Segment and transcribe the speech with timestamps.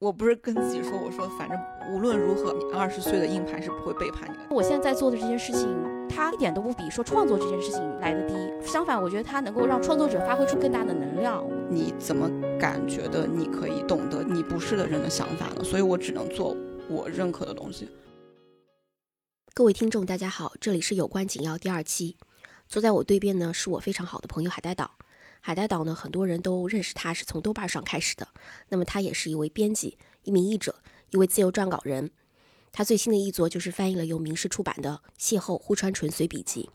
[0.00, 1.58] 我不是跟自己说，我说反正
[1.92, 4.54] 无论如何，你二十岁的硬盘是不会背叛你的。
[4.54, 5.68] 我现在在做的这件事情，
[6.08, 8.34] 它一点都不比说创作这件事情来的低。
[8.64, 11.44] 相反，我觉得它能够让创作者发挥出更大的能量。
[11.68, 12.30] 你怎么
[12.60, 15.64] 感觉的你可以懂得你不是的人的想法呢？
[15.64, 16.56] 所以我只能做
[16.88, 17.90] 我认可的东西。
[19.52, 22.16] 各位听众，大家好，这里是有关紧要第二期。
[22.68, 24.92] 坐在我对面呢，是我非常好的朋友海带岛。
[25.40, 28.28] 海带岛呢，很多人都认识他，是从豆瓣上开始的。
[28.68, 30.74] 那么他也是一位编辑、一名译者、
[31.10, 32.10] 一位自由撰稿人。
[32.70, 36.68] 他最新的译作就是翻译了由明世出版的《邂逅户川纯随笔集》。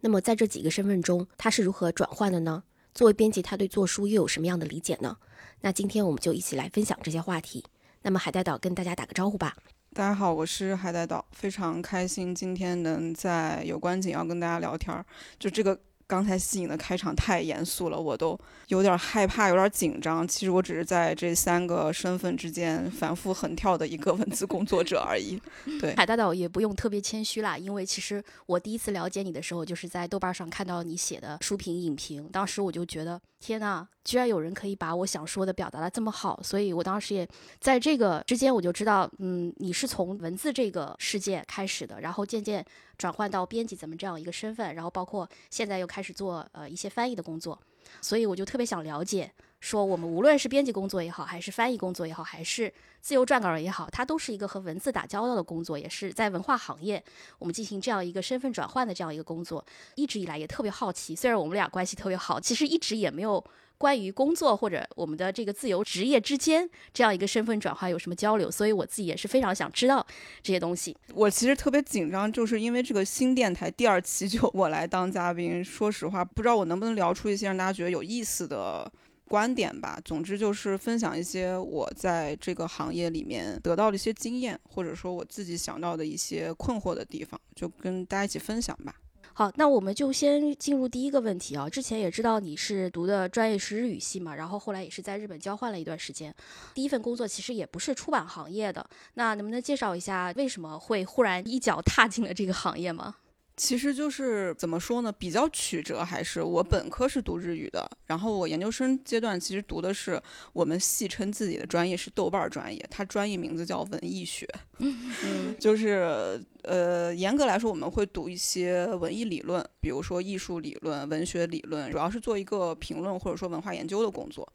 [0.00, 2.62] 那么在这几个身份中，他是如何转换的呢？
[2.94, 5.18] 作为编辑，他对做书又有什么样的理解呢？
[5.60, 7.64] 那今天我们就一起来分享这些话题。
[8.02, 9.56] 那么海带岛跟大家打个招呼吧。
[9.92, 15.04] 大家好，我是海带岛，非常开心今天能在有关紧要跟大家聊天儿。
[15.38, 15.78] 就这个。
[16.08, 18.36] 刚才吸引的开场太严肃了，我都
[18.68, 20.26] 有点害怕，有点紧张。
[20.26, 25.38] 其实我只是在这三个身份之间反复横跳的一个文字工作者而已。
[25.78, 33.20] 对，海大导也不用特别谦虚啦，因为其实我第一次了解你的时候，就是在豆瓣上看到你写的书评、影评，当时我就觉得。
[33.40, 37.28] 天呐，居然有人可以把我想说的表达的这么好，所以我当时也
[37.60, 42.64] 在这个之间，我就知道，嗯，你是从文字这个世界开始的，然后渐渐
[42.98, 47.58] 转换到编辑怎么这样一个身份，然后包括现在又开始做呃一些翻译的工作，
[48.02, 49.32] 所以我就特别想了解。
[49.60, 57.02] 说我们无论是编辑工作也好，还是翻译工作也好，还是自由撰稿人也好，它都是一个和文字打交道的工作，也是在文化行业
[57.40, 59.64] 我们进行这样一个身份转换的这样一个工作。
[59.96, 63.44] 一直以来也特别好奇，虽然我们俩关系特别好，其实一直也没有
[63.78, 70.06] 关于工作或者我们的这个自由职业之间这样一个身份转换有什么交流，所以我自己也是非常想知道
[70.42, 70.96] 这些东西。
[71.14, 78.90] 我其实特别紧张，就是因为这个新电台第二期就我来当嘉宾，说实话不知道我能不能聊出一些让大家觉得有意思的。
[79.28, 88.94] 观点吧，总之就是分享一些我在这个行业里面得到的一些经验，或者说我自己想到的一些困惑的地方，就跟大家一起分享吧。
[89.38, 91.70] 好，那我们就先进入第一个问题啊。
[91.70, 96.34] 之前也知道你是读的专业是日语系嘛，然后后来也是在日本交换了一段时间。
[96.74, 103.14] 第一份工作其实也不是出版行业的，那能不能介绍一下为什么会忽然一脚踏进了这个行业吗？
[103.58, 114.48] 其实就是怎么说呢，比较曲折，还是我本科是读日语的，然后我研究生阶段其实读的是我们戏称自己的专业是豆瓣专业，它专业名字叫文艺学，
[114.78, 124.50] 嗯，就是呃严格来说我们会读一些文艺理论，比如说艺术理论、文学理论，主要是做一个评论或者说文化研究的工作。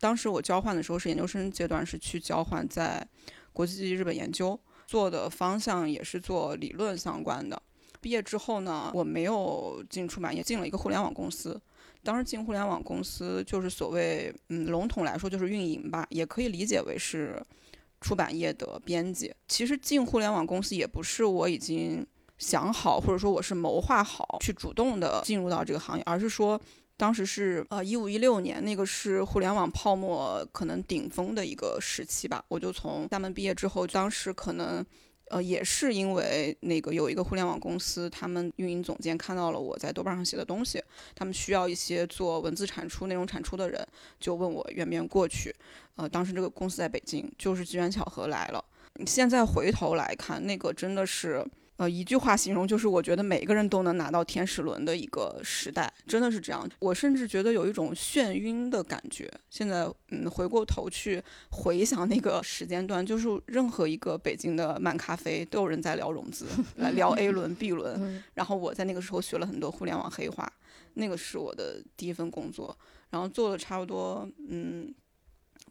[0.00, 3.06] 当时我交换的时候是研究生阶段，是去交换在
[3.52, 7.60] 国际日本研究，做的方向也是做理论相关的。
[8.06, 11.60] 毕业之后呢，我没有进出版业，进了一个互联网公司。
[12.04, 17.44] 当时进互联网公司就是所谓，嗯，笼统来说就是运营吧，也可以理解为是
[18.00, 19.34] 出版业的编辑。
[19.48, 22.06] 其实进互联网公司也不是我已经
[22.38, 26.60] 想好，或者说我是谋划好去主动的进入到这个行业，而是说
[26.96, 32.44] 当时是呃一五一六年，那个是互联网泡沫可能顶峰的一个时期吧。
[32.46, 34.86] 我就从厦门毕业之后，当时可能。
[35.28, 40.82] 呃，也是因为那个有一个互联网公司，他们运营总监看到了我在豆瓣上写的东西，
[41.14, 43.86] 他们需要一些做文字产出、内容产出的人，
[44.20, 45.54] 就问我愿不愿意过去。
[45.96, 48.64] 呃，当时这个公司在北京，就是机缘巧合来了。
[49.06, 51.44] 现在回头来看，那个真的是。
[51.76, 56.66] 呃，一句话形容就是，我觉得每个人都能拿到天使轮的一个时代，真的是这样。
[56.78, 59.30] 我甚至觉得有一种眩晕的感觉。
[59.50, 68.22] 现在，嗯，回过头去回想那个时间段，就是任何一个北京的漫咖啡都有人在聊融资， 来聊 A 轮、B 轮。
[68.32, 70.50] 然后我在那个时候学了很多互联网黑话，
[70.94, 72.74] 那个是我的第一份工作，
[73.10, 74.94] 然后做了差不多，嗯，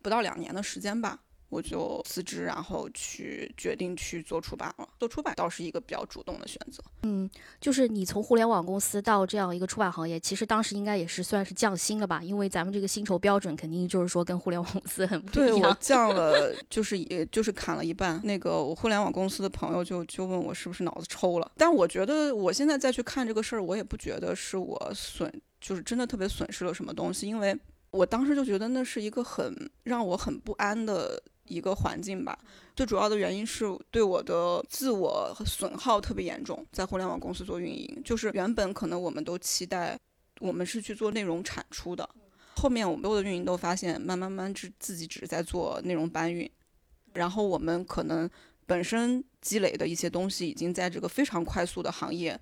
[0.03, 1.19] 不到两年的时间吧。
[1.55, 4.87] 我就辞职，然后去决定去做出版了。
[4.99, 6.83] 做出版倒是一个比较主动的选择。
[7.03, 7.29] 嗯，
[7.61, 12.21] 就是你从互联网公司到这样一个出版行业，其实当时应该也是算是降薪了吧？
[12.21, 15.47] 因为咱们这个薪酬标准肯定就是说跟互联网公司很不一样。
[15.47, 18.19] 对我降了，就是也就是砍了一半。
[18.25, 21.49] 那个我互联网公司的朋友就就问我是不是脑子抽了？
[21.55, 25.31] 但我觉得我现在再去看这个事儿，我也不觉得是我损，
[25.61, 27.57] 就是真的特别损失了什么东西，因为
[27.91, 31.21] 我当时就觉得那是一个很让我很不安的。
[31.47, 32.37] 一个环境吧，
[32.75, 36.65] 最主要的原因是对我的自我损耗特别严重。
[36.71, 39.97] 在互联网公司做运营，就是原本可能我们都期待
[40.39, 42.09] 我们是去做内容产出的，
[42.55, 46.49] 后面我们所有的运营都发现，慢慢慢只自己只是在做内容搬运，
[47.13, 48.29] 然后我们可能
[48.65, 52.39] 本身积累的一些东西，已经在这个非常快速的行业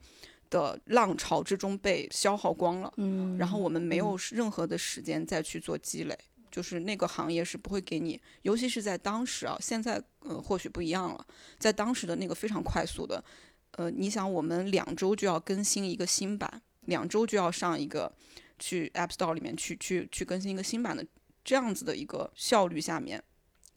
[0.50, 2.94] 的浪潮之中被消耗光了。
[2.98, 6.18] 嗯，然后我们没有任何的时间再去做积累。
[6.54, 11.26] 就是那个行业是不会给你，尤其是在当时啊，现在呃或许不一样了，
[11.58, 13.24] 在当时的那个非常快速的，
[13.72, 18.14] 呃，你想我们两周就要更新一个新版，两周就要上一个
[18.60, 21.04] 去 App Store 里面去去去更新一个新版的
[21.44, 23.24] 这样子的一个效率下面，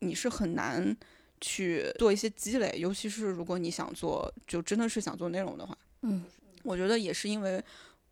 [0.00, 0.94] 你是很难
[1.40, 6.23] 去做一些积累，尤其是如果你想做，就真的是想做内容的话，嗯，
[6.62, 7.64] 我觉得也是因为。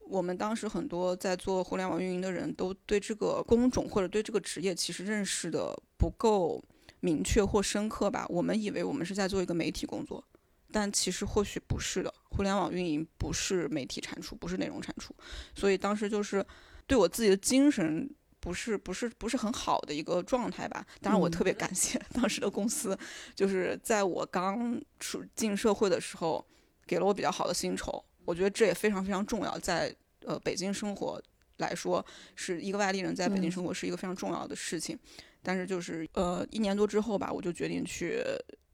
[0.08, 6.62] 我们当时很多在做互联网运营的人都对这个工种或者对这个职业其实认识的不够
[7.00, 8.26] 明确或深刻吧。
[8.28, 10.22] 我们以为我们是在做一个媒体工作，
[10.70, 12.12] 但其实或许不是的。
[12.30, 15.14] 互联网运营不是媒体产出，不是内容产出，
[15.54, 16.44] 所以当时就是
[16.86, 18.08] 对我自己的精神
[18.40, 20.84] 不是不是不是很好的一个状态吧。
[21.00, 22.98] 当然，我特别感谢 当时的公司，
[23.34, 26.44] 就是在我刚出进社会的时候
[26.86, 28.04] 给了我比较好的薪酬。
[28.24, 29.94] 我觉得这也非常非常重要，在
[30.24, 31.22] 呃北京生活
[31.58, 32.04] 来说，
[32.34, 34.98] 是一个外地人在北京生活是一个非常重要的事情。
[35.42, 38.22] 但是就是呃一年多之后吧，我就决定去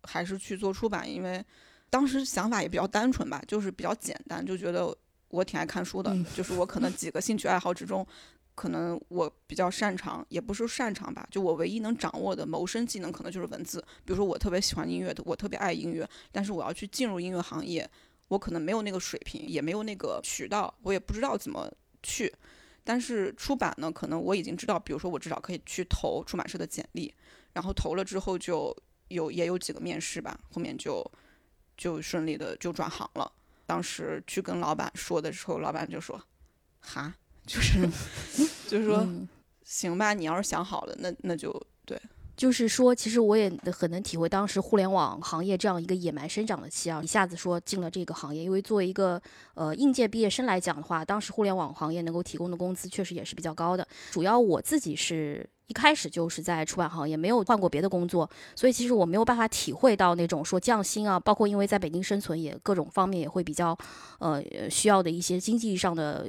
[0.05, 1.44] 还是去做出版，因为
[1.91, 4.97] 当时想法也比较单纯吧，就是比较简单，就觉得
[5.29, 8.06] 我挺爱看书的，就是我可能几个兴趣爱好之中，
[8.55, 13.85] 可能我比较擅长，也不是擅长吧，就我唯一能掌握的谋生技能可能就是文字。
[14.05, 17.91] 比如说我特别喜欢音乐的，我特别爱音乐，但是我要去进入音乐行业。
[18.31, 21.69] 我可能没有那个水平，也没有那个渠道，我也不知道怎么
[22.00, 22.32] 去。
[22.85, 27.12] 但是出版呢，可能我已经知道，比如说我至少可以去投出版社的简历，
[27.53, 28.75] 然后投了之后就
[29.09, 31.05] 有也有几个面试吧，后面就
[31.77, 33.32] 就顺利的就转行了。
[33.67, 36.21] 当时去跟老板说的时候，老板就说
[36.79, 37.12] ：“哈，
[37.44, 37.81] 就是
[38.71, 39.05] 就是说，
[39.65, 41.67] 行吧，你要是想好了，那那就对。”
[42.41, 49.21] 就是说，其实我也很能体会当时互联网行业这样一个野蛮生长的期啊，一下子说进了这个行业，因为作为一个
[49.53, 53.87] 呃应届毕业生来讲的话，当时互联网行业能够提供的工资确实也是比较高的。
[54.11, 55.47] 主要我自己是。
[55.70, 63.78] 一开始就是在出版行业，没有换过别的工作，所以其实我没有办法体会到那种说降薪啊，包括因为在北京生存也各种方面也会比较，
[64.19, 66.26] 呃，需要的一些经济上的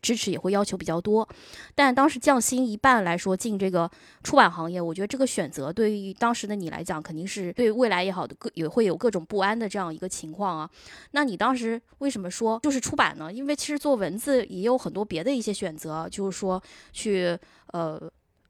[0.00, 1.28] 支持也会要求比较多。
[1.74, 3.90] 但当时降薪一半来说进这个
[4.22, 10.70] 出版行业，我觉得这个选择对于当时的你来讲，肯定是对未来也好的各也会有各种不安的这样一个情况啊。
[11.10, 13.32] 那你当时为什么说就是出版呢？
[13.32, 16.62] 因为其实做文字也有很多别的一些选择，就是说
[16.92, 17.36] 去
[17.72, 18.00] 呃。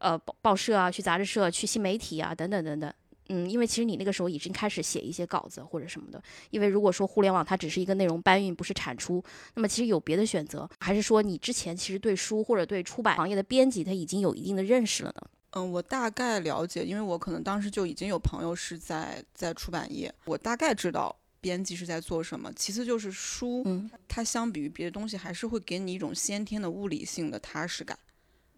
[0.04, 2.92] 呃，报报社啊，去杂志社，去新媒体啊，等等等等。
[3.30, 6.22] 嗯，因为其实你那个时候已经开始写一些稿子或者什么的。
[6.50, 9.24] 因为如果说互联网它只是一个内容搬运，不是产出，
[9.54, 15.22] 那么其实有别的选择，还是说你之前其实对书或者对出版行业的编辑他已经有一定的认识了呢？
[15.52, 22.52] 嗯，我大概了解，因为我可能当时就已经有朋友是在在出版业，我大概知道编辑是在做什么。
[22.52, 27.98] 其次就是书，嗯，它相比于别的东西，还是会给你一种先天的物理性的踏实感。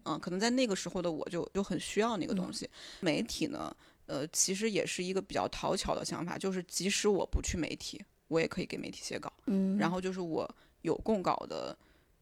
[0.07, 2.69] 嗯，可能在那个时候的我就就很需要那个东西。
[3.01, 3.75] 媒体呢，
[4.05, 9.31] 呃，其实也是一个比较讨巧的想法，就是即使我不去媒体，我也可以给媒体写稿。
[9.47, 10.49] 嗯，然后就是我
[10.83, 11.77] 有供稿的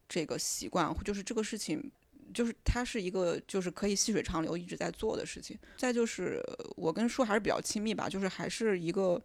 [0.08, 1.88] 这个习惯，就是这个事情，
[2.34, 5.56] 就是它是一个就是可以细水长流一直在做的事情。
[5.76, 6.42] 再就是
[6.74, 9.22] 我跟书还是比较亲密吧，就是还是一个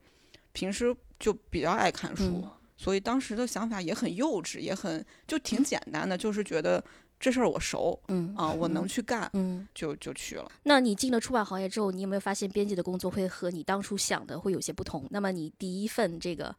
[0.54, 2.48] 平时就比较爱看书，
[2.78, 6.84] 所以当时的想法也很幼稚，也很就挺简单的，就是觉得。
[7.22, 10.52] 这事儿我熟，嗯啊，我能去干，嗯，就就去了。
[10.64, 15.06] 那你进了出版行业之后，你有没有发现编辑的工作会和你当初想的会有些不同？
[15.12, 16.54] 那么你第一份这个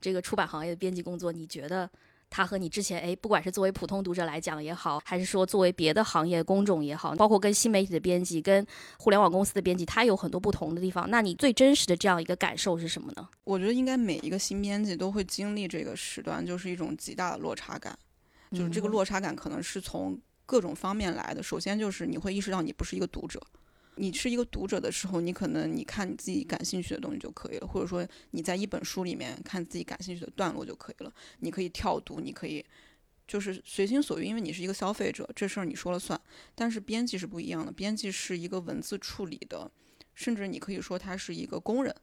[0.00, 1.88] 这个出版行业的编辑工作，你觉得
[2.28, 8.66] 它和你之前哎，不管是作为普通读者来讲也好，还是说作为别的行业工种也好，包括跟新媒体的编辑、跟
[8.98, 11.08] 互联网公司的编辑，它有很多不同的地方。
[11.08, 13.28] 那你最真实的这样一个感受是什么呢？
[13.44, 17.96] 我觉得应该每一个新编辑都会经历这个时段，就是一种极大的落差感。
[18.50, 21.42] 就是这个落差感可能是从各种方面来的。
[21.42, 23.40] 首先就是你会意识到你不是一个读者，
[23.96, 31.12] 你是一个读者的时候，你可能你看你自己感兴趣的东西就可以了，或者说你在一本书里面看自己感兴趣的段落就可以了。
[31.40, 32.64] 你可以跳读，你可以
[33.26, 36.18] 就是随心所欲，因为你是一个消费者，这事儿你说了算。
[36.54, 39.70] 但是编辑是不一样的，编辑是一个文字处理的，
[40.14, 41.94] 甚至你可以说他是一个工人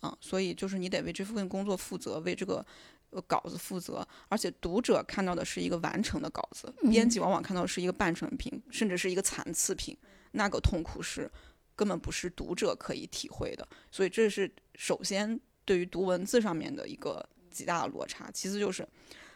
[0.00, 2.64] 啊，所以就是你得为这份工作负责，为这个。
[3.10, 9.96] 呃，稿子负责，而且读者看到的是一个完成的稿子，编辑往往看到的是一个半成品，甚至是一个残次品，
[10.30, 11.28] 那个痛苦是
[11.74, 13.66] 根本不是读者可以体会的。
[13.90, 18.30] 所以这是首先对于读文字上面的一个极大的落差。
[18.32, 18.86] 其次就是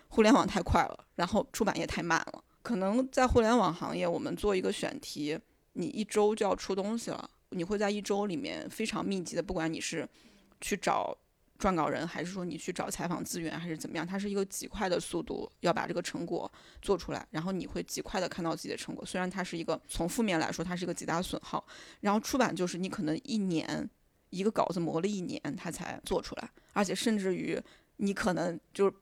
[0.07, 2.45] 互联网太快了，然后出版业太慢了。
[2.62, 5.37] 可能在互联网行业，我们做一个选题，
[5.73, 10.09] 你一周就要出东西了，你会在一周里面非常密集的，不管你是
[10.61, 11.19] 去找。
[11.58, 14.04] 撰稿人，还是说你去找采访资源，还是怎么样？
[14.04, 16.50] 它是一个极快的速度要把这个成果
[16.82, 19.06] 做出来，然后你会极快的看到自己的成果。
[19.06, 21.64] 虽然它是一个从负面来说，它是一个极大损耗。
[22.00, 23.88] 然后出版就是你可能一年
[24.30, 27.58] 一个稿子磨了一年，它才做出来，而且甚至于
[27.99, 28.92] 你可能就是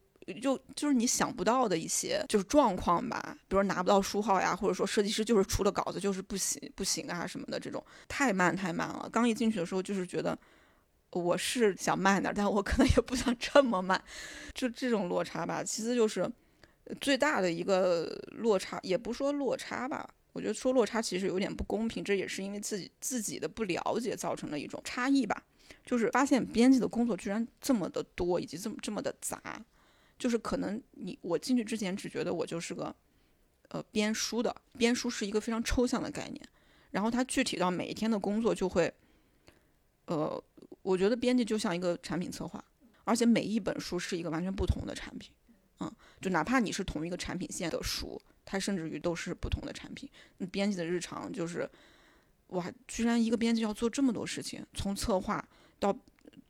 [0.40, 9.08] 就就是你想不到的一些就是状况吧，比如拿不到书号呀，或者说设计师就是出了稿子就是不行不行啊什么的，这种太慢太慢了。
[9.10, 10.38] 刚一进去的时候就是觉得。
[11.12, 14.02] 我是想慢点，但我可能也不想这么慢，
[14.54, 15.62] 就这种落差吧。
[15.62, 16.26] 其次就是
[17.02, 25.44] 最大的一个落差，也不说落差吧，我觉得说落差其实有点不公平，这也是因为自己自己的不了解造成的一种差异吧。
[25.84, 29.62] 就是发现编辑的工作居然这么的多，以及这么这么的杂，
[30.18, 32.94] 就是可能你我进去之前只觉得我就是个
[33.68, 36.40] 呃编书的，编书是一个非常抽象的概念，
[36.90, 38.90] 然后它具体到每一天的工作就会
[40.06, 40.42] 呃。
[40.82, 42.62] 我觉得编辑就像一个产品策划，
[43.04, 45.32] 而且每一本书是一个完全不同的产品，
[45.80, 50.10] 嗯，就哪怕你是同一个产品线的书，它甚至于都是不同的产品。
[50.50, 51.68] 编辑的日常就是，
[52.48, 55.48] 哇，居然一个编辑要做这么多事情，从策划
[55.78, 55.96] 到，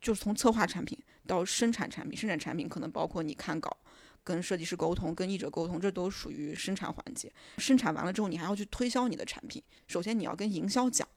[0.01, 0.97] 就是从策划产品
[1.27, 3.77] 到生产产品，生产产品可能包括你看稿、
[4.23, 7.31] 跟设计师沟通、跟译者沟通，这都属于生产环节。
[7.59, 11.07] 生产完了之后，你还要去推销你的产品，首先你要跟营销讲。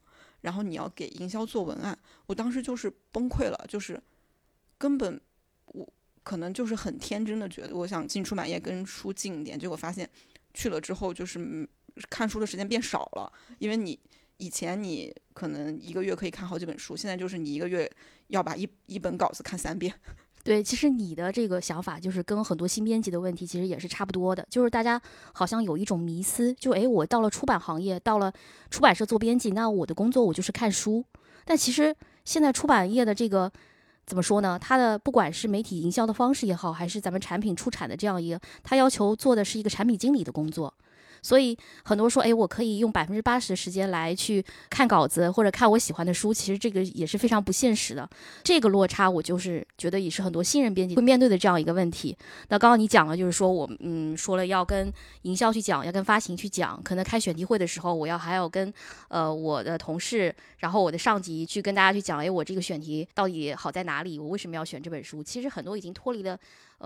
[0.47, 4.01] 然后你要给营销做文案，我当时就是崩溃了，就是
[4.79, 5.21] 根本
[5.67, 10.09] 我可能就是很天真的觉得我想进出版业跟书近一点，结果发现
[10.55, 11.69] 去了之后就是
[12.09, 13.99] 看书的时间变少了，因为你
[14.37, 17.91] 以前你可能一个月可以看好几本书，现在就是你一个月
[18.29, 19.93] 要把一一本稿子看三遍。
[20.47, 28.33] 对，其实你的这个想法就是跟很多新编辑的问题其实也是差不多的，就是大家好像有一种迷思，就诶，我到了出版行业，到了
[28.71, 31.05] 出版社做编辑，那我的工作我就是看书。
[31.45, 31.93] 但其实
[32.25, 33.51] 现在出版业的这个
[34.07, 34.57] 怎么说呢？
[34.57, 40.73] 它的不管是媒体营销的方式也好，还是咱们产品出产的这样一个，它要求做的是一个产品经理的工作。
[41.23, 48.09] 所以很多说，哎，我可以用百分之八十的时间来去看稿子或者看我喜欢的书，其实这个也是非常不现实的。
[48.43, 52.17] 这个落差，我就是觉得也是很多新人编辑会面对的这样一个问题。
[52.49, 54.93] 那刚刚你讲了，就是说我嗯说了要跟
[55.23, 58.73] 营销去讲，要跟发行去讲，可能开选题会的时候，我要还要跟
[59.09, 64.19] 呃我的同事，然后我的上级去跟大家去讲，哎，我这个选题到底好在哪里？
[64.19, 65.23] 我为什么要选这本书？
[65.23, 66.39] 其实很多已经脱离了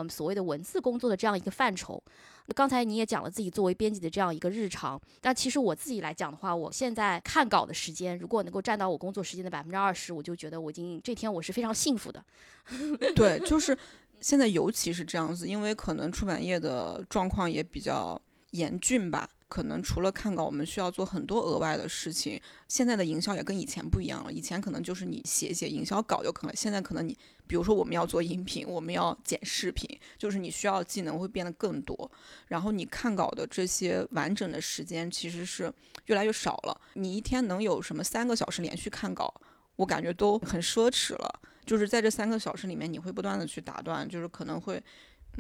[0.05, 2.03] 嗯所谓的文字工作的这样一个范畴。
[2.47, 12.25] 那刚才你也讲了自己作为编辑的这样一个日常，但其实我自己来讲的话，我现在看稿的时间，如果能够占到我工作时间的百分之二十，我就觉得我已经这天我是非常幸福的。
[13.15, 13.77] 对，就是
[14.21, 19.29] 现在尤其是这样子，因为可能出版业的状况也比较严峻吧。
[19.51, 22.41] 可能除了看稿，我们需要做很多额外的事情。
[22.69, 24.33] 现在的营销也跟以前不一样了。
[24.33, 29.85] 以前可能就是你写写营销稿就可能，现在可能你，比如说我们要做音频，我们要剪视频，
[30.17, 32.09] 就是你需要技能会变得更多。
[32.47, 35.71] 然后你看稿的这些完整的时间其实是
[36.07, 36.81] 越来越少了。
[36.95, 39.35] 你一天能有什么三个小时连续看稿，
[39.75, 41.41] 我感觉都很奢侈了。
[41.67, 44.81] 就是在这三个小时里面，你会不断的去打断，就是可能会。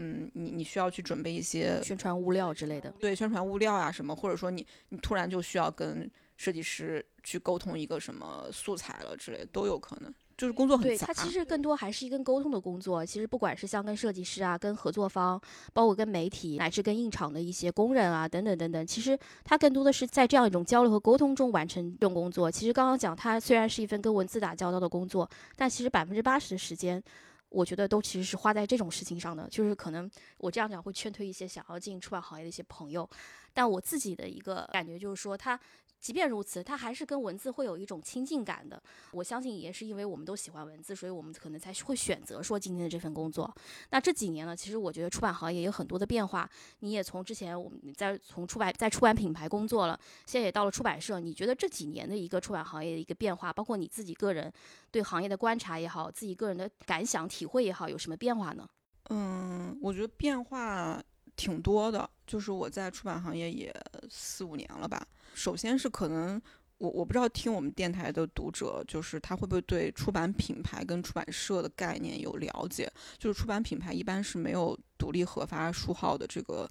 [0.00, 11.06] 嗯，你你需要去准备一些宣传物料之类的，对，宣传物料啊什么，或者说你你突然就需要跟设计师去沟通一个什么素材了之类的，都有可能，就是工作很杂。
[11.06, 13.04] 对，它其实更多还是一个沟通的工作。
[13.04, 15.38] 其实不管是像跟设计师啊、跟合作方，
[15.74, 22.50] 包括跟媒体，乃至跟印厂的一些工人啊等等等等，其实它更多的是在这样一种交流和沟通中完成这种工作。
[22.50, 27.02] 其实刚刚讲，它虽然是一份跟文字打交道的工作，但其实百分之八十的时间。
[27.50, 33.08] 我觉得都其实是花在这种事情上的，就是可能我这样讲会劝退一些想要进出版行业的一些朋友，
[33.52, 35.60] 但我自己的一个感觉就是说他。
[36.00, 38.82] 即便如此，它还是跟文字会有一种亲近感的。
[39.12, 43.52] 我相信也是因为我们都喜欢文字，所以我们可能才会选择说今天的这份工作。
[43.90, 46.48] 那这几年呢，其实我觉得出版行业有很多的变化。
[46.78, 51.20] 你也从之前我们在从出版在出版品牌工作了，现在也到了出版社。
[51.20, 54.50] 你觉得这几年的一个出版行业的一个变化，包括你自己个人
[54.90, 58.66] 对行业的观察也好，自己个人的感想体会也好，有什么变化呢？
[59.10, 61.02] 嗯，我觉得变化
[61.40, 62.08] 挺多的。
[62.26, 63.74] 就是我在出版行业也
[64.10, 65.04] 四五年了吧。
[65.34, 66.40] 首先是可能
[66.76, 72.92] 我我不知道听我们电台的读者，就是他会不会对出版品牌跟出版社的概念有了解？
[73.18, 76.68] 就是出版品牌一般是没有独立核发书号的这个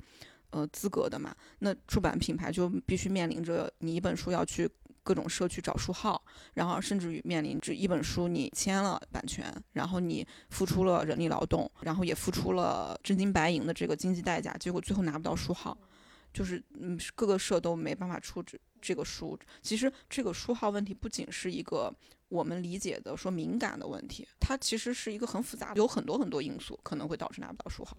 [0.51, 1.35] 呃资格的嘛？
[1.59, 4.69] 那出版品牌就必须面临着你一本书要去
[5.03, 6.21] 各种社区找书号，
[6.53, 15.77] 然后甚至于面临着一本书你签了版权，然后你付出了人力劳动，然后也付出了真金白银的这个经济代价，结果最后拿不到书号。
[16.31, 19.37] 就是嗯，各个社都没办法出这这个书。
[19.63, 21.91] 其实这个书号问题不仅是一个
[22.27, 27.97] 我们理解的说敏感的问题，它其实是一个很复杂，有很多很多因素可能会导致拿不到书号。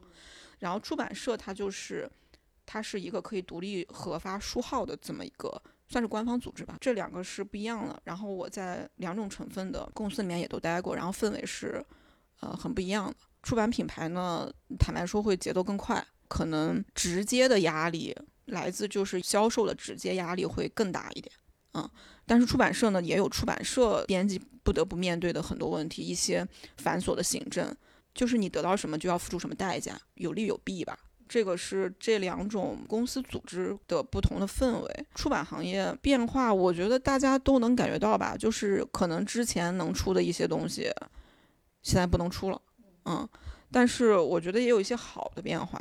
[0.61, 2.09] 然后出版社它就是
[2.65, 8.01] 它是一个可以独立核发书号的这么一个算是官方组织吧，这两个是不一样的。
[8.05, 11.85] 然后我在两种成分的公司里面也都待过，然后氛围是
[12.39, 13.17] 呃很不一样的。
[13.43, 18.17] 出版品牌呢，坦白说会节奏更快，可能直接的压力
[18.47, 21.35] 来自就是销售的直接压力会更大一点。
[21.75, 21.91] 嗯，
[22.25, 27.75] 但是出版社呢，也有出版社编辑不得不面对的很多问题，一些繁琐的行政，
[28.15, 30.99] 就是你得到什么就要付出什么代价，有利有弊吧。
[31.31, 35.07] 这个是这两种公司组织的不同的氛围。
[35.15, 40.91] 出版行业变化，我觉得大家都能感觉到吧，就是可能之前能出的一些东西，
[41.83, 42.61] 现在不能出了。
[43.05, 43.29] 嗯，
[43.71, 45.81] 但是我觉得也有一些好的变化。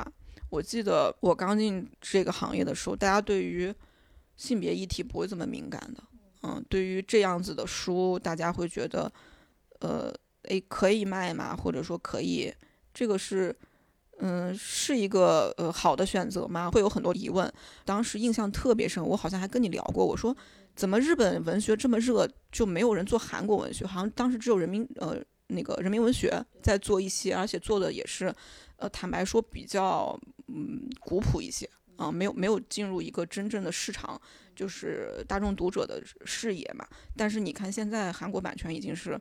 [0.50, 3.74] 我记得我刚进这个行业的时候，大家对于
[4.36, 6.04] 性别议题不会这么敏感的，
[6.44, 9.12] 嗯，对于这样子的书，大家会觉得，
[9.80, 11.56] 呃，诶，可以卖吗？
[11.56, 12.54] 或者说可以，
[12.94, 13.52] 这个是，
[14.20, 16.70] 嗯，是一个呃好的选择吗？
[16.70, 17.52] 会有很多疑问。
[17.84, 20.36] 当时印象特别深，我好像还跟你聊过，我说
[20.76, 23.86] 怎么日本文学这么热，就没有人做韩国文学？
[23.86, 25.16] 好像当时只有人民呃
[25.48, 28.34] 那个人民文学在做一些，而且做的也是，
[28.76, 31.68] 呃，坦白说比较嗯古朴一些。
[31.96, 34.18] 啊，没有没有进入一个真正的市场，
[34.56, 36.82] 就是大众读者的视野嘛。
[37.14, 39.20] 但是你看现在韩国版权已经是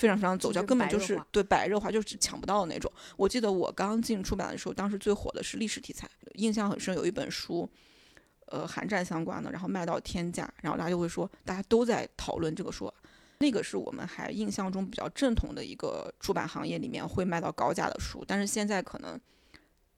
[0.00, 2.90] 非常非常走俏，根本就是对白热化，就是抢不到的那种。
[3.18, 6.94] 我记得我刚进出版的时候，当时最火的是历史题材，印象很深。
[6.94, 7.68] 有一本书，
[8.46, 12.90] 呃，韩战相关的，然后卖到天价，然后大家就会说，大家都在讨论这个书，
[13.40, 18.24] 那个是我们还印象中比较正统的一个出版行业里面会卖到高价的书。
[18.26, 19.20] 但是现在可能。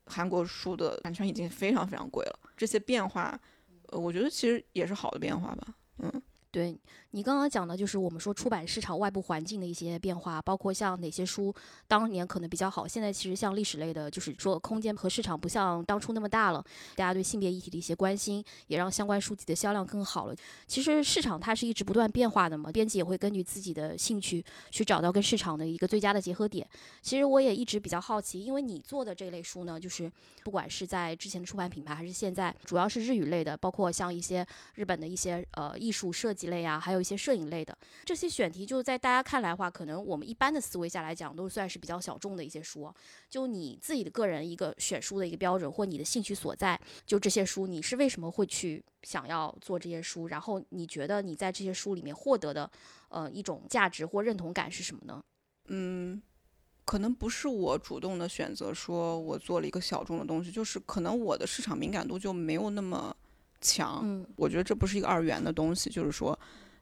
[0.05, 3.41] 韩国书的版权已经非常非常贵了，这些变化，
[3.87, 6.23] 呃，我觉得其实也是好的变化吧，嗯。
[6.51, 6.77] 对
[7.15, 11.55] 你刚刚讲的，就是我们说出版市场外部环境的一些变化，包括像哪些书
[11.87, 16.65] 当年可能比较好，现在其实像历史类的，就是说空间和市场不像当初那么大了。
[16.97, 20.35] 大家对性别议题的一些关心，也让相关书籍的销量更好了。
[20.67, 26.67] 其实市场它是一直不断变化的嘛，编辑也会根据自己的兴趣去找到跟市场的一个最佳的结合点。
[27.01, 30.11] 其实我也一直比较好奇，因为你做的这类书呢，就是
[30.45, 36.43] 不管是在之前的出版品牌，还是现在，主要是日语类的，包括像一些日本的一些呃艺术设计。
[36.53, 42.91] 类啊，还有一些摄影类的这些选题，就在大家看来的话，可能我们一般的思维下来讲，都算是比较小众的一些书。
[43.29, 50.29] 就你自己的个人一个选书的一个标准，或你的兴趣所在，就这些书，你是为什么会去想要做这些书？
[50.29, 52.71] 然后你觉得你在这些书里面获得的，
[53.11, 55.21] 呃，一种价值或认同感是什么呢？
[55.67, 56.23] 嗯，
[56.85, 63.15] 可能不是我主动的选择，说我做了一个小众的东西，就是可能我的市场敏感度就没有那么。
[63.65, 66.37] 强，嗯，我觉得这不是一个二元的东西，就是说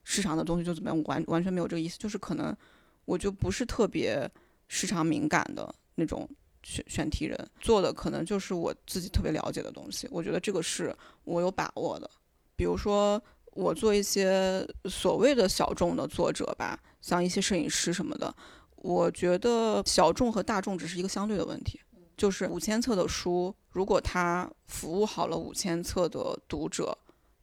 [0.05, 2.57] 市场的东西就怎么样，完完全没有这个意思，就是可能
[3.05, 4.31] 我就不是特别
[4.69, 6.29] 市场敏感的那种
[6.63, 12.11] 选选题人，做的可能就是我自己特别了解的东西，我觉得这个是我有把握的。
[12.57, 18.35] 比如说我做一些所谓的小众的作者吧，像一些摄影师什么的，
[18.77, 21.81] 我觉得小众和大众只是一个相对的问题。
[22.17, 26.95] 就是五千册的书，如果他服务好了五千册的读者，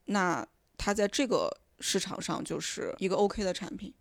[0.05, 3.93] 那他在这个市场上就是一个 OK 的产品。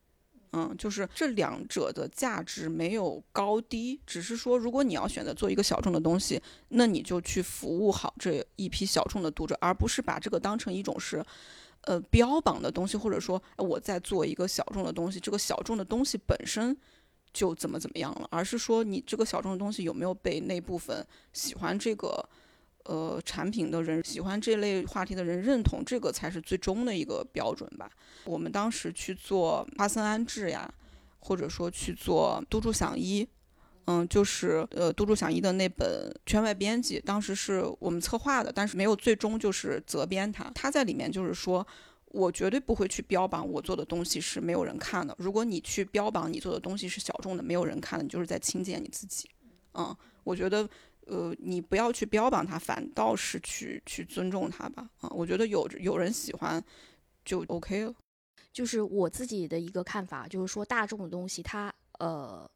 [0.53, 11.25] 嗯，就是这两者的价值没有高低，只是说，如果你要选择做一个小众的东西，那你就去服务好这一批小众的读者，而不是把这个当成一种是，
[11.83, 16.77] 呃，标榜的东西，或者说我在做一个小众的东西，这个小众的东西本身。
[17.33, 22.27] 就怎么怎么样了，而是说你这个小众的东西有没有被那部分喜欢这个
[22.87, 27.90] 呃产品的人、喜欢这类话题的人认同，这个才是最终的一个标准吧。
[28.25, 30.72] 我们当时去做阿森安置呀，
[31.20, 33.27] 或者说去做都筑响一，
[33.87, 40.51] 嗯，就是呃都筑响一的那本圈外编辑，当时是我们策划的，但是没有最终就是责编他。
[40.55, 41.66] 他在里面就是说。
[42.12, 45.14] 我绝对不会去标榜我做的东西是没有人看的。
[45.18, 49.29] 如果你去标榜你做的东西是小众的、没有人看的，你就是在轻贱你自己。
[49.75, 49.94] 嗯，
[50.25, 50.66] 我觉得，
[51.07, 54.88] 呃，你不要去标榜它，反倒是去去尊重它吧。
[55.01, 56.62] 啊，我觉得有有人喜欢
[57.25, 57.95] 就 OK 了。
[58.53, 62.49] 就是我自己的一个看法，就是说大众的东西，它呃，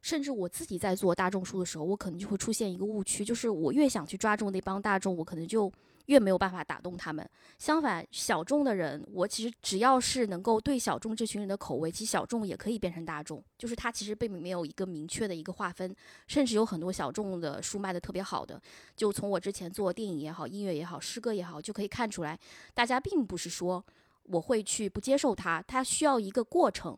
[0.00, 5.72] 甚至我自己在做大众书的时候，我可能就会出现一个误区，就是我越想去抓住那帮大众，我可能就。
[6.06, 7.28] 越没有办法打动他们。
[7.58, 13.42] 相反，小众的人，我其实只要是能够对小众这群人的口味，其实小众也可以变成大众。
[13.58, 15.94] 就是他其实并没有一个明确的一个划分，
[16.26, 18.60] 甚至有很多小众的书卖的特别好的。
[18.96, 22.38] 就从我之前做电影也好，音乐也好，诗歌也好，就可以看出来，
[22.74, 23.84] 大家并不是说
[24.30, 26.96] 我会去不接受它，它需要一个过程，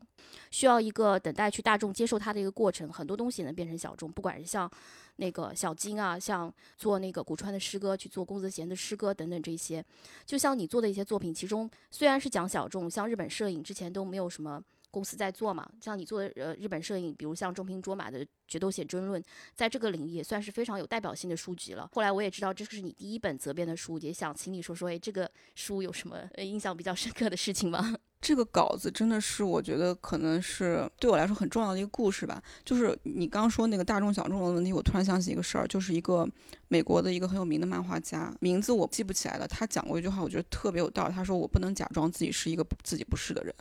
[0.51, 2.92] 需要一个等待去大众接受它的一个过程。
[2.92, 4.71] 很多东西能变成小众，不管是像
[5.16, 9.85] 那个小金啊，像做那个古川的诗歌，去做宫泽贤的诗歌等等这些，
[10.27, 14.62] 就像你做的一些作品，其中虽然是讲小众，像日本摄影之前都没有什么。
[14.93, 19.21] 公司在做嘛，像你做呃日本摄影，比如像中平卓马的《决斗写真论》，
[19.55, 21.89] 在这个领域也算是非常有代表性的书籍了。
[21.93, 27.97] 后来我也知道这是你第一本责编的书，也想请你说说，哎，这个书有什么呃印象比较深刻的事情吗？
[28.21, 32.41] 这个稿子真的是我觉得可能是对我来说很重要的一个故事吧。
[32.65, 36.25] 就是你刚说那个大众小众的问题，我突然想起一个事儿，就是一个
[36.69, 39.49] 美国的一个很有名的漫画家，名字我记不起来了。
[39.49, 41.15] 他讲过一句话，我觉得特别有道理。
[41.15, 43.53] 他说：“我不能假装自己是一个自己不是的人。”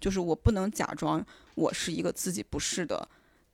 [0.00, 3.06] 就是我不能假装我是一个自己不是的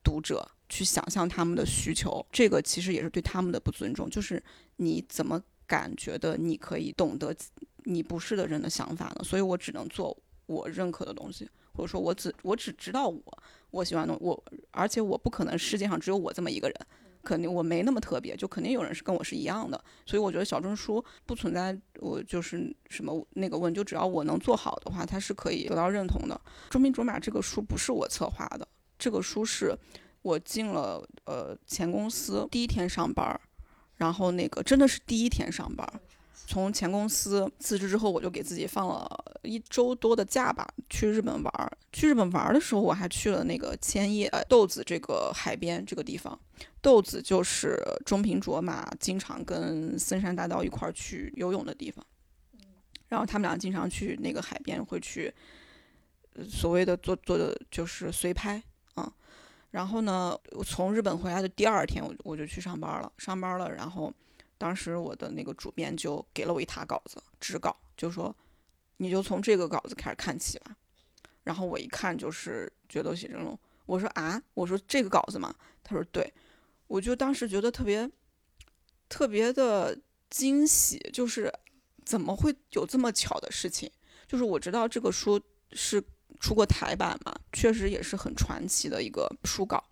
[0.03, 4.09] 读者，去想象他们的需求，这个其实也是对他们的不尊重。
[4.09, 4.43] 就是
[4.77, 7.35] 你怎么感觉的，你可以懂得
[7.85, 9.25] 你不是的人的想法呢？
[9.25, 13.39] 所以我只能做我认可的东西，或者说我只我只知道我
[13.71, 16.87] 我喜欢的我，而且我不可能世界上只有我这么一个人。
[17.27, 26.41] 肯定我没那么特别，就肯定有人是跟我是一样的，所以我觉得小证书不存在我就是什么那个问，就只要我能做好的话，它是可以得到认同的。
[26.71, 29.77] 中兵卓玛这个书不是我策划的，这个书是
[30.23, 33.39] 我进了呃前公司第一天上班，
[33.97, 36.01] 然后那个真的是第一天上班。
[36.47, 41.71] 从前公司辞职之后，我就给自己放了一周多的假吧，去日本玩儿。
[41.93, 46.39] 去日本玩儿的时候，我还去了那个千叶豆子这个海边这个地方。
[46.81, 52.05] 豆子就是中平卓马经常跟森山大道一块儿去游泳的地方。
[53.09, 55.33] 然后他们俩经常去那个海边，会去
[56.49, 58.63] 所谓的做做的就是随拍
[58.95, 59.13] 啊。
[59.71, 64.13] 然后呢，我从日本回来的第二天，我我就去上班了，上班了，然后。
[64.59, 68.35] 当时我的那个主编就给了我一沓稿子，纸稿，就说
[68.97, 70.75] 你就从这个稿子开始看起吧。
[71.45, 73.51] 然后我一看就是《决斗写真录》，
[73.85, 76.33] 我说啊，我说这个稿子嘛，他说对，
[76.87, 78.11] 我就当时觉得特别
[79.09, 79.97] 特别的
[80.31, 81.53] 惊喜，就是
[82.05, 83.91] 怎么会有这么巧的事情？
[84.27, 85.39] 就是我知道这个书
[85.73, 86.03] 是
[86.41, 89.85] 出过台版嘛，确实也是很传奇的一个书稿。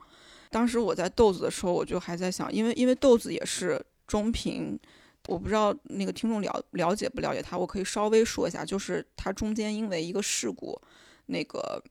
[0.51, 3.85] 当时我在豆子的时候，我就还在想，因为因为豆子也是。
[4.07, 4.79] 中平，
[5.27, 10.79] 我不知道那个听众了了解不了解他，我可以稍微说一下，就是他中间因为一个事故，
[11.27, 11.83] 那个，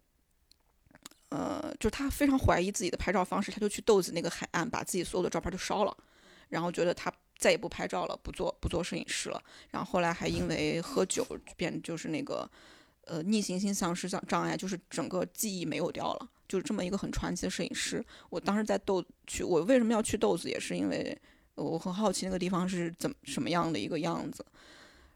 [1.29, 5.97] 呃，就是他非常怀疑自己的拍照方式，他就去豆子那个海岸，把自己所有的照片都烧了，
[6.49, 11.25] 然后觉得他再也不拍照了，不做不做摄影师了，然后后来还因为喝酒
[11.57, 12.47] 变就是那个，
[13.05, 18.05] 呃，逆行性丧失障障碍，就是整个记忆没有掉了，就是这么一个很传奇的摄影师。
[18.29, 21.19] 我当时在豆去，我为什么要去豆子，也是因为。
[21.55, 24.43] 我很好奇那个地方是怎么什么样的一个样子，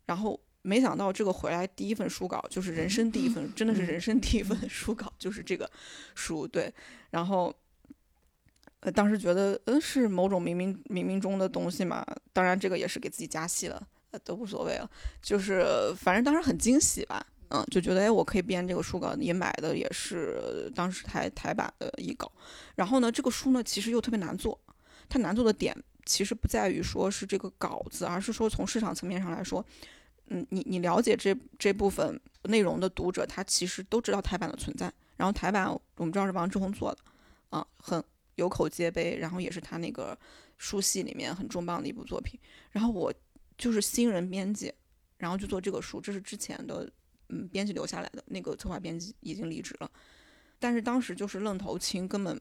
[0.06, 5.70] 然后没想到这个回来第一份书稿就是人生第一份，真的是人生第一份书稿，就是这个
[6.14, 6.72] 书对，
[7.10, 7.54] 然后
[8.82, 14.90] 呃当时觉得嗯是某种冥冥冥冥中的东西嘛，当然这个也是给自己加戏了，呃都无所谓了，
[15.22, 15.66] 就是
[15.98, 22.32] 反正当时很惊喜吧，嗯就觉得哎我可以编这个书稿，也买的也是当时台台版的译稿，
[22.76, 24.60] 然后呢这个书呢其实又特别难做，
[25.10, 25.76] 它难做的点。
[26.08, 29.64] 其实不在于说是这个稿子，而是说从市场层面上来说，
[30.28, 34.92] 嗯，你你了解这这部分内容的读者，他其实都知道台版的存在。
[35.18, 37.00] 然后台版我们知道是王志宏做的，
[37.50, 38.04] 啊，很
[38.36, 40.18] 有口皆碑，然后也是他那个
[40.58, 42.40] 书系里面很重磅的一部作品。
[42.72, 43.14] 然后我
[43.58, 44.74] 就是新人编辑，
[45.18, 46.90] 然后就做这个书，这是之前的
[47.30, 49.92] 嗯编辑留下来的，那个策划编辑已经离职了，
[50.58, 52.40] 但是当时就是愣头青，根本。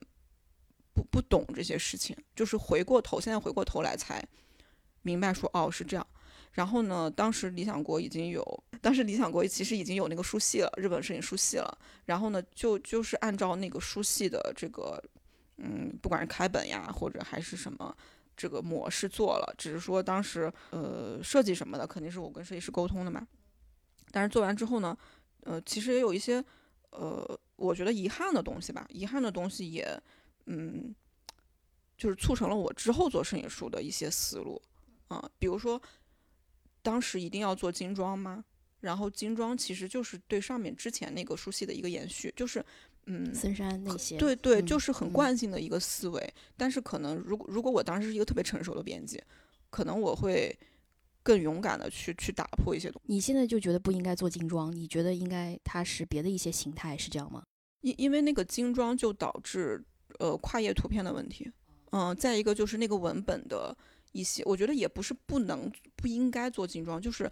[0.97, 4.27] 不不懂这些事情，就是回过头，现在回过头来才
[5.03, 6.07] 明白说哦是这样。
[6.53, 8.43] 然后呢，当时理想国已经有，
[8.81, 11.79] 当时理想国其实已经有那个书系了，日本摄影书系了。
[12.07, 14.99] 然后呢，就就是按照那个书系的这个，
[15.59, 17.95] 嗯，不管是开本呀，或者还是什么
[18.35, 19.55] 这个模式做了。
[19.59, 23.29] 只是说当时呃设计什么的肯定是我跟设计师沟通的嘛。
[24.11, 24.97] 但是做完之后呢，
[25.45, 26.43] 呃，其实也有一些
[26.89, 29.87] 呃我觉得遗憾的东西吧，遗憾的东西也。
[30.47, 30.95] 嗯，
[31.97, 34.61] 就是促成了我之后做摄影书的一些思路
[35.09, 35.81] 啊，比如说，
[36.83, 38.45] 当时一定要做精装吗？
[38.81, 42.65] 然后精装其实就是对上面之前那个书系的一个延续，就是
[43.07, 46.35] 嗯，森山那些，对对，就是很惯性的一个思维。
[46.57, 49.21] 但是可能如果如果我当时是一个特别成熟的编辑，
[49.71, 50.57] 可能我会
[51.23, 53.13] 更勇敢的去去打破一些东西。
[53.13, 54.73] 你现在就觉得不应该做精装？
[54.75, 57.43] 你觉得应该它是别的一些形态，是这样吗？
[57.81, 59.85] 因因为那个精装就导致。
[60.19, 61.51] 呃，跨页图片的问题，
[61.91, 63.77] 嗯，再一个就是那个文本的
[64.13, 67.31] 一些，我觉得也不是不能不应该做精装，就是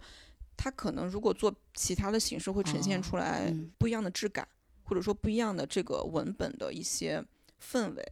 [0.57, 4.47] 它可能如果做其他的形式，会呈现哦出来嗯不一样的质感，
[4.83, 7.23] 或者说不一样的这个文本的一些
[7.61, 8.11] 氛围，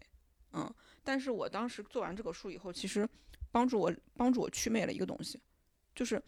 [0.53, 0.73] 嗯。
[1.05, 3.05] 但是我当时做完这个书以后，其实
[3.51, 5.37] 帮助我帮助我祛魅了一个东西，
[5.93, 6.23] 就是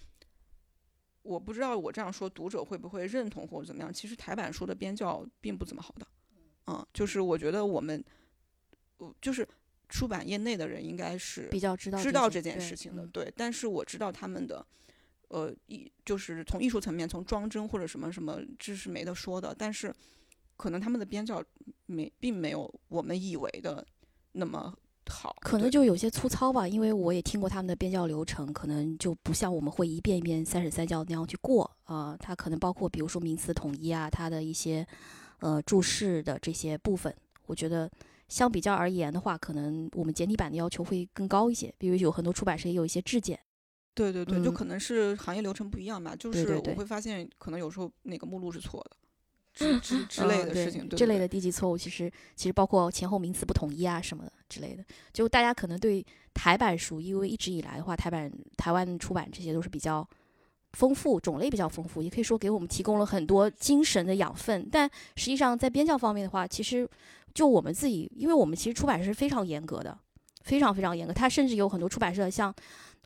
[1.21, 3.91] 我不知道我这样说读者会不会认同或者怎么样。
[3.93, 6.05] 其实台版书的编校并不怎么好的，
[6.67, 8.03] 嗯，就是我觉得我们，呃
[9.21, 9.47] 就是
[9.89, 13.31] 出版业内的人应该是比较知道知道这这件事情的，嗯对。
[13.35, 14.65] 但是我知道他们的，
[15.27, 19.55] 呃，艺就是从艺术层面，从装帧或者什么什么，这是没得说的。
[19.57, 19.93] 但是
[20.57, 21.43] 可能他们的编校
[21.85, 23.85] 没，并没有我们以为的
[24.31, 24.73] 那么
[25.07, 34.85] 好，可能就有些粗糙吧，因为我也听过他们的编校流程，可能就不像我们会一遍一遍三审三教那样去过啊、呃它可能包括比如说名词统一啊，它的一些
[35.41, 37.89] 呃注释的这些部分，我觉得
[38.27, 41.73] 相比较而言的话，可能我们简体版的要求会更高一些。
[41.77, 43.39] 比如有很多出版社也有一些质检，
[43.93, 46.15] 对对对，就嗯可能是行业流程不一样吧。
[46.15, 48.97] 就是我会发现，可能有时候那个目录是错的，
[49.53, 54.83] 之之之类的事情，对这类的低级错误其实其实包括前后名词不统一啊什么的之类的，
[55.13, 60.05] 就大家可能对台版书，因为一直以来的话，台版台湾出版这些都是比较
[60.73, 64.67] 丰富，种类比较丰富，也可以说给我们提供了很多精神的养分。
[64.69, 66.85] 但实际上在编校方面的话，其实
[67.35, 69.95] 就我们自己，因为我们其实出版社是非常严格的，
[70.43, 72.51] 非常非常严格，它甚至有很多出版社像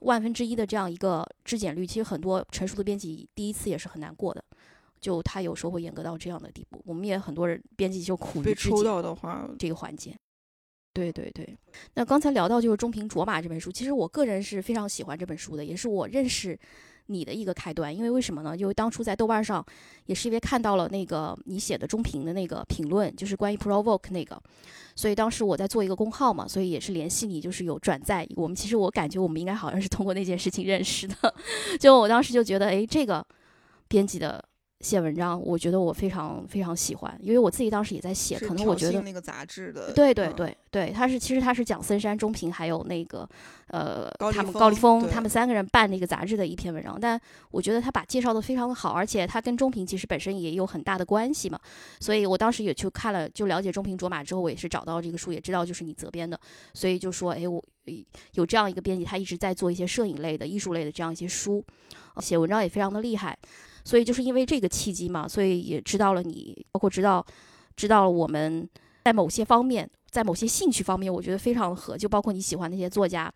[0.01, 4.41] 万分之一的这样一个质检率，其实很多成熟的编辑第一次也是很难过的。
[5.01, 10.15] 就他有时候会严格到这样的地步，我们也很多人编辑就苦于被抽到的话，这个环节。
[10.93, 11.57] 对对对，
[11.93, 16.59] 那刚才聊到就是中平卓玛这本书，其实我个人是非常喜欢这本书的，也是我认识
[17.09, 17.95] 你的一个开端。
[17.95, 18.55] 因为为什么呢？
[18.55, 19.63] 因为当初在豆瓣上，
[20.05, 24.41] 也是因为看到了那个你写的中评的那个评论，就是关于 provoke 那个，
[24.95, 28.27] 所以当时我在做一个公号嘛，所以也是联系你，就是有转载。
[28.35, 31.35] 我们其实我感觉我们应该好像是通过那件事情认识的，
[31.79, 33.25] 就我当时就觉得，哎，这个
[33.87, 34.43] 编辑的。
[34.81, 40.33] 写文章，我觉得我非常非常喜欢，因为我自己当时也在写，可能我觉得那个杂志的，对对嗯。
[40.35, 43.27] 对对，他是其实他是讲森山中平还有那个
[43.69, 51.59] 呃他们高丽峰他们三个人办那个杂志的一篇文章，但我觉得他把介绍的非常的好，而且他跟中平其实本身也有很大的关系嘛，
[51.99, 56.39] 所以我当时也去看了，就了解中平卓玛之后，我也是找到这个书，也知道就是你责编的，
[56.73, 57.61] 所以就说哎我
[58.35, 61.65] 有这样一个编辑，他一直在做一些摄影类的、艺术类的这样一些书，
[62.13, 63.35] 呃写文章也非常的厉害。
[63.83, 67.25] 所以就是因为这个契机嘛，所以也知道了你，包括知道
[67.75, 68.67] 知道了我们
[69.05, 73.31] 在某些方面，在某些兴趣方面，我觉得非常合，就包括你喜欢那些作家，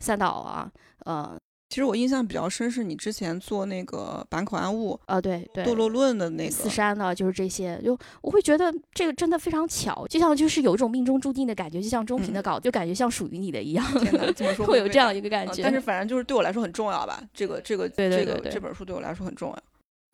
[0.00, 0.70] 三岛啊，
[1.04, 1.38] 呃
[1.70, 15.60] 其实我印象比较深是你之前做那个坂口安物呃，对对，堕落论的那个，四山的，就是这些，就我会觉得这个真的非常巧，就像就是有一种命中注定的感觉，就像中平的嗯稿，就感觉像属于你的一样，天哪，这么说 会有这样一个感觉。
[15.60, 19.58] 嗯但是反正就是对我来说很重要吧，这个这个对对这个对对这本书对我来说很重要。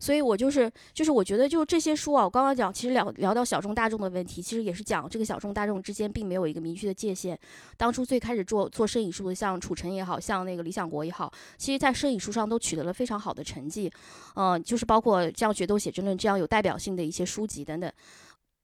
[0.04, 7.38] 所以我就是就是我觉得就这些书啊，我刚刚讲，其实聊聊到小众大众的问题，其实也是讲这个小众大众之间并没有一个明确的界限。
[7.78, 13.90] 当初最开始做做摄影书的，像楚尘也好像那个理想国也好，其实在摄影书上都取得了非常好的成绩。
[14.34, 17.90] 嗯、就是包括像《决斗写真论》这样有代表性的一些书籍等等。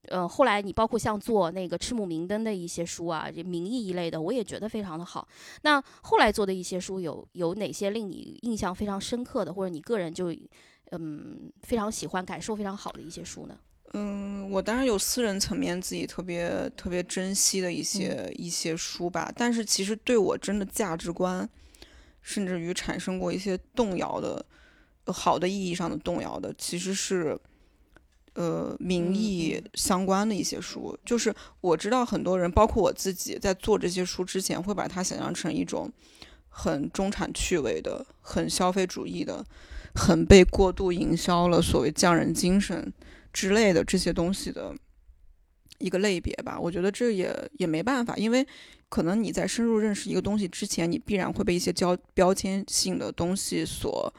[0.08, 5.26] 呃，后来你包括像做那个赤木明灯的一些书啊，这名义一类的，我也觉得非常的好。
[5.62, 10.34] 那后来做的一些书有有哪些令你印象非常深刻的，或者你个人就
[10.90, 13.58] 嗯非常喜欢、感受非常好的一些书呢？
[13.92, 21.48] 嗯，我当然有私人层面自己特别特别珍惜的一些、一些书吧，但是其实对我真的价值观，
[22.22, 24.44] 甚至于产生过一些动摇的，
[25.04, 27.38] 呃好的意义上的动摇的，其实是。
[28.34, 35.92] 呃，名嗯义嗯相关的一些书，就是我知道很多人，包括我自己，在做这些书之前，会把它想象成一种
[36.48, 39.44] 很中产趣味的、很消费主义的、
[39.94, 42.92] 很被过度营销了所谓匠人精神
[43.32, 44.74] 之类的这些东西的
[45.78, 46.58] 一个类别吧。
[46.58, 48.46] 我觉得这也也没办法，因为
[48.88, 54.12] 可能你在深入认识一个东西之前，你必然会被一些标标签性的东西所。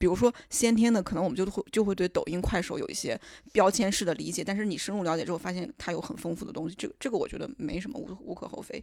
[0.00, 8.80] 比如说先天的，可能我们就会就会对抖音、快手有一些标签式的理解，但是你深入了解之后，发现它有很丰富的东西，这个这个我觉得没什么无无可厚非。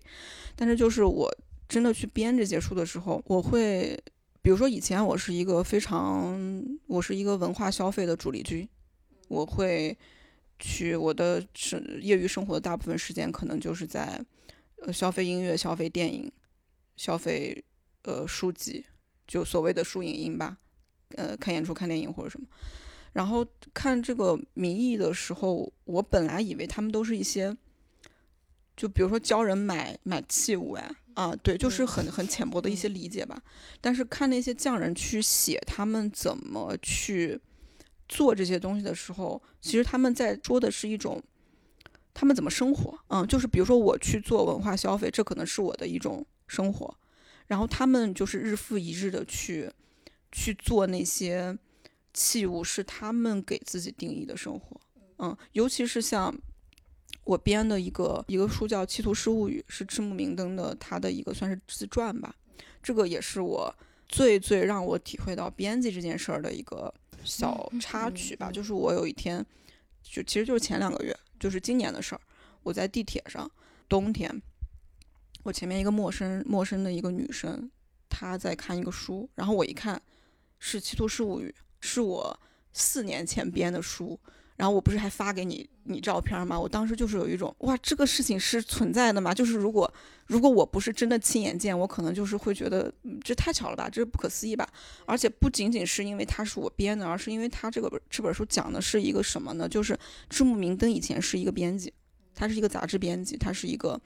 [0.58, 1.34] 但是就是我
[1.70, 3.98] 真的去编这些书的时候，我会，
[4.46, 8.70] 比如说以前我是一个非常，我是一个文化消费的主力军，
[9.28, 9.98] 我会
[10.60, 14.24] 去我的生业余生活的大部分时间，可能就是在
[14.84, 16.32] 呃消费音乐、消费电影、
[16.96, 17.66] 消费
[18.04, 18.86] 呃书籍，
[19.26, 20.60] 就所谓的书影音吧。
[21.16, 22.46] 呃，看演出、看电影或者什么，
[23.14, 27.58] 然后看这个名义的时候，我本来以为他们都是一些，
[28.76, 33.42] 就比如说教人买买器物哎，啊，对，就是很很浅薄的一些理解吧。
[33.80, 37.40] 但是看那些匠人去写他们怎么去
[38.10, 41.24] 做这些东西的时候，其实他们在说的是一种
[42.14, 43.00] 他们怎么生活。
[43.08, 46.98] 嗯，就是比如说我去做文化消费，这可能是我的一种生活。
[47.48, 49.72] 然后他们就是日复一日的去
[50.34, 51.58] 去做那些
[52.14, 54.82] 器物，是他们给自己定义的生活。
[55.20, 56.36] 嗯，尤其是像。
[57.26, 62.34] 我编的一个一个书叫《七图师物语》，是赤木明登的他的一个算是自传吧。
[62.82, 63.76] 这个也是我
[64.08, 68.52] 最最让我体会到编辑这件事儿的一个小插曲吧。
[68.52, 69.44] 就是我有一天，
[70.04, 72.22] 就其实就是前两个月，就是今年的事儿。
[72.62, 73.50] 我在地铁上，
[73.90, 74.40] 冬天，
[75.42, 77.72] 我前面一个陌生陌生的一个女生，
[78.08, 80.00] 她在看一个书，然后我一看，
[80.60, 82.40] 是《七图师物语》，是我
[82.72, 84.20] 四年前编的书。
[84.56, 86.58] 然后我不是还发给你你照片吗？
[86.58, 89.34] 我当时就是有一种哇，这个事情是存在的吗？
[89.34, 89.92] 就是如果
[90.28, 92.92] 如果我不是真的亲眼见，我可能就是会觉得
[93.24, 94.68] 这太巧了吧，这不可思议吧。
[95.06, 99.68] 而且不仅仅是因为它是我编的，而是因为它这个这本书讲的是一个什么呢？
[99.68, 99.98] 就是
[100.30, 101.94] 赤木明登以前是一个编辑，
[102.34, 104.00] 他是一个杂志编辑，他是一个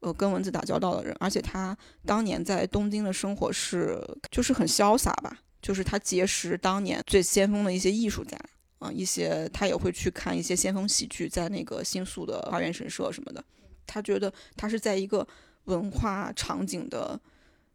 [0.00, 8.38] 呃跟文字打交道的人，而且他当年在东京的生活是就是很潇洒吧，就是他结识当年最先锋的一些艺术家。
[8.80, 13.44] 啊，一些他也会去看一些先锋喜剧，在那个新宿的花园神社什么的。
[13.86, 15.26] 他觉得他是在一个
[15.64, 17.20] 文化场景的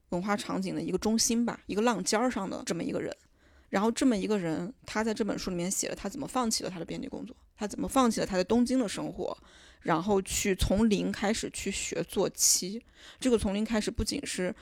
[0.09, 3.15] 文化场景的一个中心吧，一个浪尖儿上的这么一个人。
[3.69, 9.37] 然后这么一个人，他在这本书里面写了他怎么放弃了他的编辑工作，他怎么放弃了他在东京的生活，
[9.81, 12.83] 然后去从零开始去学做漆。
[13.19, 14.53] 这个从零开始不仅是。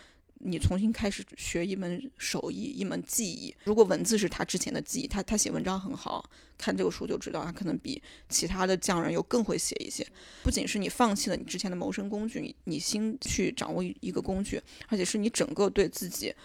[0.46, 3.56] 你重新开始学一门手艺，一门技艺。
[3.64, 10.06] 如果文字是他之前的记忆，他他写文章很好，看这个书就知道，他可能比其他的匠人又更会写一些。
[10.44, 16.36] 不仅是你放弃了你之前的谋生工具，你你新去掌握一个工具，而且是你整个对自己，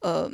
[0.00, 0.30] 呃，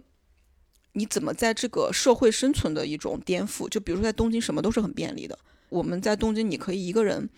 [0.92, 3.68] 你怎么在这个社会生存的一种颠覆。
[3.68, 5.36] 就比如说在东京，什么都是很便利的。
[5.70, 7.28] 我们在东京，你可以一个人，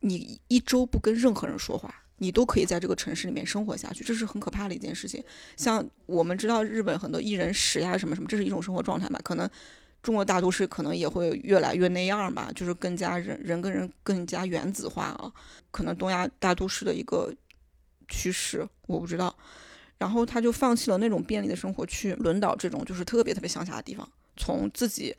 [0.00, 2.03] 你一周不跟任何人说话。
[2.18, 5.22] 你都可以在这个城市里面生活下去，这是很可怕的一件事情。
[5.56, 9.20] 像我们知道日本很多一人食呀什么什么，这是一种生活状态吧？
[9.24, 9.50] 可能
[10.02, 15.32] 中国大都市可能也会越来越那样吧，就是更加人人跟人更加原子化啊。
[15.70, 17.34] 可能东亚大都市的一个
[18.08, 19.34] 趋势，我不知道。
[19.98, 25.14] 然后他就放弃了那种便利的生活，去轮岛这种就是特别特别乡下的地方，从自己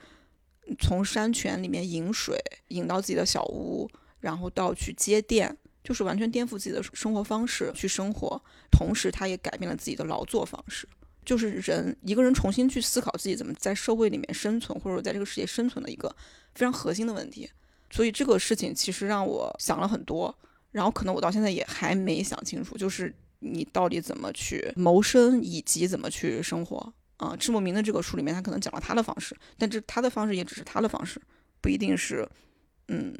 [0.79, 2.38] 从山泉里面引水
[2.69, 5.58] 引到自己的小屋，然后到去接电。
[5.85, 10.85] 就是完全颠覆自己的生活方式去生活，同时他也改变了自己的劳作方式。
[11.23, 16.13] 就是人一个人重新去思考自己怎么在社会里面生存，或者说在这个世界生存的一个
[16.53, 17.49] 非常核心的问题。
[17.89, 20.35] 所以这个事情其实让我想了很多，
[20.71, 27.35] 然后可能我到现在也还没想清楚，就是你到底怎么去谋生，以及怎么去生活啊？
[27.37, 31.21] 赤木明的这个书里面，他可能讲了他的方式，但这他的方式也只是他的方式，
[31.61, 32.27] 不一定是，
[32.87, 33.15] 嗯。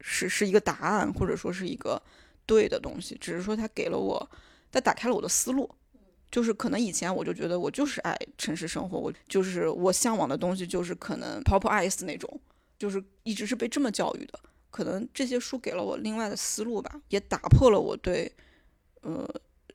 [0.00, 2.00] 是是一个答案，或者说是一个
[2.46, 4.30] 对的东西，只是说他给了我，
[4.72, 5.70] 他打开了我的思路，
[6.30, 12.40] 就是可能以前我就觉得我就是爱城市生活，我就是我向往的东西就是可能 pop ice 那种，
[12.78, 14.40] 就是一直是被这么教育的。
[14.70, 18.32] 可能这些书给了我另外的思路吧，也打破了我对
[19.02, 19.28] 呃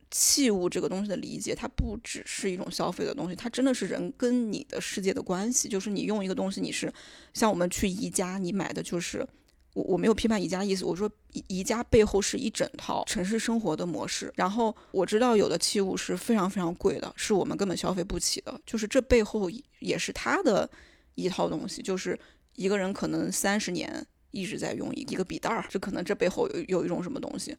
[0.10, 1.54] 器物这个东西的理解。
[1.54, 5.68] 它不只是一种消费的东西，它真的是人跟你的世界的关系。
[5.68, 6.92] 就是你用一个东西，你是
[7.34, 9.28] 像我们去宜家，你买的就是。
[9.76, 14.32] 我我没有批判宜家意思，我说宜宜家背后是一整套城市生活的模式。
[14.36, 18.58] 然后我知道有的器物是非常非常贵的，是我们根本消费不起的。
[18.66, 20.68] 就是这背后也是他的
[21.16, 22.18] 一套东西，就是
[22.56, 27.54] 一个人可能三十年一直在用一一个笔袋儿，这可能这背后有有一种什么东西。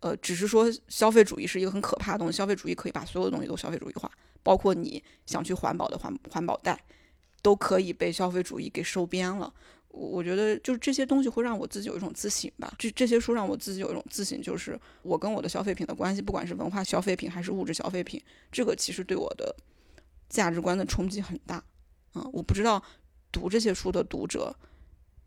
[0.00, 4.10] 呃，只是说消费主义是一个很可怕的东西，消费主义可以把所有的东西都消费主义化，
[4.42, 6.82] 包括你想去环保的环环保袋，
[7.42, 9.52] 都可以被消费主义给收编了。
[9.90, 18.22] 我我觉得就是这些东西会让我自己有一种自省吧，这这些书让我自己有一种自省，就是我跟我的消费品的关系，不管是文化消费品还是物质消费品，
[18.52, 19.54] 这个其实对我的
[20.28, 21.62] 价值观的冲击很大。
[22.14, 22.82] 嗯，我不知道
[23.32, 24.54] 读这些书的读者，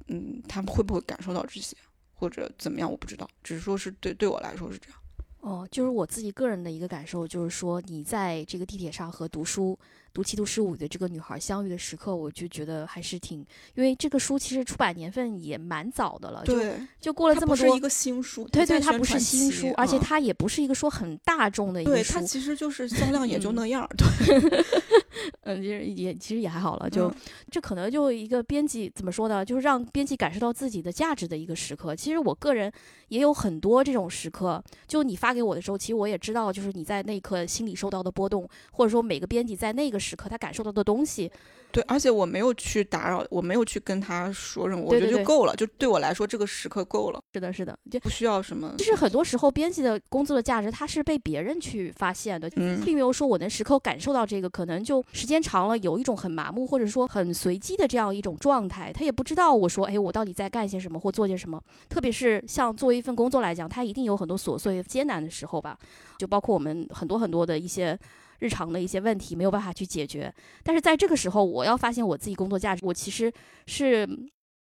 [0.08, 1.76] 嗯，他们会不会感受到这些，
[2.13, 4.99] 或者怎么样，我不知道，只是说是对对我来说是这样。
[5.41, 9.78] 哦，就是我自己个人的一个感受，就是说你在这个地铁上和读书
[10.13, 13.40] 读七读十五的这个女孩相遇的时刻，我就觉得还是挺，
[13.73, 24.63] 因为这个书其实出版年份也蛮早的了，就对，就过了这么多不是一个新书，对对，它它不是新书，而且它也不是一个说很大众的一对个书它，其实就是销量也就嗯那样儿，对，
[25.42, 27.15] 嗯，其实也其实也还好了，就、嗯。
[27.50, 31.96] 这可能就一个编辑怎么说呢，就是让编辑感受到自己的价值的一个时刻。
[31.96, 32.71] 其实我个人
[33.10, 41.31] 也有很多这种时刻，就你发给我的时候，其实我也知道，就是你在那一刻心里受到的波动，或者说每个编辑在那个时刻他感受到的东西，
[41.71, 61.62] 对，而且我没有去打扰，我没有去跟他说什么，我觉得就够了，就对我来说这个时刻够了，是的，是的，就不需要什么，就是很多时候编辑的工作的价值，它是被别人去发现的，嗯并没有说我能时刻感受到这个，可能就时间长了有一种很麻木或者说很随机的这样一种状态，他也不知道我说，哎，我到底在干些什么或做些什么。
[61.89, 65.77] 特别是像作为一份工作来讲，他一定有很多琐碎艰难的时候吧，
[66.17, 67.97] 就包括我们很多很多的一些。
[68.44, 70.31] 日常的一些问题没有办法去解决，
[70.63, 73.31] 但是在这个时候，我要发现我自己工作价值，我其实
[73.67, 74.06] 是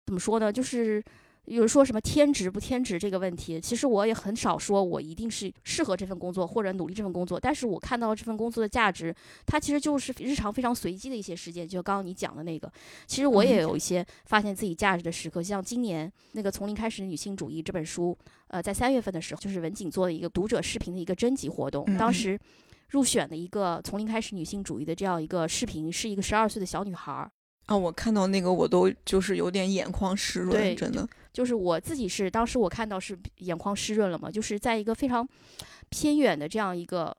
[0.08, 0.52] 怎么说呢？
[0.52, 1.04] 就是
[1.46, 9.14] 有人说什么天职不天职这个问题，其实我也很少说我一定是适合这份工作或者努力这份工作，但是我看到这份工作的价值，
[9.46, 12.72] 它其实就是日常非常随机的一些事件，就刚刚你讲的那个，
[13.06, 18.18] 其实我也有一些发现自己价值的时刻，像今年那个《从零开始的女性主义》这本书，
[18.48, 22.38] 呃，在三月份的时候，就是文景做的一个读者视频的一个征集活动，当时
[22.90, 27.30] 入选的一个《从零开始女性主义》的这样一个视频，是一个十二岁的小女孩儿。
[27.66, 35.28] 啊，我看到那个我都就是有点眼眶湿润，真的，就是我自己是当时我看到是眼眶湿润了嘛，就是在一个非常
[35.90, 37.16] 偏远的这样一个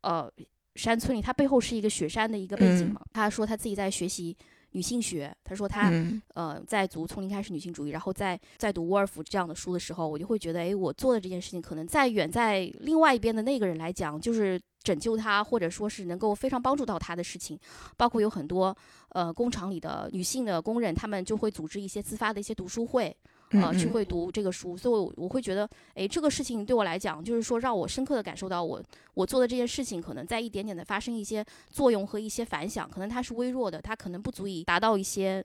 [0.00, 0.28] 呃
[0.74, 3.00] 山村里，它背后是一个雪山的一个背景嗯嘛。
[3.12, 4.36] 他说他自己在学习
[4.72, 6.20] 女性学，他说他、嗯。
[6.34, 17.58] 呃在读从零开始女性主义，然后在在读沃尔夫这样的书的时候，我就会觉得，哎，我做的这件事情可能在远在另外一边的那个人来讲，就是拯救他，或者说是能够非常帮助到他的事情，
[17.96, 18.76] 包括有很多
[19.10, 23.14] 呃工厂里的女性的工人，他们就会组织一些自发的一些读书会，
[23.52, 28.82] 呃，去会读这个书，所以我我会觉得，哎，这个事情对我来讲，就是说让我深刻的感受到我
[29.14, 35.44] 我做的这件事情，可能在一点点的发生一些作用和一些反响，可能它是微弱的，它可能不足以达到一些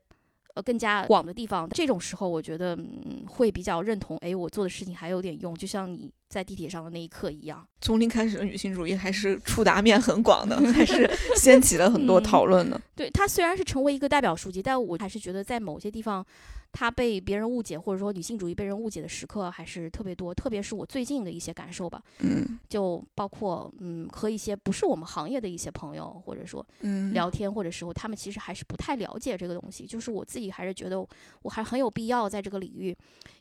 [0.54, 1.68] 呃更加广的地方。
[1.70, 7.66] 这种时候，我觉得嗯会比较认同，哎，我做的事情还有点用，就像你在地铁上的那一刻一样。
[7.82, 12.80] 从零开始的女性主义还是触达面很广的， 还是掀起了很多嗯讨论的。
[12.96, 16.26] 对它虽然是成为一个代表书籍，但我还是觉得在某些地方，
[16.72, 20.34] 它被别人误解，或者说女性主义被人误解的时刻还是特别多。
[20.34, 29.86] 特别是我最近的一些感受吧，嗯就包括嗯和一些不是我们行业的一些朋友，或者说嗯，聊天，或者时候他们其实还是不太了解这个东西。
[29.86, 31.06] 就是我自己还是觉得
[31.42, 32.96] 我还很有必要在这个领域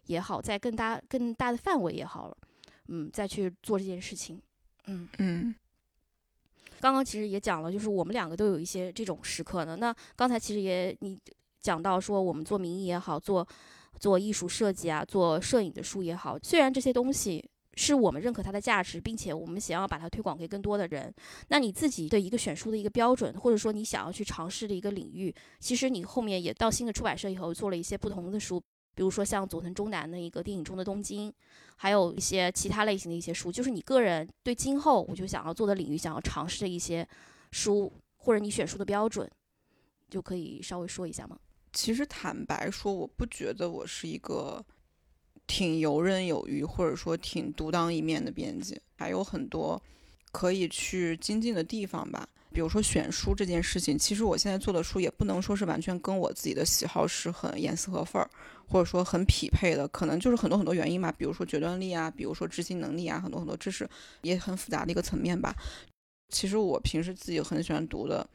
[0.06, 2.36] 也好，在更大更大的范围也好了，
[2.88, 4.40] 嗯，再去做这件事情。
[4.86, 5.54] 嗯，嗯
[6.78, 9.76] 刚刚其实也讲了，就是我们两个都有一些这种时刻呢。
[9.76, 11.18] 那刚才其实也你
[11.66, 13.44] 讲到说，我们做民意也好，做
[13.98, 17.44] 做艺术设计啊，做摄影的书也好，虽然这些东西
[17.74, 21.12] 是我们认可它的价值，并且我们想要把它推广给更多的人，
[21.48, 28.62] 那你自己的一个选书的一个标准，或者说你想要去尝试的一个领域，其实你后面也到新的出版社以后做了一些不同的书。
[28.94, 31.30] 比如说像佐藤忠南的一个电影中的东京，
[31.76, 37.06] 还有一些其他类型的一些书，就是你个人对今后我就想要做的领域、想要尝试的一些
[37.50, 39.28] 书，或者你选书的标准，
[40.08, 41.36] 就可以稍微说一下吗？
[41.76, 44.64] 其实坦白说，我不觉得我是一个
[45.46, 49.80] 挺游刃有余，或者说挺独当一面的编辑，还有很多
[50.32, 52.26] 可以去精进的地方吧。
[52.50, 58.30] 比如说选书这件事情，其实我现在做的书也不能说是完全跟我自己的喜好是很严丝合缝儿，
[58.66, 63.86] 或者说很匹配的，可能就是很多很多原因吧，比如说决断力啊，比如说执行能力啊，很多很多知识
[64.22, 65.54] 也很复杂的一个层面吧。
[66.30, 68.26] 其实我平时自己很喜欢读的，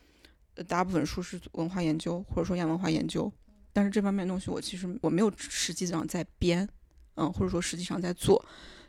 [0.63, 3.31] 大部分书是文化研究或者说亚文化研究，
[3.73, 6.67] 但是这方面东西我其实我没有实际上在编，
[7.15, 8.43] 嗯，或者说实际上在做，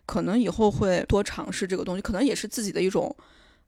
[0.06, 3.14] 可能以后会多尝试这个东西，可能也是自己的一种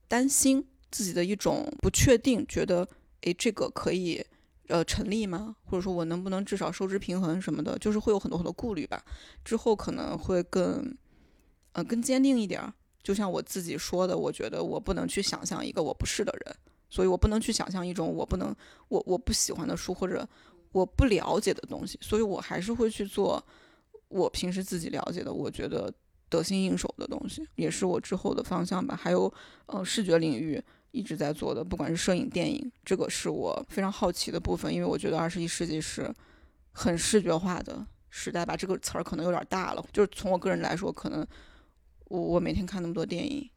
[0.08, 2.86] 担心，自己的一种不确定，觉得
[3.22, 4.24] 诶这个可以
[4.68, 5.56] 呃成立吗？
[5.64, 9.02] 或者说我能不能至少收支平衡什么的，就是会有很多很多顾虑吧。
[9.44, 10.96] 之后可能会更
[11.72, 12.72] 呃更坚定一点儿。
[13.02, 16.56] 就像我自己说的，我觉得我不能去想象一个我不是的人，
[16.88, 18.54] 所以我不能去想象一种我不能
[18.88, 20.26] 我我不喜欢的书或者
[20.72, 23.44] 我不了解的东西，所以我还是会去做
[24.08, 25.92] 我平时自己了解的，我觉得
[26.28, 28.94] 得心应手的东西，也是我之后的方向吧。
[28.94, 29.32] 还有
[29.66, 36.12] 呃视觉领域一直在做的，不管是摄影、电影，这个是我非常好奇的部分，因为我觉得二十一世纪是
[36.72, 38.56] 很视觉化的时代吧。
[38.56, 41.26] 这个词儿可能有点大了，就是从我个人来说，可能
[42.06, 43.48] 我我每天看那么多电影，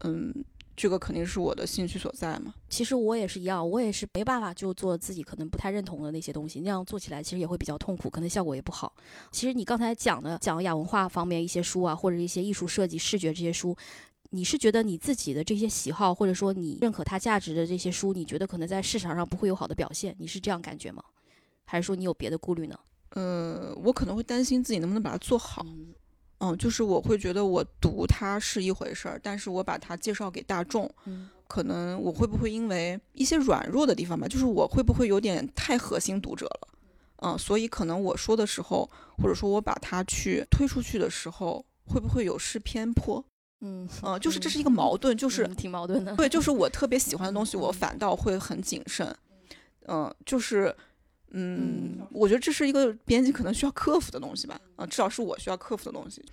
[0.00, 0.32] 嗯，
[0.76, 2.54] 这个肯定是我的兴趣所在嘛。
[2.68, 8.94] 其实我也是一样，我也是没办法就做自己可能不太认同的那些东西，那样做起来其实也会比较痛苦，可能效果也不好。
[9.30, 13.74] 其实你刚才讲的讲亚文化方面一些书啊，或者一些艺术设计、视觉这些书，
[14.30, 21.02] 你是觉得你自己的这些喜好，或者说你认可它价值的这些书，你觉得可能在市场上不会有好的表现，你是这样感觉吗？
[21.64, 22.78] 还是说你有别的顾虑呢？
[23.10, 25.64] 呃，我可能会担心自己能不能把它做好。
[25.66, 25.94] 嗯
[26.38, 36.68] 嗯，就是我会觉得我读它是一回事儿，但是我把它介绍给大众，嗯可能我会不会因为一些软弱的地方吧，就是我会不会有点太核心读者了，
[37.22, 43.24] 嗯，所以可能我说的时候，或者说我把它去推出去的时候，会不会有失偏颇？
[43.60, 46.14] 嗯 嗯，就是这是一个矛盾，就是嗯挺矛盾的。
[46.16, 49.16] 对，就是我特别喜欢的 东西，我反倒会很谨慎，
[49.86, 50.74] 嗯，就是。
[51.30, 56.24] 嗯，我觉得这是一个编辑可能需要克服的东西吧，啊，至少是我需要克服的东西。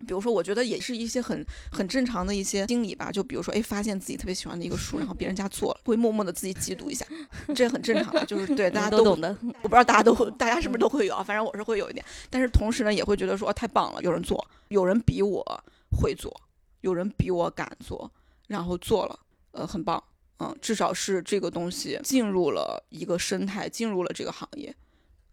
[0.00, 1.42] 比如说，我觉得也是一些很
[1.72, 7.06] 很正常的一些心理吧，就比如说，哎，发现自己特别喜欢的一个书，然后别人家做了，会默默的自己嫉妒一下，
[7.54, 9.34] 这很正常的，就是对大家都懂的。
[9.62, 11.22] 我不知道大家都会，大家是不是都会有啊？
[11.22, 15.42] 反正我是会有一点，但是同时呢，也会觉得说、哦、太棒了，有人做，有人比我
[15.98, 16.30] 会做，
[16.82, 18.10] 有人比我敢做，
[18.48, 19.18] 然后做了，
[19.52, 20.02] 呃，很棒，
[20.38, 24.74] 嗯，至少是这个东西进入了一个生态，进入了这个行业。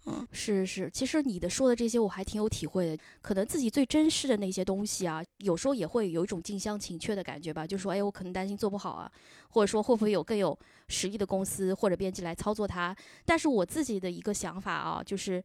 [0.05, 3.03] 嗯，是是，其实你的说的这些我还挺有体会的。
[3.21, 7.65] 可能自己最珍视的那些东西啊，有时候也会有一种近乡情怯的感觉吧。
[7.65, 9.09] 就说，哎，我可能担心做不好啊，
[9.49, 10.57] 或者说会不会有更有
[10.89, 12.93] 实力的公司或者编辑来操作它。
[13.25, 15.41] 但是我自己的一个想法啊，就是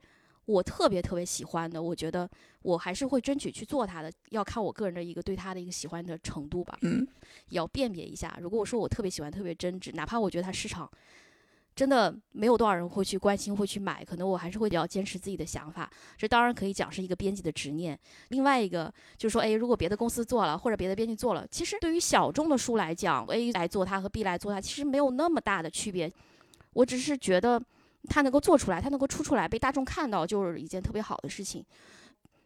[0.48, 2.28] 我特别特别喜欢的，我觉得
[2.62, 6.76] 我还是会争取去做它的，要看我个人的一个对它的一个喜欢的程度吧。
[6.80, 7.06] 嗯，
[7.50, 8.38] 也要辨别一下。
[8.40, 10.90] 如果我说我特别喜欢、特别真挚，哪怕我觉得它市场。
[11.76, 15.88] 真的没有多少人会去关心、会去买，可能我还是会比较坚持自己的想法。
[16.16, 17.96] 这当然可以讲是一个编辑的执念。
[18.30, 26.12] 另外一个就是说，哎，如果别的公司做了，或者别的编辑做了，其实对于小众的书来讲，A 来做它和 B 来做它，其实没有那么大的区别。
[26.72, 27.62] 我只是觉得
[28.04, 31.64] 它能够做出来，它能够出出来，被大众看到，就是一件特别好的事情。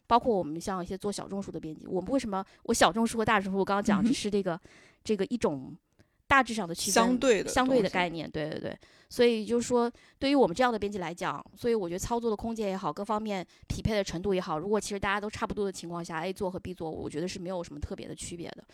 [0.07, 4.61] 包括我们像一些做小众书的编辑，我们为什么我小众书和大众书，我刚刚讲只是这个、嗯、
[5.05, 5.77] 这个一种。
[6.25, 8.79] 大致上的区分，相对的相对的概念，对对对，
[9.11, 18.65] 所以就是说，对于我们这样的编辑来讲，所以我觉得操作的空间也好，各方面匹配的程度也好，如果其实大家都差不多的情况下，A 做和 B 做，我觉得是没有什么特别的区别的。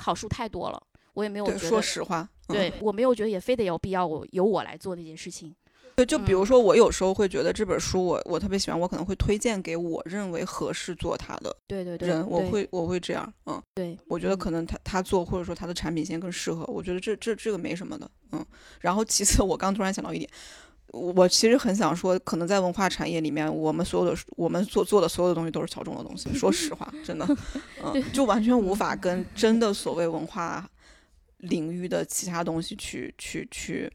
[0.00, 0.82] 好书太多了，
[1.12, 5.54] 我也没有觉得，说实话，对、嗯、我没有觉得也非得有必要我由我来做那件事情。
[5.96, 18.44] 对，就比如说，我有时候会觉得这本书我我特别喜欢，我可能会推荐给我认为合适做它的对对对人，我会我会这样，嗯，对，我觉得可能他他做或者说他的产品线更适合，我觉得这这这个没什么的，嗯。
[18.80, 20.28] 然后其次，我刚突然想到一点，
[20.88, 27.24] 我其实很想说，可能在文化产业里面，我们所有的我们所做的所有的东西都是小众的东西，说实话，真的，
[27.84, 30.68] 嗯，就完全无法跟真的所谓文化
[31.38, 33.92] 领域的其他东西去去去。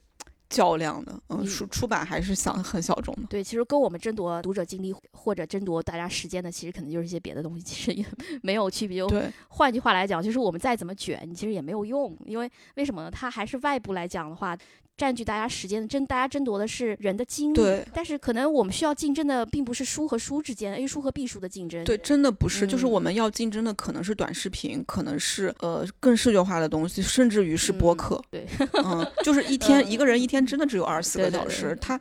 [0.49, 3.21] 较量的，嗯，出出版还是想很小众的。
[3.29, 8.05] 对，其实跟我们争夺读者精力或者争夺大家时间的，其实可能就是一些别的东西，其实也
[8.41, 9.05] 没有区别。
[9.07, 13.11] 对，换句话来讲，就是我们再怎么卷，你其实也没有用，因为为什么呢？
[13.11, 14.57] 它还是外部来讲的话。
[14.99, 17.55] 占据大家时间的争，大家争夺的是人的精力。
[17.55, 21.81] 对，但是可能我们需要竞争的，并不是书和书之间，A 书和 B 书的竞争。
[21.85, 28.21] 对，真的不是，嗯、就是我们要竞争的可能是短视频，可能是呃更视觉化的东西，甚至于是播客。
[28.31, 31.99] 嗯、对，嗯，就是一天、一个人一天真的只有二十四个小时，对对对他。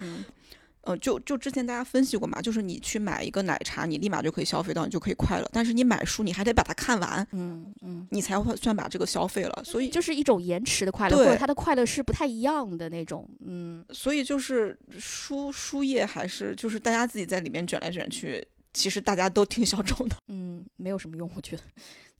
[0.88, 5.48] 嗯呃，就就之前大家分析过嘛，就是你去买一个奶茶，你立马就可以消费到，你就可以快乐。
[5.52, 9.62] 但是你买书，你还得把它看完，嗯嗯，你才会算把这个消费了。
[9.64, 13.84] 所以就是一种延迟的快乐，或者它的快乐是不太一样的那种，嗯。
[13.90, 21.62] 所以就是书书业还是就是大家自己在里面卷来卷去，其实大家都挺小众的，嗯，没有什么用，我觉得。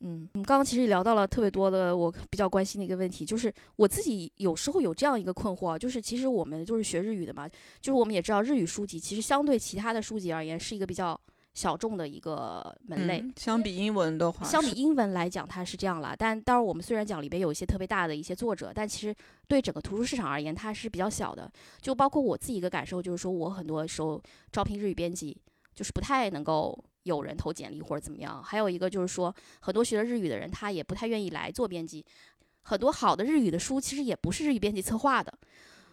[0.01, 7.49] 嗯，我们刚刚其实聊到了特别多的我比较关心的一个问题，就是我自己有时候有这样一个困惑，就是其实我们就是学日语的嘛，
[7.81, 11.21] 就是我们也知道日语书籍其实相对其他的书籍而言是一个比较
[11.55, 13.19] 小众的一个门类。
[13.19, 19.13] 嗯、相比英文的话，相比英文来讲它是这样了，但当然我们虽然讲里边有一些特别大的一些作者，但其实
[19.49, 21.51] 对整个图书市场而言它是比较小的。
[21.81, 24.23] 就包括我自己一个感受，就是说我很多时候
[24.53, 25.37] 招聘日语编辑，
[25.75, 26.79] 就是不太能够。
[27.05, 32.05] 有人投简历或者怎么样，还有一个就是说，很多学了日语的人，他也不太愿意来做编辑。
[32.63, 35.33] 很多好的日语的书，其实也不是日语编辑策划的，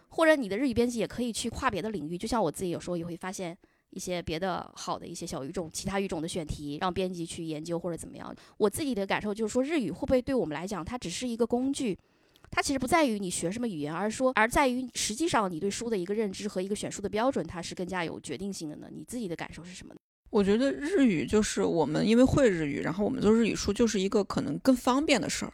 [0.08, 2.18] 或者你的日语编辑也可以去跨别的领域。
[2.18, 3.56] 就像我自己有时候也会发现
[3.90, 8.34] 一些别的好的一些小语种、其他语种的选题，让编辑去研究或者怎么样。
[8.58, 11.98] 我自己的感受就是说，日语会不会对我们来讲，它只是一个工具？
[12.50, 18.88] 它其实不在于你学什么语言，而说，而在于实际上你对书的一个认知和一个选书的标准，它是更加有决定性的呢？
[18.92, 19.94] 你自己的感受是什么？
[20.30, 25.52] 我觉得日语就是我们因为会日语，然后我们做日语书就是一个可能更方便的事儿，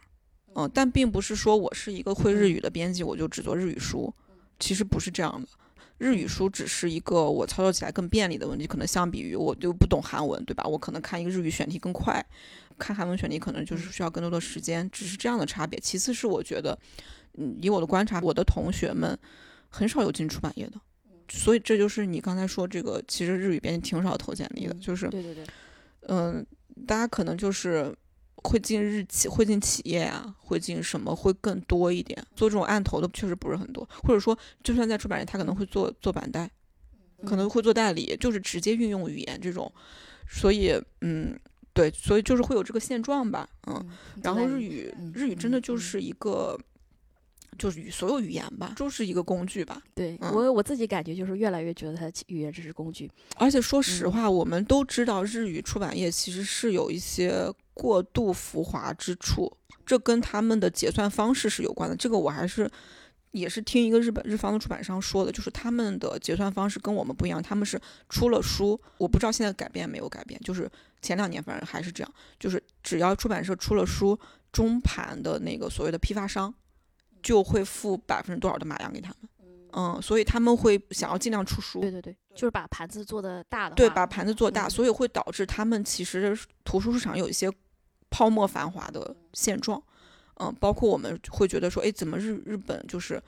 [0.55, 4.13] 嗯，但并不是说我是一个会日语的编辑，我就只做日语书，
[4.59, 5.47] 其实不是这样的。
[5.99, 10.63] 日语书只是一个我操作起来更便利的问题，可能相比于我就不懂韩文，对吧？
[10.65, 12.25] 我可能看一个日语选题更快，
[12.77, 15.79] 看韩文选题可能就是需要更多的时间，只是这样的差别。
[15.79, 16.77] 其次是我觉得，
[17.37, 19.17] 嗯，以我的观察，我的同学们
[19.69, 20.81] 很少有进出版业的，
[21.37, 25.43] 所以这就是你刚才说这个，其实日语编辑挺少投简历的，就是，对对对，
[26.07, 26.45] 嗯，
[26.87, 27.93] 大家可能就是。
[28.45, 32.21] 会进日企，会进企业啊，会进什么会更多一点。
[32.35, 36.51] 做这种案头的确实不是很多，或者说，就算在出版业，他可能会做做版代，
[37.25, 39.71] 可能会做代理，就是直接运用语言这种。
[40.27, 41.39] 所以，嗯，
[41.71, 43.89] 对，所以就是会有这个现状吧，嗯。
[44.21, 46.59] 然后日语，日语真的就是一个。
[47.57, 49.81] 就是语所有语言吧，就是一个工具吧。
[49.95, 53.09] 对我我自己感觉就是越来越觉得它语言只是工具。
[53.35, 59.51] 而且说实话，我们都知道日语出版业其实是有一些过度浮华之处，
[59.85, 61.95] 这跟他们的结算方式是有关的。
[61.95, 62.69] 这个我还是
[63.31, 67.41] 也是听一个日本日方的出版商说的，就是他们的结算方式跟我们不一样。
[67.41, 67.79] 他们是
[68.09, 70.69] 出了书，我不知道现在改变没有改变，就是
[71.01, 74.17] 前两年反正还是这样，就是只要出版社出了书，
[74.51, 76.53] 中盘的那个所谓的批发商。
[77.23, 79.29] 就会付百分之多少的马洋给他们，
[79.71, 87.51] 嗯，所以他们会想要尽量出书，对对对，就是把盘子做的大的，对，把盘子做大，所以会导致他们其实图书市场有一些
[88.11, 89.81] 泡沫繁华的现状，
[90.35, 93.19] 嗯，包括我们会觉得说，哎，怎么日日本就是。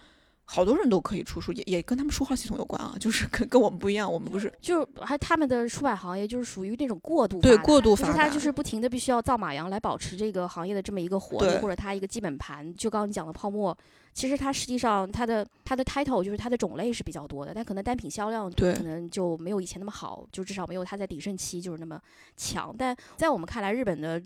[0.46, 12.74] 好多人都可以出书，也也跟他们书号系统有关啊，就是跟跟我们不一样，我们不是，就还他们的出版行业就是属于那种过度对过度发达，就是他就是不停的必须要造马洋来保持这个行业的这么一个活力，或者他一个基本盘。
[12.76, 13.76] 就刚刚你讲的泡沫，
[14.16, 22.02] 其实它实际上它的它的 title 就是它的种类是比较多的，但可能单品销量可能就没有以前那么好，就至少没有它在鼎盛期就是那么
[22.38, 22.74] 强。
[22.76, 24.20] 但在我们看来，日本的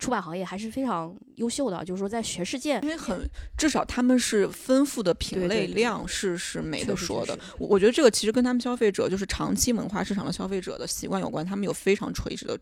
[0.00, 3.28] 出版行业还是非常优秀的，就是说在全世界，因为很
[3.58, 5.74] 至少他们是丰富的品类。
[5.74, 12.56] 量是是没得说的，我觉得这个其实跟他们消费者就是长期文化市场的消费者的习惯有关，他们有非常垂直的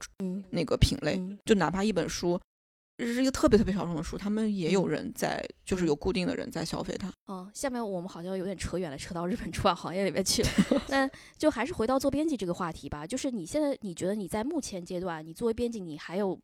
[0.50, 2.51] 那个品类，就哪怕一本书这
[2.98, 7.12] 是一个特别特别小众的书，他们也有人在，就是有固定的人在消费它。
[7.26, 10.48] 嗯，下面我们好像有点扯远了，扯到日本出版行业里面去了。
[10.88, 16.38] 那就还是回到做编辑这个话题吧，就是你现在你觉得你在目前阶段，你作为编辑，你还有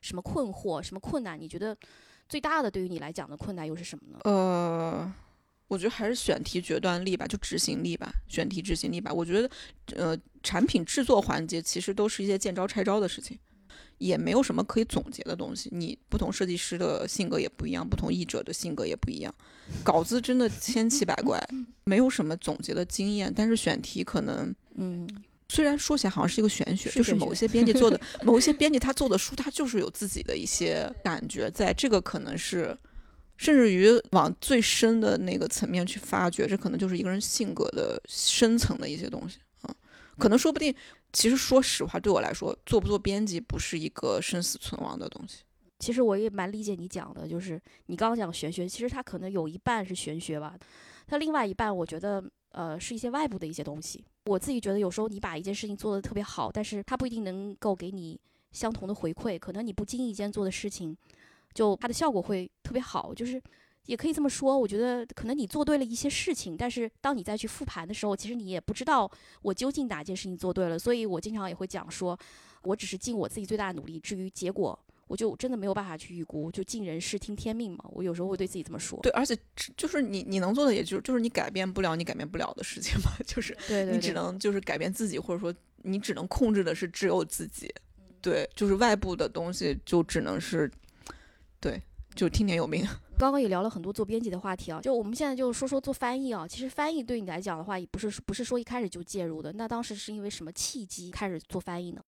[0.00, 1.40] 什么困惑、什么困难？
[1.40, 1.76] 你觉得
[2.28, 4.18] 最大的对于你来讲的困难又是什么呢？
[4.24, 5.12] 呃。
[5.68, 9.10] 我觉得还是选题决断力吧，就执行力吧，选题执行力吧。
[9.10, 9.50] 我觉得，
[9.96, 13.38] 呃，产品制作环节其实都是一些见招拆招的事情，
[14.02, 15.68] 也没有什么可以总结的东西。
[15.72, 19.34] 你不同设计师的性格也不一样，不同译者的性格也不一样，
[19.84, 21.40] 稿子真的千奇百怪，
[21.84, 23.32] 没有什么总结的经验。
[23.34, 25.08] 但是选题可能，嗯，
[25.48, 32.76] 虽然说起来好像是一个玄学，就是某些编辑做的， 某一些编辑他做的书，他就是有自己的一些感觉，在这个可能是。
[33.38, 39.74] 甚至于往最深的那个层面去发掘，这可能就是一个人性格的深层的一些东西啊。
[40.16, 40.72] 可能说不定，
[41.12, 45.42] 其实说实话，对我来说，做不做编辑不是一个生死存亡的东西。
[45.78, 50.56] 其实我也蛮理解你讲的，就是你刚刚讲玄学，其实它可能有一半是玄学吧，
[51.06, 54.04] 它另外一半我觉得呃是一些外部的一些东西。
[54.26, 58.18] 我自己觉得有时候你把一件事情做得特别好，但是它不一定能够给你
[58.52, 60.96] 相同的回馈，可能你不经意间做的事情。
[61.52, 63.42] 就它的效果会特别好，就是
[63.86, 64.56] 也可以这么说。
[64.58, 69.10] 我觉得可能你做对了一些事情，但是当你再去复盘的时候，其实你也不知道
[69.42, 70.78] 我究竟哪件事情做对了。
[70.78, 72.18] 所以我经常也会讲说，
[72.62, 74.78] 我只是尽我自己最大的努力，至于结果，
[75.08, 76.50] 我就真的没有办法去预估。
[76.50, 78.98] 就尽人事听天命嘛，我有时候会对自己这么说。
[79.02, 79.36] 对，而且
[79.76, 83.56] 就是你你能做的，也就就是你改变不了你改变不了的事情嘛， 就是
[83.90, 85.52] 你只能就是改变自己，或者说
[85.82, 87.72] 你只能控制的是只有自己。
[88.20, 90.70] 对，就是外部的东西就只能是。
[91.60, 91.80] 对，
[92.14, 92.84] 就听天由命。
[93.22, 96.44] 刚刚也聊了很多做编辑的话题啊，就我们现在就说说做翻译啊。
[96.44, 99.52] 其实翻译对你来讲的话，也不是不是说一开始就介入的。
[99.52, 102.02] 那当时是因为什么契机开始做翻译呢？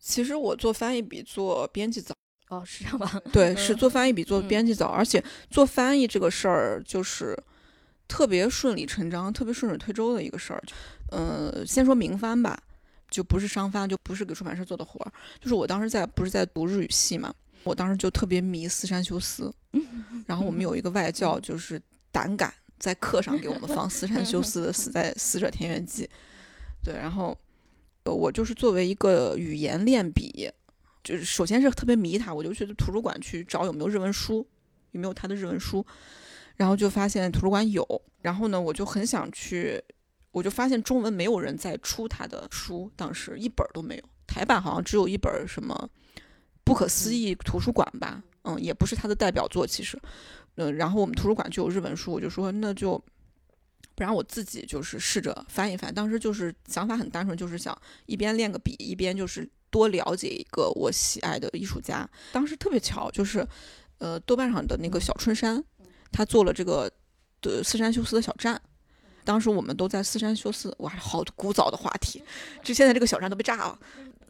[0.00, 2.12] 其实我做翻译比做编辑早。
[2.48, 3.08] 哦，是这样吧？
[3.32, 7.40] 对，是做翻译比做编辑早，而且做翻译这个事儿就是
[8.08, 10.60] 特别顺理成章、特别顺水推舟的一个事儿。
[11.12, 12.60] 嗯，先说明翻吧，
[13.08, 15.12] 就不是商翻，就不是给出版社做的活儿。
[15.40, 17.32] 就是我当时在不是在读日语系嘛。
[17.66, 19.52] 我当时就特别迷四山修斯，
[20.26, 26.04] 然后我们有一个外教，就是胆敢在课上给我们放四山修斯的 《死在死者田园记》。
[26.84, 27.36] 对，然后
[28.04, 30.48] 我就是作为一个语言练笔，
[31.02, 34.46] 就是首先是特别迷他，我就去图书馆去找有没有日文书，
[34.92, 35.84] 有没有他的日文书，
[36.54, 37.84] 然后就发现图书馆有，
[38.22, 39.82] 然后呢，我就很想去，
[40.30, 45.90] 我就发现中文没有人在出他的书，当时一本都没有，台版好像只有一本什么。
[46.66, 49.96] 不可思议图书馆吧，嗯，也不是他的代表作，其实，
[50.56, 52.98] 嗯，然后我们图书馆就有日本书，我就说那就，
[53.94, 55.94] 不然我自己就是试着翻一翻。
[55.94, 62.08] 当时就是想法很单纯，就是想一边练个笔，一边就是多了解一个我喜爱的艺术家。
[62.32, 63.46] 当时特别巧，就是，
[63.98, 65.62] 呃，豆瓣上的那个小春山，
[66.10, 66.90] 他做了这个
[67.40, 68.60] 的四山修斯的小站。
[69.24, 72.20] 当时我们都在四山修斯，哇，好古早的话题，
[72.62, 73.78] 就现在这个小站都被炸了。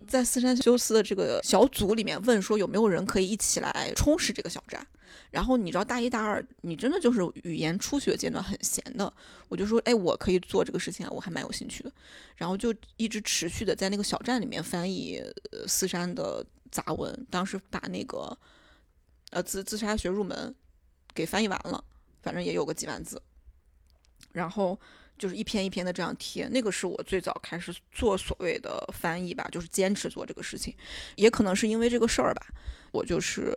[0.07, 4.87] 在四山修斯的这个小组里面问说有没有人可以一起来充实这个小站，
[5.31, 9.13] 然后你知道大一大二你真的就是语言初学阶段很闲的，
[9.49, 11.93] 我就说哎我可以做这个事情啊，我还蛮有兴趣的，
[12.37, 15.23] 然后就一直持续的在那个小站里面翻译
[15.67, 18.37] 四山的杂文，当时把那个
[19.31, 20.55] 呃自自杀学入门
[21.15, 21.85] 给翻译完了，
[22.23, 23.21] 反正也有个几万字，
[24.33, 24.79] 然后。
[25.19, 30.75] 就是一篇一篇的这样贴，那个是我最早开始做所谓的翻译吧，就是坚持做这个事情，
[31.15, 32.47] 也可能是因为这个事儿吧，
[32.93, 33.55] 我就是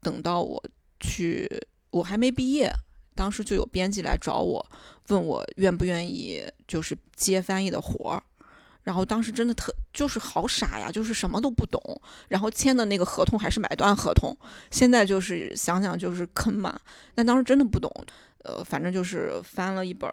[0.00, 0.62] 等到我
[1.00, 1.48] 去，
[1.90, 2.72] 我还没毕业，
[3.14, 4.66] 当时就有编辑来找我，
[5.08, 8.22] 问我愿不愿意就是接翻译的活儿，
[8.82, 11.80] 然后当时真的特就是好傻呀，就是什么都不懂，
[12.28, 14.34] 然后签的那个合同还是买断合同，
[14.70, 16.80] 现在就是想想就是坑嘛，
[17.14, 17.90] 但当时真的不懂，
[18.44, 20.10] 呃，反正就是翻了一本。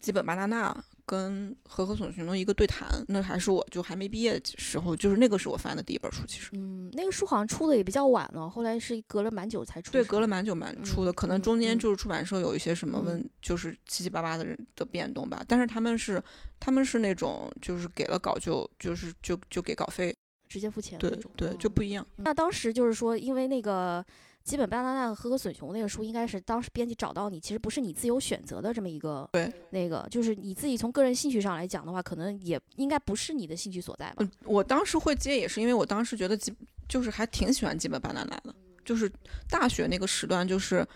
[0.00, 6.22] 基本巴纳纳跟和和隼雄的一个对谈，那还是我就还没毕业的时候，就是那个是我翻的第一本书。
[6.26, 9.92] 其实，嗯，那个书好像出的也比较晚了，后来是隔了蛮久才出。
[9.92, 15.44] 对，隔了蛮久蛮出的，可能中间嗯就是出版社有一些什么问，就是七七八八的人的变动吧。
[15.46, 16.22] 但是他们是
[16.58, 20.14] 他们是那种就是给了稿就就是就就给稿费，
[20.48, 21.30] 直接付钱那对种。
[21.36, 22.06] 对，嗯就不一样。
[22.16, 24.04] 那当时就是说，因为那个
[24.44, 34.16] 基本巴拿纳和和隼雄那个书，应该是当时编辑找到你，其实不是你自由选择的这么一个，对，那个就是你自己从个人兴趣上来讲的话，可能也应该不是你的兴趣所在吧。
[34.18, 36.54] 嗯，我当时会接也是因为我当时觉得基
[36.86, 39.10] 就是还挺喜欢基本巴纳纳的，就是
[39.48, 40.86] 大学那个时段就是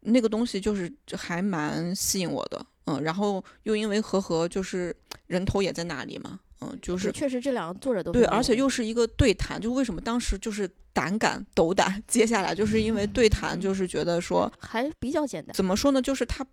[0.00, 4.94] 那个东西就是还蛮吸引我的，嗯，然后又因为和和就是
[5.28, 15.54] 人头也在那里嘛，嗯，就是确实这两个作者都对，而且又是一个对谈，就为什么当时就是胆敢斗胆接下来，就是因为对谈，就是觉得说还比较简单。
[15.54, 16.44] 怎么说呢，就是他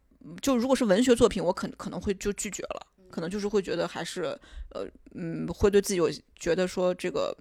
[0.41, 4.37] 就如果是文学作品，我可可能会就拒绝了，可能就是会觉得还是
[4.69, 4.85] 呃
[5.15, 7.35] 嗯，会对自己有觉得说这个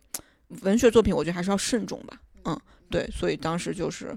[0.62, 2.58] 文学作品，我觉得还是要慎重吧，嗯，
[2.90, 4.14] 对，所以当时就是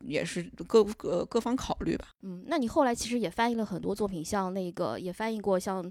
[0.00, 2.08] 也是各各各方考虑吧。
[2.22, 5.90] 嗯，那你后来其实也翻译了很多作品，像那个也翻译过像，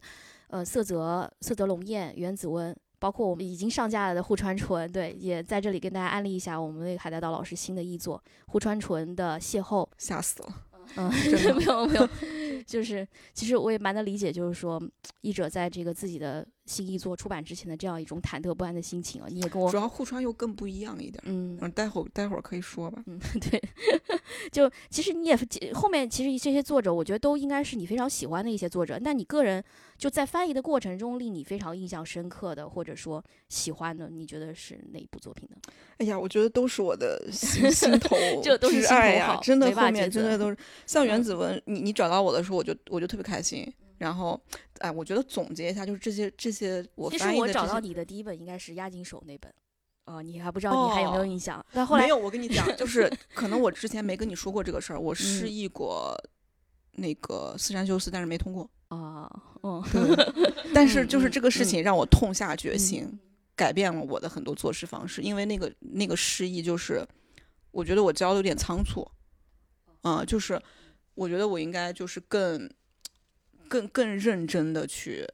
[0.49, 9.85] 呃，色泽、色泽龙艳、原子温，包括我们已经上架了的户川纯，对，也在这里跟大家安利一下我们那个海带岛老师新的译作户川纯的《邂逅》。
[9.97, 10.49] 吓死了，
[10.97, 11.09] 嗯，
[11.55, 12.09] 没有没 有，
[12.65, 14.81] 就是其实我也蛮能理解，就是说
[15.21, 19.27] 译者在这个自己的新译作出版之前的这样一种忐忑不安的心情啊。
[19.27, 21.25] 你也跟我主要互川又更不一样一点儿。
[21.25, 23.03] 嗯嗯，待会儿待会儿可以说吧。
[23.07, 23.59] 嗯， 对，
[24.53, 25.37] 就其实你也
[25.73, 28.99] 后面其实这些作者，我觉得都应该是你非常喜欢的一些作者。
[29.01, 29.63] 那你个人
[29.97, 35.57] 就在翻译的过程中，令你非常印象深刻的，或者说喜欢的，你觉得是哪一部作品呢？
[35.97, 43.71] 哎呀，我觉得都是我的心心头就都是心头挚爱呀好，真的后面真的都是像原子文，你你找到我的时候，我就我就特别开心。
[43.99, 44.41] 然后，
[44.79, 49.53] 哎，我觉得总结一下，就是这些这些我其实翻译的这些我找到你的第一本应该是押金手那本，
[50.05, 51.63] 哦，你还不知道你还有没有哦印象？
[51.71, 56.17] 但后来没有，我跟你讲，就是可能我之前没跟你说过这个事儿，我示意过
[56.93, 58.67] 那个四山修斯，但是没通过。
[58.87, 59.29] 啊，
[59.61, 59.83] 嗯，
[60.73, 63.19] 但是就是嗯这个事嗯情让我痛下决嗯心，
[63.55, 67.05] 改变了我的很多做事方式，因为那个那个失意就是，
[67.69, 69.07] 我觉得我教的有点仓促，
[70.01, 70.59] 啊、就是
[71.13, 72.67] 我觉得我应该就是更
[73.69, 75.25] 更更认真的去。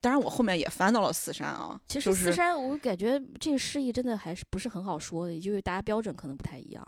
[0.00, 6.86] 当然，我后面也翻到了四山啊，其实四山我感觉这个释义真的还是不是很好说的，也就是大家标准可能不太一样。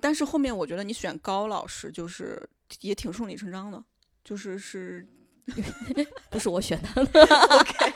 [0.00, 2.44] 但是后面我觉得你选高老师就是
[2.80, 3.84] 也挺顺理成章的，
[4.24, 5.06] 就是是
[6.30, 7.92] 不是我选的， OK，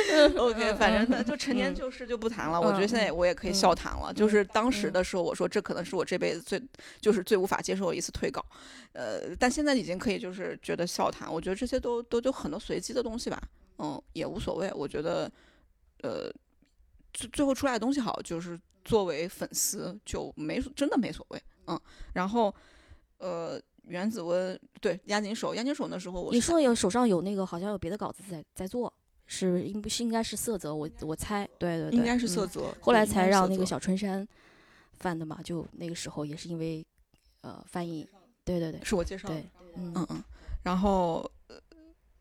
[0.36, 2.60] OK，反正就陈年旧事就不谈了。
[2.60, 4.12] 我觉得现在我也可以笑谈了。
[4.12, 6.62] 就是当时的时候，我说这可能是我这辈子最
[7.00, 8.44] 就是最无法接受的一次退稿，
[8.92, 11.32] 呃，但现在已经可以就是觉得笑谈。
[11.32, 13.40] 我觉得这些都都就很多随机的东西吧，
[13.78, 14.70] 嗯，也无所谓。
[14.74, 15.30] 我觉得，
[16.02, 16.32] 呃，
[17.12, 21.80] 最最后出来的东西好，就是作为粉丝就没真的没所谓，嗯。
[22.12, 22.54] 然后，
[23.18, 28.92] 呃，原子温对押紧手，押井守那时候我你说有手上有那个好像有别的稿子在在做，
[29.32, 30.74] 是应不是应该是色泽？
[30.74, 34.26] 我我猜，对对对，应该是色嗯泽，后来才让那个小春山
[34.98, 36.84] 翻的嘛，就那个时候也是因为
[37.42, 38.04] 呃翻译，
[38.44, 39.34] 对对对是我介绍的。
[39.36, 39.44] 对，
[39.76, 40.24] 嗯嗯嗯，
[40.64, 41.54] 然后呃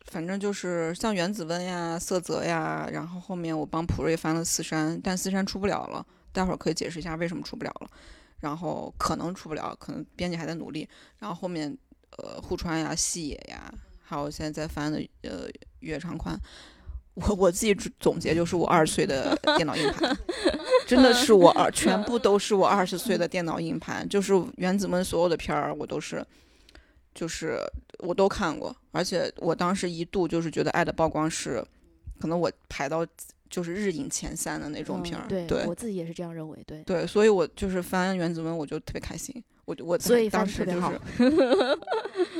[0.05, 7.89] 反正就是像原子温呀、色泽呀，然后后面我帮普瑞翻了四山，但四山出不了了，待会儿可以解释一下为什么出不了了。
[8.39, 10.87] 然后可能出不了，可能编辑还在努力。
[11.17, 11.75] 然后后面
[12.17, 15.49] 呃户川呀、细野呀，还有现在在翻的呃
[15.79, 16.39] 月长宽，
[17.15, 20.17] 我我自己总结就是我二十岁的 电脑硬盘，
[20.87, 26.25] 真的是我二全部都是我二十岁的电脑硬盘，就是原子们所有的片儿我都是。
[27.15, 27.59] 就是
[27.97, 31.61] 我都看过，而且我当时一度就是觉得《爱的曝光》是，
[32.21, 33.05] 可能我排到
[33.49, 35.25] 就是日影前三的那种片儿。
[35.27, 36.57] 对，对我自己也是这样认为。
[36.65, 39.43] 对，对，所以我就是翻《原子们》，我就特别开心。
[39.65, 41.77] 我我所以当时就是翻得特别好，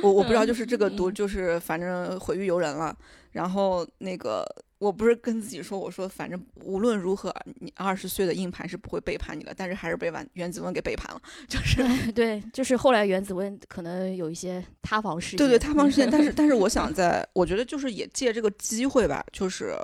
[0.02, 2.96] 我我不知道，就是这个读嗯就是反正毁誉由人了。
[3.32, 4.44] 然后那个
[4.78, 11.82] 我不是跟自己说，我说反正无论如何，你二十岁的硬盘是不会背叛你的，但是还是被完原子温给背叛了，就是。
[12.12, 15.38] 对，就是后来原子温可能有一些塌房事件。
[15.38, 19.76] 对对，塌房事件， 但是但是我想在，我觉得就是也借这个机会吧，就是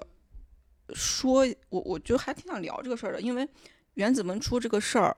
[0.94, 3.48] 说，我我觉得还挺想聊这个事儿的，因为
[3.94, 5.16] 原子温出这个事儿，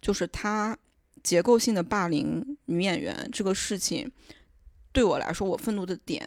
[0.00, 0.76] 就是他
[1.22, 4.10] 结构性的霸凌女演员这个事情，
[4.92, 6.24] 对我来说，我愤怒的点，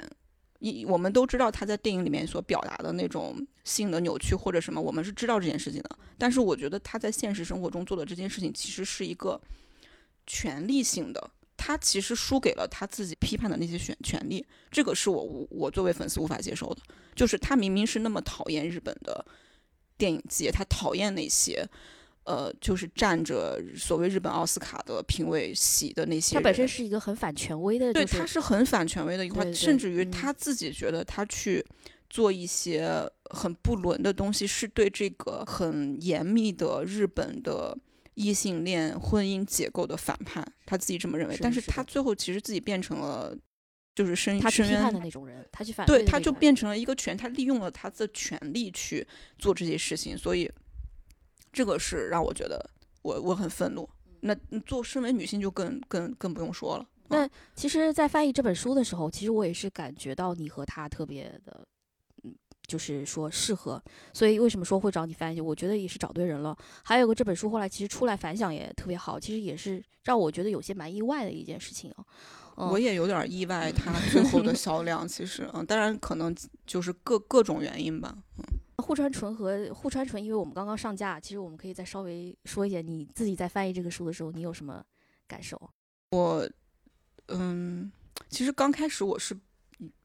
[0.60, 9.40] 一我们都知道他在电影里面所表达的那种性的扭曲或者什么，我们是知道这件事情的，但是我觉得他在现实生活中做的这件事情，其实是一个
[10.28, 11.32] 权力性的。
[11.62, 16.82] 他其实输给了他自己批判的那些权权利，这个是我无我作为粉丝无法接受的。
[17.14, 19.26] 就是他明明是那么讨厌日本的
[19.98, 21.68] 电影界，他讨厌那些
[22.30, 26.44] 呃，就是站着所谓日本奥斯卡的评委席的那些人。
[26.44, 31.66] 他本身是一个很反权威的，对，就是他是很反权威的一块，对对甚至于嗯他自己觉得他去
[32.08, 32.88] 做一些
[33.32, 37.76] 很不伦的东西，是对这个很严密的日本的
[38.14, 41.36] 异性恋婚姻结构的反叛，他自己这么认为。
[41.42, 43.36] 但是他最后其实自己变成了，
[43.96, 49.08] 就是深他去批深渊的那种人，他去反对，他就变成了一个权，他利用了他的权利去
[49.40, 50.48] 做这些事情，所以
[51.52, 52.70] 这个是让我觉得
[53.02, 53.88] 我我很愤怒。
[54.22, 54.36] 那
[54.66, 56.86] 做身为女性就更更更不用说了。
[57.08, 61.66] 那其实，在翻译这本书的时候，其实我也是感觉到你和他特别的，
[62.24, 62.36] 嗯，
[62.68, 63.82] 就是说适合。
[64.14, 65.40] 所以为什么说会找你翻译？
[65.40, 66.56] 我觉得也是找对人了。
[66.84, 72.06] 还有个这本书后来其实出来反响也特别好，其实也是让我觉得有些蛮意外的一件事情啊。
[72.58, 76.36] 嗯我也有点意外， 它最后的销量其实，嗯，当然可能
[76.68, 78.18] 就是各各种原因吧。
[78.82, 84.84] 户川纯和户川纯，因为我们刚刚上架，其实我们可以再稍微说一点，你自己在翻译这个书的时候，你有什么
[85.28, 85.60] 感受？
[86.12, 86.48] 我，
[87.28, 87.92] 嗯，
[88.30, 89.38] 其实刚开始我是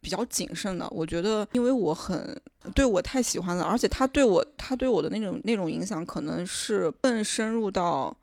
[0.01, 2.41] 比较谨慎的，我觉得，因为我很
[2.75, 8.16] 对我太喜欢了，而且他对我他对我的那种那种影响，可能是更深入到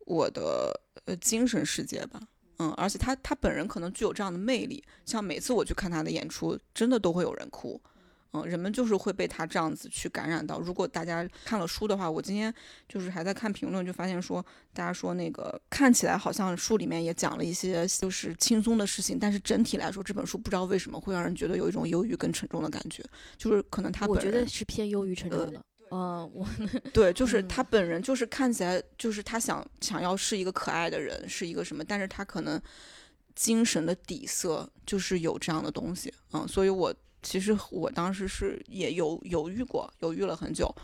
[0.00, 0.72] 我的
[1.06, 2.20] 呃精神世界吧。
[2.58, 7.80] 嗯，而且他他本人可能具有这样的魅力，像每次我去看他的演出，真的都会有人哭。
[8.32, 10.60] 嗯，人们就是会被他这样子去感染到。
[10.60, 12.52] 如果大家看了书的话，我今天
[12.88, 23.02] 就是还在看评论，就发现说，大家说那个看起来好像书里面也讲了一些就是轻松的事情，但是整体来说，这本书不知道为什么会让人觉得有一种忧郁跟沉重的感觉，
[23.36, 25.62] 就是可能他我觉得是偏忧郁沉重呃的。
[25.90, 26.46] 嗯，我
[26.92, 32.60] 对，就是嗯他本人就是看起来就是他想想要是一个可爱的人，是一个什么，但是他可能
[33.34, 40.74] 精神的底色就是有这样的东西，嗯，所以我其实我当时是也犹犹豫过，犹豫了很久，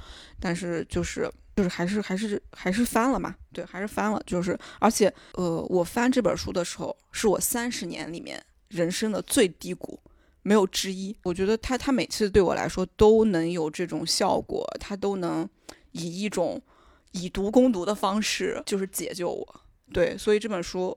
[0.41, 9.99] 但是就是就是还是还是还是翻了嘛，对，还是翻了，就是而且呃，我翻这本书的时候是我三十年里面人生的最低谷。
[10.47, 15.49] 没有之一，我觉得他他每次对我来说都能有这种效果，他都能
[15.93, 16.61] 以一种
[17.12, 19.61] 以毒攻毒的方式，就是解救我。
[19.91, 20.95] 对，所以这本书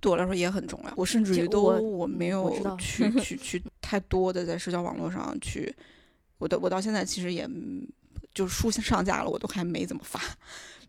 [0.00, 0.92] 对我来说也很重要。
[0.96, 5.74] 我甚至于都我我没有去 去去太多的在社交网络上去，
[6.36, 7.88] 我的我到现在其实也嗯
[8.34, 10.20] 就是书上架了，我都还没怎么发。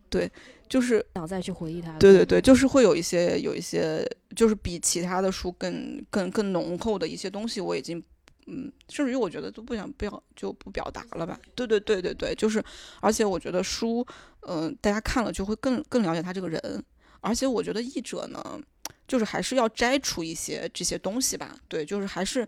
[0.09, 0.29] 对，
[0.67, 1.97] 就是想再去回忆它。
[1.97, 8.03] 对对对，就是会有一些有一些，就是比其他的书更更更浓厚的一些东西，我已经
[8.47, 11.39] 嗯，甚至于我觉得都不想不要就不表达了吧。
[11.55, 12.61] 对对对对对，就是，
[12.99, 14.05] 而且我觉得书，
[14.41, 16.83] 嗯、大家看了就会更更了解他这个人，
[17.21, 18.59] 而且我觉得译者呢，
[19.07, 21.55] 就是还是要摘除一些这些东西吧。
[21.67, 22.47] 对，就是还是，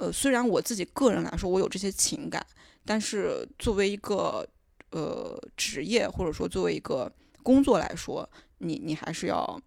[0.00, 2.44] 呃，虽然我自己个人来说我有这些情感，
[2.86, 4.48] 但是作为一个
[4.92, 8.26] 呃职业或者说作为一个工作来说，
[8.58, 9.60] 你你还是要，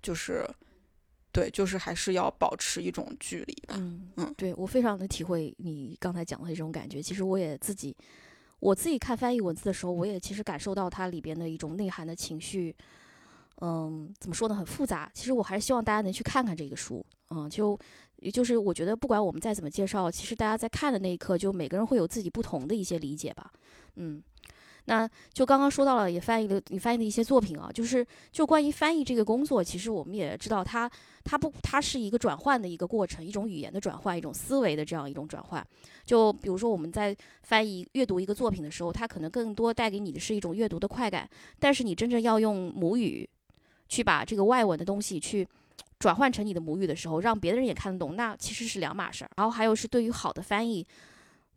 [0.00, 0.48] 就是，
[1.32, 3.74] 对，就是还是要保持一种距离吧。
[3.76, 7.02] 嗯嗯对我非常的体会你刚才讲的这种感觉。
[7.02, 7.96] 其实我也自己，
[8.60, 12.72] 我自己看翻译文字的时候，我也其实感受到它里边的一种内涵的情绪。
[13.60, 14.54] 嗯，怎么说呢？
[14.54, 15.10] 很复杂。
[15.14, 17.04] 其实我还是希望大家能去看看这个书。
[17.30, 17.78] 嗯，就
[18.16, 23.50] 也就是我觉得，不管我们再怎么介绍，其实大家在看的那一刻，就每个人会有自己不同的一些理解吧。
[23.96, 24.22] 嗯，
[24.86, 30.90] 那就刚刚说到了，也翻译了你翻译的一些作品啊，就是就关于翻译这个工作，其实我们也知道它
[31.24, 35.66] 它不它是一个转换的一个过程，一种语言的转换，一种思维的这样一种转换。
[36.04, 41.28] 就比如说我们在翻译阅读一个作品的时候，它可能更多带给你的是一种阅读的快感，
[41.58, 43.28] 但是你真正要用母语
[43.94, 45.46] 去把这个外文的东西去
[45.98, 49.30] 转换成你的母语的时候，让别的人也看得懂，那其实是两码事儿。
[49.36, 50.86] 然后还有是对于好的翻译。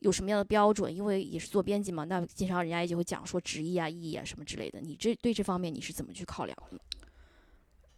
[0.01, 0.95] 有什么样的标准？
[0.95, 4.79] 因为也是做编辑嘛，那经常人家也就会讲说直译啊、意译啊什么之类的。
[4.79, 6.79] 你这对这方面你是怎么去考量的？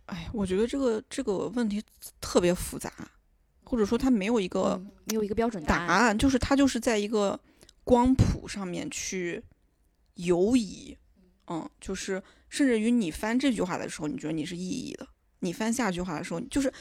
[0.05, 1.83] 哎，我觉得这个这个问题
[2.21, 2.89] 特别复杂，
[3.65, 7.37] 或者说它没有一个没有一个标准答案，就是它就是在一个
[7.83, 9.43] 光谱上面去
[10.13, 10.97] 游移。
[11.47, 15.05] 嗯，就是甚至于你翻这句话的时候，你觉得你是意义的；
[15.39, 16.71] 你翻下句话的时候，就是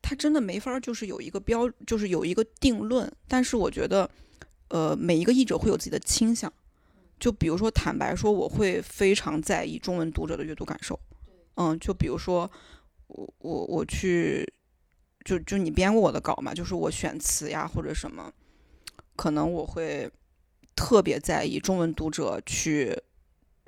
[0.00, 3.10] 它真的没法就是有一个标，就是有一个定论。
[3.28, 4.10] 但是我觉得。
[4.68, 6.50] 呃，每一个译者会有自己的倾向，
[7.20, 10.98] 就比如说，坦白说，我会非常在意中文读者的阅读感受。
[11.56, 12.50] 嗯，就比如说，
[13.08, 14.50] 我我我去，
[15.26, 18.32] 就就你编过我的稿嘛，就是我选词呀或者什么，
[19.14, 20.10] 可能我会
[20.74, 22.98] 特别在意中文读者去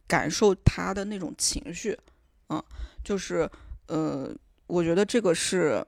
[0.06, 1.98] 感受他的那种情绪。
[2.48, 2.62] 嗯，
[3.02, 3.50] 就是
[3.86, 4.34] 呃，
[4.66, 5.84] 我觉得这个是，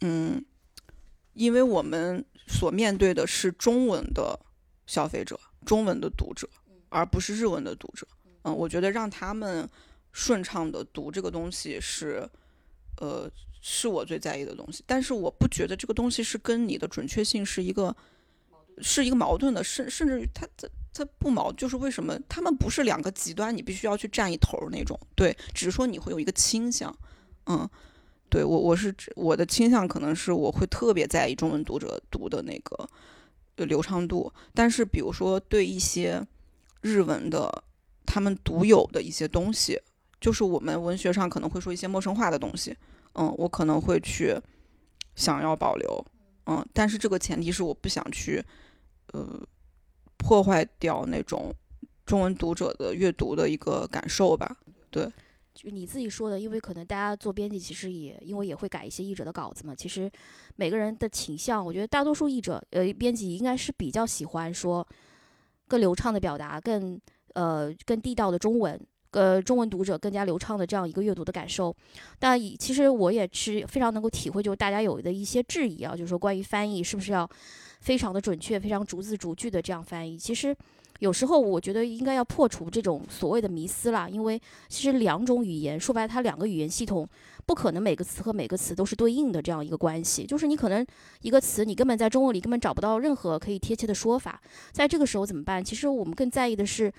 [0.00, 0.44] 嗯，
[1.32, 2.24] 因为我们。
[2.46, 4.38] 所面对的是中文的
[4.86, 6.46] 消费者，中文的读者，
[6.90, 8.06] 而不是日文的读者。
[8.42, 9.66] 嗯，我觉得让他们
[10.12, 12.28] 顺畅的读这个东西是，
[13.00, 13.30] 呃，
[13.62, 14.84] 是我最在意的东西。
[14.86, 17.96] 但是我不觉得这个东西是跟你的准确性是一个，
[18.82, 24.98] 是一个矛盾的，甚甚至于它在它不矛，就是为什么他们不是两个极端，你必须要去站一头那种。
[25.14, 26.96] 对，只是说你会有一个倾向，
[27.46, 27.68] 嗯。
[28.30, 32.88] 对我，我是我的倾向可能是我会特别在意中文读者读的那个
[33.64, 36.26] 流畅度，但是比如说对一些
[36.80, 37.62] 日文的
[38.04, 39.80] 他们独有的一些东西，
[40.20, 42.76] 就是我们文学上可能会说一些陌生化的东西，
[43.12, 44.36] 嗯，我可能会去
[45.14, 46.04] 想要保留，
[46.46, 48.44] 嗯，但是这个前提是我不想去
[49.12, 49.40] 呃
[50.24, 51.52] 破坏掉那种
[52.06, 54.56] 中文读者的阅读的一个感受吧，
[54.90, 55.06] 对。
[55.54, 59.74] 就你自己说的，因为可能大家做编辑，其实也因为也会改一些译者的稿子嘛。
[59.74, 60.10] 其实
[60.56, 64.84] 每个人的倾向，我觉得大多数译者呃编辑应该是比较喜欢说
[65.68, 67.00] 更流畅的表达，更
[67.34, 68.80] 呃更地道的中文，
[69.14, 71.74] 呃中文读者更加流畅的这样一个阅读的感受。
[72.18, 77.28] 但其实我也是非常能够体会，就是大家有的一些质疑啊，就是说关于翻译是不是要
[77.80, 80.54] 非常的准确、非常逐字逐句的这样翻译，其实。
[81.00, 87.06] 有时候我觉得应该要破除这种所谓的迷思啦，因为其实两种语言说白了，它两个语言系统
[87.44, 90.86] 不可能每个词和每个词都是对应的这样一个关系，就是你可能
[91.20, 94.40] 一个词你根本在中文里根本找不到任何可以贴切的说法，
[94.70, 95.62] 在这个时候怎么办？
[95.62, 96.90] 其实我们更在意的是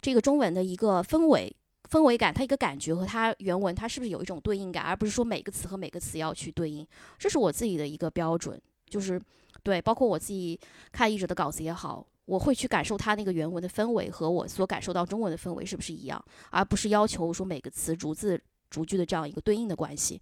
[0.00, 1.54] 这个中文的一个氛围、
[1.92, 6.86] 氛围感，它一个感觉和它原文它是不是有一种对应感，而不是说每个词和每个词要去对应，
[7.18, 9.20] 这是我自己的一个标准，就是
[9.62, 10.58] 对，包括我自己
[10.90, 12.06] 看译者的稿子也好。
[12.24, 18.40] 我会去感受它那个原文的氛围和我所感受到中文的氛围是不是一样，而不是要求说每个词逐字
[18.70, 20.18] 逐句的这样一个对应的关系，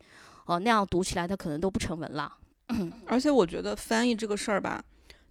[0.47, 2.39] 哦，那样读起来它可能都不成文了。
[3.07, 4.83] 而且我觉得翻译这个事儿吧，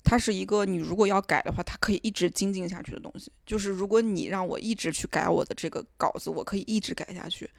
[0.03, 3.31] 它是一个你如果要改的话，它可以一直精进下去的东西。
[3.45, 7.49] 就是如果你让我一直去改我的这个稿子，我可以一直改下去，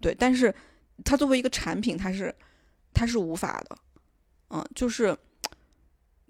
[0.00, 0.14] 对。
[0.14, 0.54] 但是
[1.04, 2.34] 它作为一个产品，它是
[2.92, 3.78] 它是无法的，
[4.50, 5.16] 嗯，就是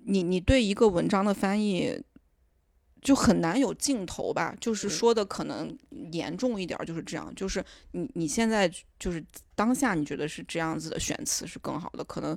[0.05, 2.03] 你你对一个文章的翻译。
[3.03, 5.79] 就很难有尽头吧，就是说的可能
[6.11, 7.33] 严重一点，就是这样。
[7.37, 12.37] 就是你你现在就是当下，你觉得是这样子的选词是更好的，可能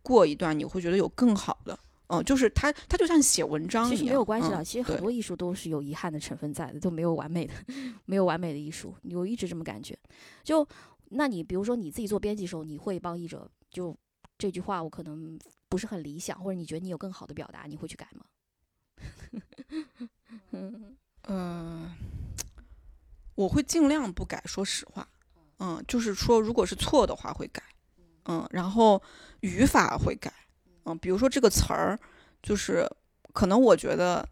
[0.00, 1.78] 过一段你会觉得有更好的。
[2.08, 4.64] 嗯，就是它它就像写文章一样，其实没有关系的。
[4.64, 7.52] 其实很多艺术都是有遗憾的成分在的，都没有完美的，
[8.06, 8.94] 没有完美的艺术。
[9.12, 9.98] 我一直这么感觉。
[10.42, 10.66] 就
[11.10, 13.96] 那你比如说你自己做编辑的时候，你会帮译者就
[14.38, 15.38] 这句话我可能
[15.68, 18.24] 不是很理想，或者你觉得你有更好的表达，你会去改吗？
[21.28, 21.94] 嗯，
[23.34, 25.06] 我会尽量不改，说实话。
[25.58, 27.62] 嗯，就是说，如果是错的话会改。
[28.24, 29.02] 嗯，然后
[29.40, 30.32] 语法会改。
[30.88, 31.98] 嗯，比如说这个词儿，
[32.42, 32.88] 就是
[33.34, 34.26] 可能我觉得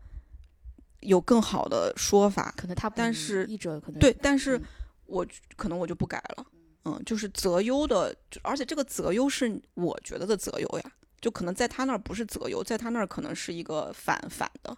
[1.00, 4.60] 有更好的说法，可能他但是译者可能对，但是
[5.04, 5.26] 我
[5.56, 6.46] 可能我就不改了。
[6.86, 10.92] 嗯，就是择优的，而且这个择优是我觉得的择优呀。
[11.20, 14.76] 就可能在他那儿不是择优，在他那儿可能是一个反反的。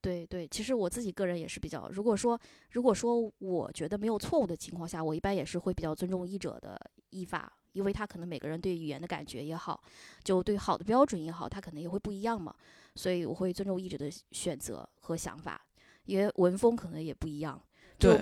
[0.00, 2.40] 对对，其实我自己个人也是比较，如果说
[2.70, 6.80] 如果说我觉得没有错误的情况下，我一般也是会比较尊重译者的
[7.10, 9.80] 译法，因为他可能每个人对语言的感觉也好，
[10.24, 12.52] 就对好的标准也好，他可能也会不一样嘛，
[12.96, 15.64] 所以我会尊重译者的选择和想法。
[16.06, 17.60] 因为文风可能也不一样。
[17.98, 18.20] 对，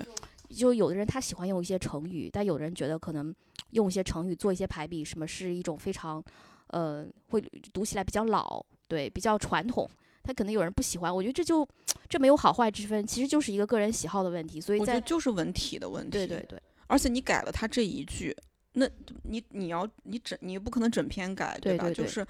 [0.49, 3.33] 就有的人他喜欢用一些成语，但有的人觉得可能
[3.71, 6.23] 用一些成语做一些排比，什么是一种非常，
[6.67, 7.41] 呃，会
[7.73, 9.89] 读起来比较老，对，比较传统。
[10.23, 11.65] 他可能有人不喜欢，我觉得这就
[12.09, 14.59] 这没有好坏之分，其实就是一个个人喜好的问题。
[14.59, 16.11] 所以在就是文体的问题。
[16.11, 16.61] 对对对。
[16.87, 18.35] 而且你改了他这一句，
[18.79, 18.87] 那
[19.23, 21.89] 你你要你整你不可能整篇改，对吧？
[21.89, 22.25] 就是，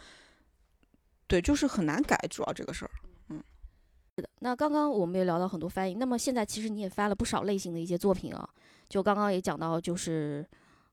[1.28, 2.92] 对，就是很难改，主要这个事儿。
[3.28, 3.44] 嗯，
[4.16, 4.30] 是的。
[4.40, 8.50] 那刚刚我们也聊到很多翻译，那么现在其实你也翻了不少类型的一些作品啊。
[8.88, 10.48] 就刚刚也讲到，就是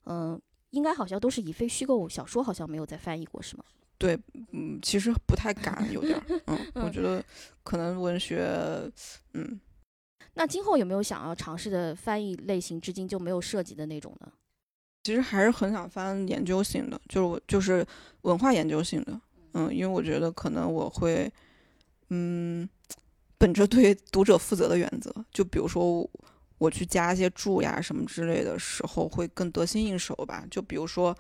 [0.06, 0.40] 嗯，
[0.70, 3.64] 应该好像都是以非虚构小说，好像没有再翻译过，是吗？
[3.96, 4.18] 对，
[4.50, 7.24] 嗯，其实不太敢，有点儿，嗯， 我觉得
[7.62, 8.44] 可能文学，
[9.34, 9.60] 嗯。
[10.34, 14.32] 那今后有没有想要尝试的翻译类型，至今就没有涉及的那种呢？
[15.04, 17.86] 其实还是很想翻研究性的，就是我就是
[18.22, 19.20] 文化研究性的，
[19.52, 21.32] 嗯，因为我觉得可能我会，
[22.08, 22.68] 嗯，
[23.38, 26.10] 本着对读者负责的原则，就比如说
[26.58, 30.44] 我去加一些注呀什么之类的时候，会更得心应手吧。
[30.50, 31.16] 就比如说，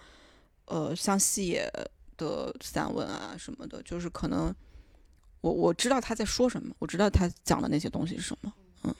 [0.64, 1.70] 呃，像细野。
[2.16, 4.54] 的散文啊什么的，就是可能
[5.40, 8.52] 我我知道他在说什么，我知道他讲的那些东西是什么。
[8.84, 8.94] 嗯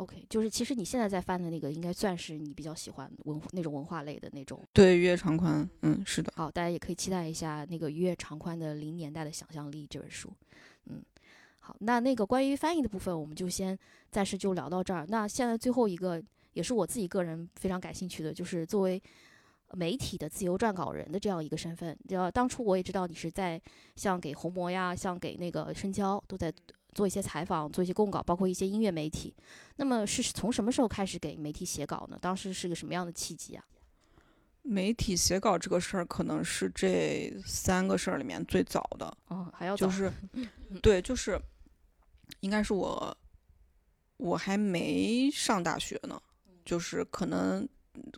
[0.00, 4.60] ，OK，就是其实你现在在翻的那个，应该算是你比较喜欢文那种文化类的那种。
[4.72, 6.32] 对，月长宽，嗯，是的。
[6.34, 10.32] 好，大家也可以期待一下那个月长宽的《零年代的想象力》这本书。
[10.86, 11.02] 嗯，
[11.58, 13.78] 好，那那个关于翻译的部分，我们就先
[14.10, 15.04] 暂时就聊到这儿。
[15.08, 16.22] 那现在最后一个，
[16.54, 19.00] 也是我自己个人非常感兴趣的，就是作为。
[19.74, 23.62] 媒体的自由撰稿人的这样一个身份，就当初我也知道你是在
[23.94, 26.52] 像给红魔呀，像给那个深交都在
[26.94, 29.34] 做一些采访，做一些供稿，包括一些音乐媒体。
[29.76, 32.18] 那么是从什么时候开始给媒体写稿呢？
[32.20, 33.64] 当时是个什么样的契机啊？
[34.62, 39.16] 媒体写稿这个事儿，可能是这三个事儿里面最早的。
[39.28, 40.12] 哦，还要就是，
[40.82, 41.40] 对，就是
[42.40, 43.16] 应该是我
[44.18, 46.20] 我还没上大学呢，
[46.64, 47.68] 就是可能。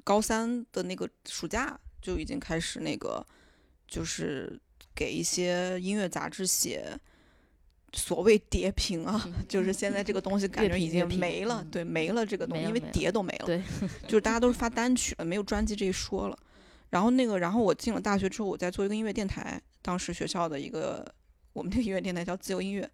[0.05, 3.27] 高三的那个暑假就已经开始那个，
[3.89, 4.61] 就是
[4.95, 6.97] 给一些音乐杂志写
[7.93, 13.63] 所谓叠屏啊，就是现在这个东西感觉已经没了，对，没了这个东西，因为碟都没了，对，
[14.07, 16.39] 就是大家都是发单曲了，没有专辑这一说了。
[16.91, 21.05] 然后那个，然后我进了大学之后，我在做一个音乐电台，当时学校的一个
[21.53, 22.91] 我们这个音乐电台叫自由音乐，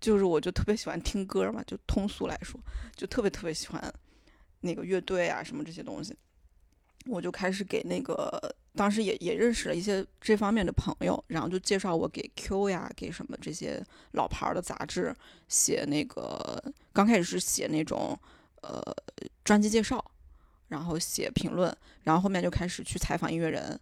[0.00, 2.60] 就是我就特别喜欢听歌嘛，就通俗来说，
[2.94, 3.92] 就特别特别喜欢。
[4.62, 6.14] 那个乐队啊，什么这些东西，
[7.10, 8.40] 我就开始给那个
[8.76, 15.14] 当时也也认识了一些这方面的朋友，然后就介绍我给 Q 呀，给什么这些老牌的杂志
[15.48, 18.18] 写那个，刚开始是写那种
[18.62, 18.80] 呃
[19.44, 20.02] 专辑介绍，
[20.68, 23.78] 然后写评论，然后后面就开始去采访音乐人，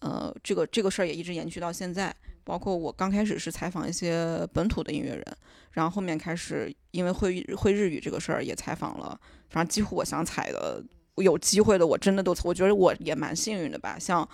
[0.00, 2.14] 呃，这个这个事儿也一直延续到现在。
[2.44, 5.24] 包括我刚开始是采访一些本土的音乐人，
[5.70, 9.16] 然后后面开始因为会会日语这个事儿也采访了，
[9.48, 10.82] 反正几乎我想采的
[11.16, 13.96] 有机会的我真的都，我觉得我也蛮幸运的吧。
[13.98, 14.26] 像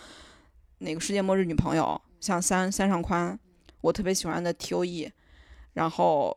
[0.79, 3.39] 那个世界末日女朋友，像三三上宽，
[3.81, 5.11] 我特别喜欢的 T.O.E，
[5.73, 6.37] 然后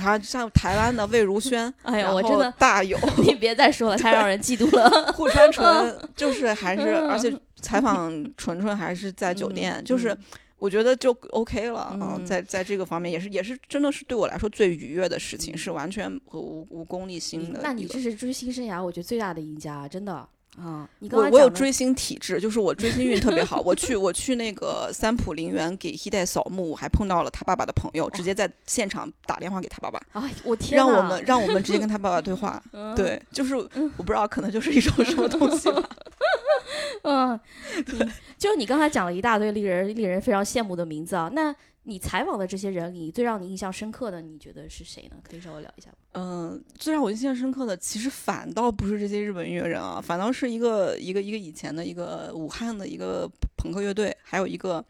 [0.00, 4.90] 还像台湾的魏如萱， 哎呀，我真的大有， 你别再说了，太让人嫉妒了。
[5.14, 10.16] 户川纯就是还是，而且采访纯纯还是在酒店，就是。
[10.60, 17.60] 我觉得就 OK 了啊，在在这个方面也是也是真的是对我来说最愉悦的事情，是完全无无功利心的。
[17.62, 20.28] 那你这是追星生涯，我觉得最大的赢家，真的
[20.58, 20.88] 啊！
[21.12, 23.60] 我我有追星体质，就是我追星运特别好。
[23.60, 30.00] 我去我去那个三浦陵园给希代扫墓，我还碰到了他爸爸的朋友，直接在现场打电话给他爸爸。
[30.12, 30.76] 啊，我天！
[30.76, 32.62] 让我们让我们直接跟 他爸爸对话。
[32.96, 35.88] 对，就是我不知道，可能就是一种什么东西吧。
[37.02, 37.40] 嗯，
[38.36, 41.30] 就是你刚才讲了一大堆令人令人非常羡慕的名字啊。
[41.32, 41.54] 那
[41.90, 45.16] 你采访的这些人里，最让你印象深刻的，你觉得是谁呢？
[45.22, 45.96] 可以稍微聊一下吗？
[46.12, 54.82] 嗯，最让我印象深刻的，其实反倒不是这些日本音乐人啊，反倒是一个一个一个以前的一个武汉的一个朋克乐队，还有一个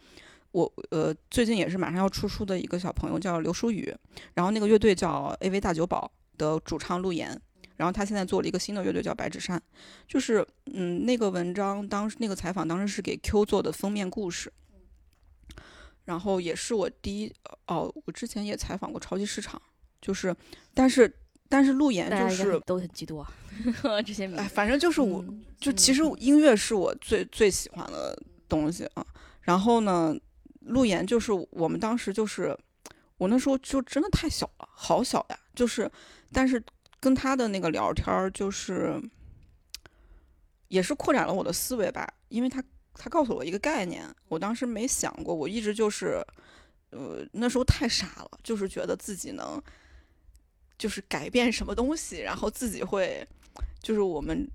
[0.52, 3.92] 我呃最近也是马上要出书的一个小朋友叫刘书宇，
[4.34, 7.40] 然后那个乐队叫 A.V 大酒保的主唱陆岩。
[7.76, 9.58] 然后他现在做了一个新的乐队，叫白纸扇，
[10.06, 14.52] 就是嗯，那个文章当时那个采访当时是给 Q 做的封面故事，
[16.04, 17.32] 然后也是我第一
[17.66, 19.60] 哦，我之前也采访过超级市场，
[20.00, 20.34] 就是
[20.74, 21.12] 但是
[21.48, 23.32] 但是路演就是都很嫉妒啊，
[24.04, 25.24] 这些哎，反正就是我
[25.58, 29.06] 就其实音乐是我最最喜欢的东西啊，
[29.42, 30.16] 然后呢，
[30.60, 32.56] 路演就是我们当时就是
[33.18, 35.90] 我那时候就真的太小了，好小呀，就是
[36.32, 36.62] 但是。
[37.02, 39.00] 跟他的那个聊天儿，就是
[40.68, 42.62] 也是扩展了我的思维吧，因为他
[43.02, 46.22] 他告诉我一个概念，我当时没想过，我一直就是，
[46.90, 49.58] 呃，那时候太傻了，就是觉得自己能
[50.76, 53.26] 就是改变什么东西，然后自己会，
[53.80, 54.46] 就是我们，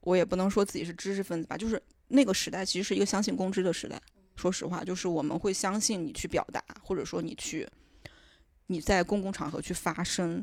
[0.00, 4.00] 我也不能说自己是知识分子吧，就是那个时代其实是一个相信公知的时代。
[4.34, 7.68] 说实话，就是我们会相信你去表达，或者说你去
[8.68, 10.42] 你在公共场合去发声，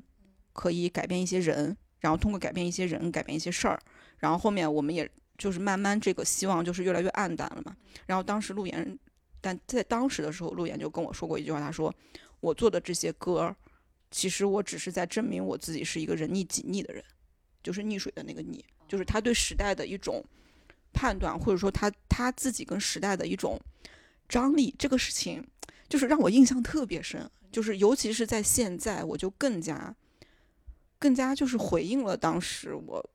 [0.54, 3.82] 可以改变一些人，然后通过改变一些人，改变一些事儿。
[4.18, 7.76] 然后后面我们也就是慢慢这个希望就是越来越暗淡了嘛。
[8.06, 8.98] 然后当时陆岩，
[9.42, 11.94] 但在当时的时候，陆岩就跟我说过一句话，他说
[12.40, 13.56] ：“我做的这些歌，
[14.12, 17.04] 其实我只是在证明我自己是一个人溺己溺的人，
[17.64, 20.24] 就是溺水的那个溺，就是他对时代的一种
[20.94, 23.60] 判断，或者说他他自己跟时代的一种。”
[24.28, 25.46] 张力这个事情，
[25.88, 29.96] 就是让我印象特别深，就是尤其是在现在，我就更加，
[30.98, 33.08] 更加就是回应了当时我，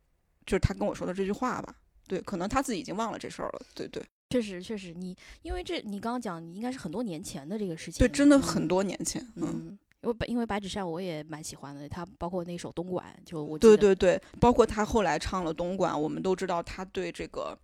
[0.47, 1.75] 就是他跟我说的这句话吧。
[2.11, 3.63] 对，可能他自己已经忘了这事儿了。
[3.73, 8.01] 对对，确实确实，你因为这你刚刚讲，你应该是很多年前的这个事情。
[8.01, 9.25] 对，真的很多年前。
[9.37, 17.57] 嗯，因为白因为白纸扇我也蛮喜欢的，他包括那首东莞，就我对对对，包括他后来唱了东莞，我们都知道他对这个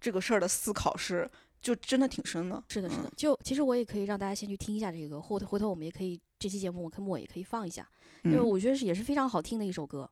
[0.00, 1.28] 这个事儿的思考是。
[1.62, 3.12] 就真的挺深的，是的，是的。
[3.16, 7.88] 就其实我也可以让大家先去听一下这个，后头回头我们也可以这期节目我跟莫也可以放一下，
[8.24, 10.10] 因为我觉得是也是非常好听的一首歌。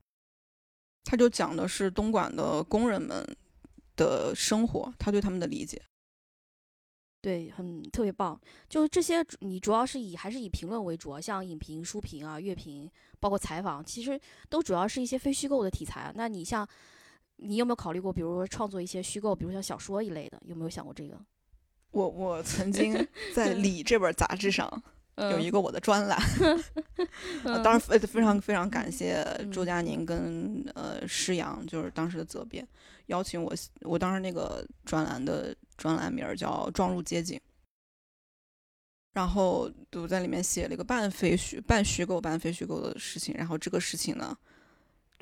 [1.03, 3.27] 他就讲的是东莞的工人们
[4.01, 5.79] 的生活，他对他们的理解，
[7.21, 8.41] 对，很特别棒。
[8.67, 14.19] 就这些，你主要是以还是以评论为主，像影评、书评啊、乐评，包括采访，其实
[14.49, 16.11] 都主要是一些非虚构的题材。
[16.17, 16.67] 那你像，
[17.37, 21.21] 你有没有考虑过，比如说创作一些虚构，比如像小说一类的，有没有想过这个？
[21.91, 22.95] 我我曾经
[23.35, 24.83] 在《理》这本杂志上
[25.31, 26.19] 有一个我的专栏，
[27.63, 32.67] 当然非非常非常感谢周佳宁跟呃施阳，就是当时的责编
[33.07, 37.37] 邀请我，我当时那个专栏的专栏名叫《撞入街景》，
[39.13, 44.37] 然后我在里面写了一个半非虚半虚构半非虚构的事情，然后这个事情呢。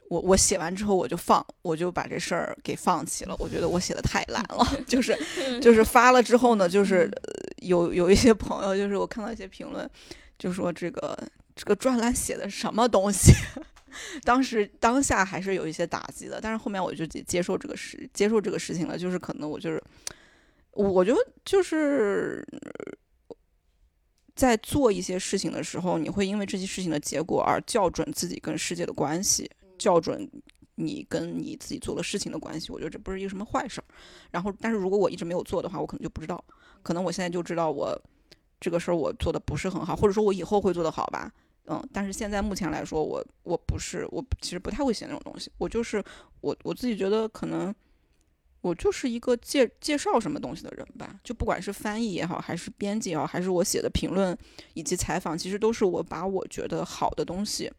[0.09, 3.37] 我我写完之后我就放，我就把这事儿给放弃了。
[3.39, 5.17] 我觉得我写的太烂了， 就是
[5.61, 7.11] 就是发了之后呢，就是
[7.59, 9.89] 有有一些朋友，就是我看到一些评论，
[10.39, 11.17] 就说这个
[11.55, 13.33] 这个专栏写的什么东西。
[14.23, 18.97] 当时当下还是有一些打击的，但是后面我就接受这个事，接受这个事情了。
[18.99, 19.83] 就是可能我就是，
[20.73, 22.47] 我就就是
[24.37, 29.51] 在做一些事情的时候，你会因为这些事情的结果而校准自己跟世界的关系。
[29.79, 30.29] 校准
[30.75, 33.85] 你跟你自己做的事情的关系，我觉得这不是一个什么坏事儿。
[34.31, 36.43] 然后，但是如果我一直没有做的话，我可能就不知道。
[36.83, 38.01] 可能我现在就知道我
[38.61, 41.33] 这个事儿我做的不是很好，或者说我以后会做的好吧。
[41.67, 45.51] 嗯，但是现在目前来说，我我不是我其实不太会写那种东西。
[45.59, 46.03] 我就是
[46.41, 47.75] 我我自己觉得可能
[48.61, 51.19] 我就是一个介介绍什么东西的人吧。
[51.23, 54.37] 就不管是翻译也好，还是编辑也好，还是我写的评论
[54.75, 57.71] 以及采访，其实都是我把我觉得好的东西。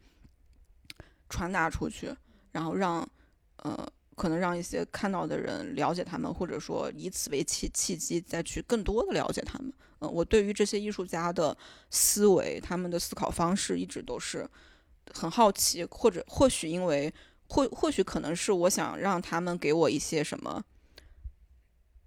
[1.30, 2.14] 传达出去，
[2.52, 3.08] 然后让，
[3.56, 9.72] 呃，可能让一些看到的人了解他们，或者说以此为契契机，再去更多的了解他们。
[10.00, 11.56] 嗯，我对于这些艺术家的
[11.88, 14.46] 思维，他们的思考方式，一直都是
[15.14, 17.12] 很好奇，或者或许因为，
[17.48, 20.62] 或或许可能是我想让他们给我一些什么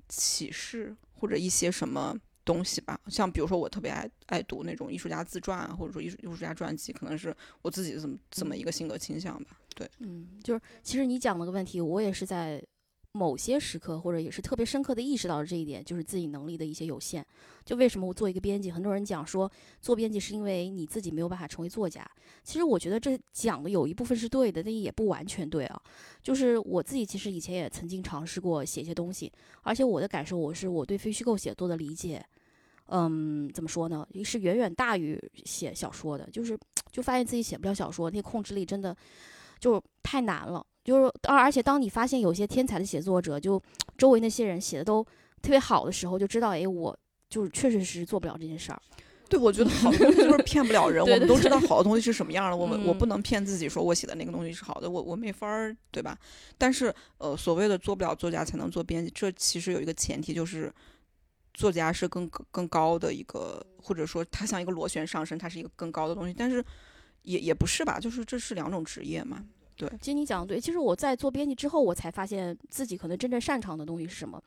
[0.07, 2.19] 启示，或者一些什么。
[2.45, 9.51] 东西吧，像比如说我特别爱爱读那种艺术家自传啊，或者说艺术艺术家传记，可能是我自己这么这么一个性格倾向吧。
[9.75, 12.61] 对，嗯，就是其实你讲了个问题，我也是在
[13.13, 17.25] 某些时刻或者也是特别深刻的意识到了这一点，就是自己能力的一些有限。
[17.63, 19.49] 就为什么我做一个编辑，很多人讲说
[19.79, 22.05] 做编辑是因为你自己没有办法成为作家。
[22.43, 25.81] 其实我觉得这讲的有一部分是对的，但也不完全对啊。
[26.21, 32.23] 就是我自己其实以前也曾经尝试过写一些东西，而且我的感受，我是我对非虚构写作的理解。
[32.87, 34.05] 嗯，怎么说呢？
[34.23, 36.57] 是远远大于写小说的，就是
[36.91, 38.95] 就发现自己写不了小说，那控制力真的
[39.59, 40.63] 就太难了。
[40.83, 43.61] 就是而而且当你发现有些天才的写作者，就
[43.97, 45.01] 周围那些人写的都
[45.41, 46.95] 特别好的时候，就知道，哎，我
[47.29, 48.81] 就是确确实实做不了这件事儿。
[49.29, 51.01] 对，我觉得好的东西就是骗不了人。
[51.07, 56.17] 我们都知道好的东西是什么样的，我们我不能骗自己说我写的那个东西是好的，我我没法儿，对吧？
[56.57, 60.71] 但是呃，所谓的做不了作家才能做编辑，这其实有一个前提就是。
[61.53, 66.63] 作家是更更高的一个，或者说他像一个螺旋上升，它是一个更高的东西，但是
[67.21, 69.45] 也也不是吧，就是这是两种职业嘛。
[69.75, 74.41] 对，其实你讲的对，其实我在做编辑之后，我才发现自己可能真正擅长的东西是什么，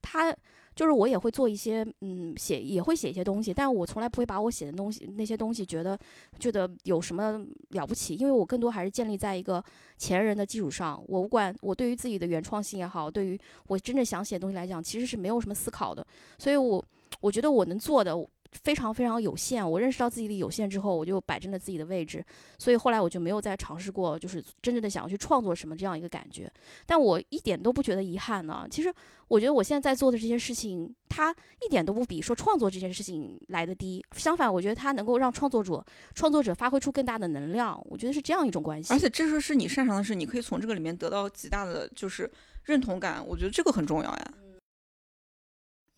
[0.00, 0.34] 他。
[0.74, 5.98] 就是我也会做一些，嗯，写也会写一些东西，但我从来不会把我写的东西那些东西觉得
[6.38, 9.62] 觉得有什么了不起，因为我更多还是建立在一个
[9.98, 11.02] 前人的基础上。
[11.06, 16.06] 我不管我对于自己的原创性也好，对于我真正想写的东西来讲，其实是没有什么思考的。
[16.38, 16.84] 所以我
[17.20, 18.16] 我觉得我能做的，
[18.52, 19.68] 非常非常有限。
[19.68, 22.24] 我认识到自己的有限之后，我就摆正了自己的位置，
[22.58, 26.50] 所以后来我就没有再尝试过，就是真正的想要去创作什么这样一个感觉。
[26.86, 28.66] 但我一点都不觉得遗憾呢。
[28.70, 28.92] 其实
[29.28, 31.34] 我觉得我现在在做的这些事情，它
[31.64, 34.04] 一点都不比说创作这件事情来的低。
[34.16, 35.84] 相反，我觉得它能够让创作者
[36.14, 37.80] 创作者发挥出更大的能量。
[37.88, 38.92] 我觉得是这样一种关系。
[38.92, 42.30] 而且这是是你擅长的事，你可以从这个里面得到极大的就是
[42.64, 43.26] 认同感。
[43.26, 44.34] 我觉得这个很重要呀。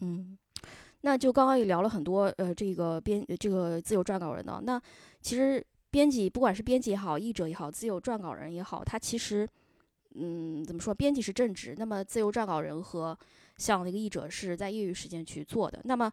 [0.00, 0.38] 嗯。
[1.06, 4.80] 那就刚刚也聊了很多，呃，这个编这个自由撰稿人呢，那
[5.20, 9.46] 其实编辑不管是编辑也好，译者也好，自由撰稿人也好，他其实，
[10.14, 10.94] 嗯，怎么说？
[10.94, 13.16] 编辑是正职，那么自由撰稿人和
[13.58, 15.78] 像那个译者是在业余时间去做的。
[15.84, 16.10] 那么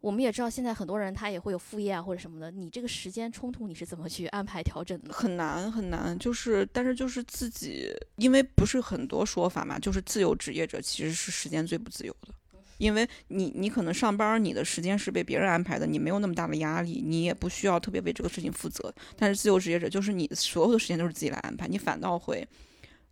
[0.00, 5.12] 我们也知道，现在很多人他也会有副业啊或者什么的，你这个时间冲突你是怎么去安排调整的？
[5.12, 12.32] 很难很难，就是但是就是自己，因为不是很多说法嘛，就是自由职业者其实是时间最不自由的。
[12.78, 18.92] 因为你，你可能上班，你的时间是被别人安排的，你没有那么大的压力，你也不需要特别为这个事情负责。
[19.16, 22.46] 但是自由职业者就是你所有的时间都是自己来安排，你反倒会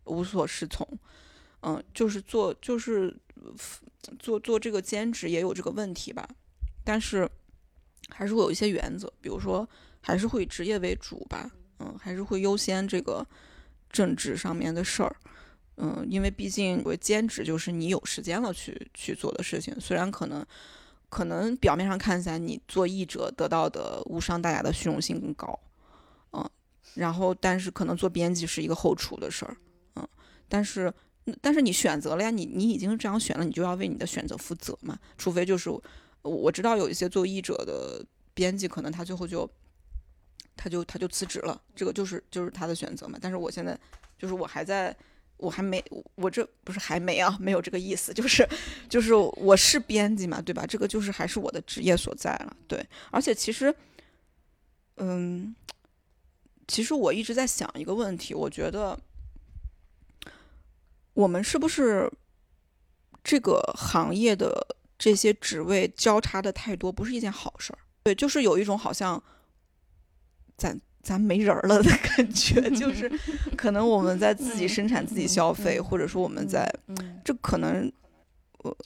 [0.05, 0.87] 无所适从。
[1.61, 3.15] 嗯，就是做，就是
[4.17, 6.27] 做做这个兼职也有这个问题吧，
[6.83, 7.29] 但是
[8.09, 9.67] 还是会有一些原则，比如说
[10.01, 13.23] 还是会以职业为主吧，嗯，还是会优先这个
[13.91, 15.15] 政治上面的事儿。
[15.83, 20.45] 嗯，因为毕竟我兼职就是你有时间了去去做的事情，虽然可能
[21.09, 25.59] 可能表面上看起来你做译者得到的无伤大雅的虚荣心更高，
[26.33, 26.47] 嗯，
[26.93, 29.57] 然后但是可能做编辑是一个后厨的事儿，
[29.95, 30.07] 嗯，
[30.47, 30.93] 但是
[31.41, 35.67] 但是你选择了呀，你你已经这样选了，你就要为你的选择负责嘛，除非就是
[36.21, 38.05] 我知道有一些做译者的
[38.35, 39.49] 编辑，可能他最后就
[40.55, 43.75] 他就他就辞职了，这个就是就是他的选择嘛，但是我现在
[44.19, 44.95] 就是我还在。
[45.41, 45.83] 我还没，
[46.15, 48.47] 我这不是还没啊，没有这个意思，就是，
[48.87, 50.65] 就是我是编辑嘛，对吧？
[50.67, 52.85] 这个就是还是我的职业所在了，对。
[53.09, 53.75] 而且其实，
[54.97, 55.55] 嗯，
[56.67, 58.97] 其实我一直在想一个问题，我觉得
[61.13, 62.07] 我们是不是
[63.23, 67.79] 这个行业的这些职位交叉的太多，不是一件好事儿？
[68.03, 69.21] 对，就是有一种好像
[70.55, 70.79] 咱。
[71.01, 73.11] 咱没人了的感觉，就是
[73.57, 76.71] 可能我们在自己生产、自己消费，或者说我们在，
[77.25, 77.91] 这可能，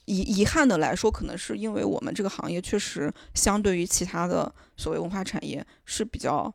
[0.06, 6.54] 遗遗憾的来说，可能是因为我们这个行业确实相对于其他的所谓文化产业是比较，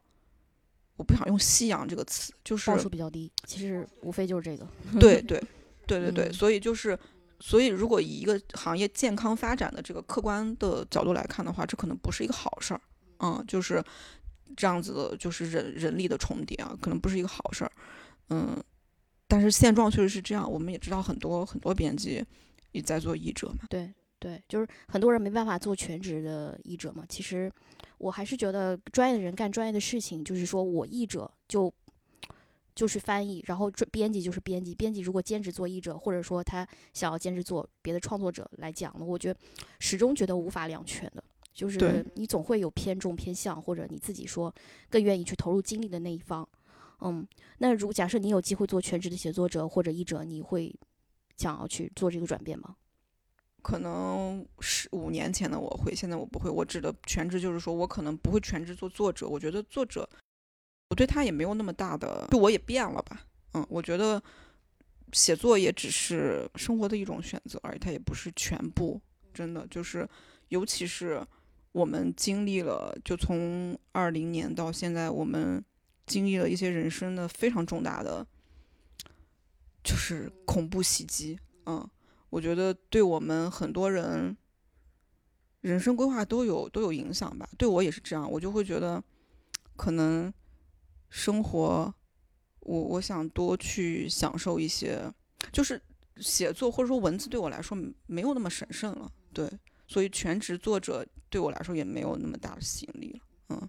[0.96, 3.30] 我不想用“夕阳”这个词，就是报酬比较低。
[3.44, 4.66] 其实无非就是这个。
[4.98, 5.38] 对对
[5.86, 6.98] 对对对，所以就是，
[7.38, 12.80] 所以如果以一个行业健康发展的这个客观的角度来看的话，这可能不是一个好事儿。
[13.18, 13.84] 嗯，就是。
[14.56, 17.72] 这样子的就是人人力的重叠啊，可能不是一个好事儿，
[18.30, 18.62] 嗯，
[19.28, 20.50] 但是现状确实是这样。
[20.50, 22.24] 我们也知道很多很多编辑
[22.72, 23.66] 也在做译者嘛。
[23.68, 27.04] 对对，就是很多人没办法做全职的译者嘛。
[27.08, 27.50] 其实
[27.98, 31.72] 我还是觉得专业的人干专业的事情，就是说我译者就
[32.74, 34.74] 就是翻译，然后编辑就是编辑。
[34.74, 39.40] 编辑如果兼职做译者，或者说他想要兼职做别的创作者来讲呢，我觉得
[39.78, 41.24] 始终觉得无法两全的。
[41.60, 44.54] 就是你总会有偏重偏向，或者你自己说
[44.88, 46.48] 更愿意去投入精力的那一方，
[47.00, 47.26] 嗯，
[47.58, 50.74] 那如果假设你有机会做全职的写作者或者译者，你会
[51.36, 52.76] 想要去做这个转变吗？
[53.60, 56.48] 可能十五年前的我会，现在我不会。
[56.48, 59.28] 我指的全职就是说我可能不会全职做作者。
[59.28, 60.08] 我觉得作者，
[60.88, 63.22] 我对他也没有那么大的，就我也变了吧。
[63.52, 64.22] 嗯，我觉得
[65.12, 68.98] 写作也只是生活的一种选择而已，它也不是全部。
[69.34, 70.08] 真的就是，
[70.48, 71.22] 尤其是。
[71.72, 75.64] 我们经历了，就从二零年到现在，我们
[76.06, 78.26] 经历了一些人生的非常重大的，
[79.84, 81.38] 就是恐怖袭击。
[81.66, 81.88] 嗯，
[82.28, 84.36] 我觉得对我们很多人
[85.60, 87.48] 人生规划都有都有影响吧。
[87.56, 89.00] 对我也是这样，我就会觉得，
[89.76, 90.32] 可能
[91.08, 91.94] 生活，
[92.60, 95.00] 我我想多去享受一些，
[95.52, 95.80] 就是
[96.16, 99.12] 写作或者说文字对我来说没有那么神圣了。
[99.32, 99.48] 对。
[99.90, 103.68] 所以全职作者对我来说也没有那么大的吸引力了，嗯，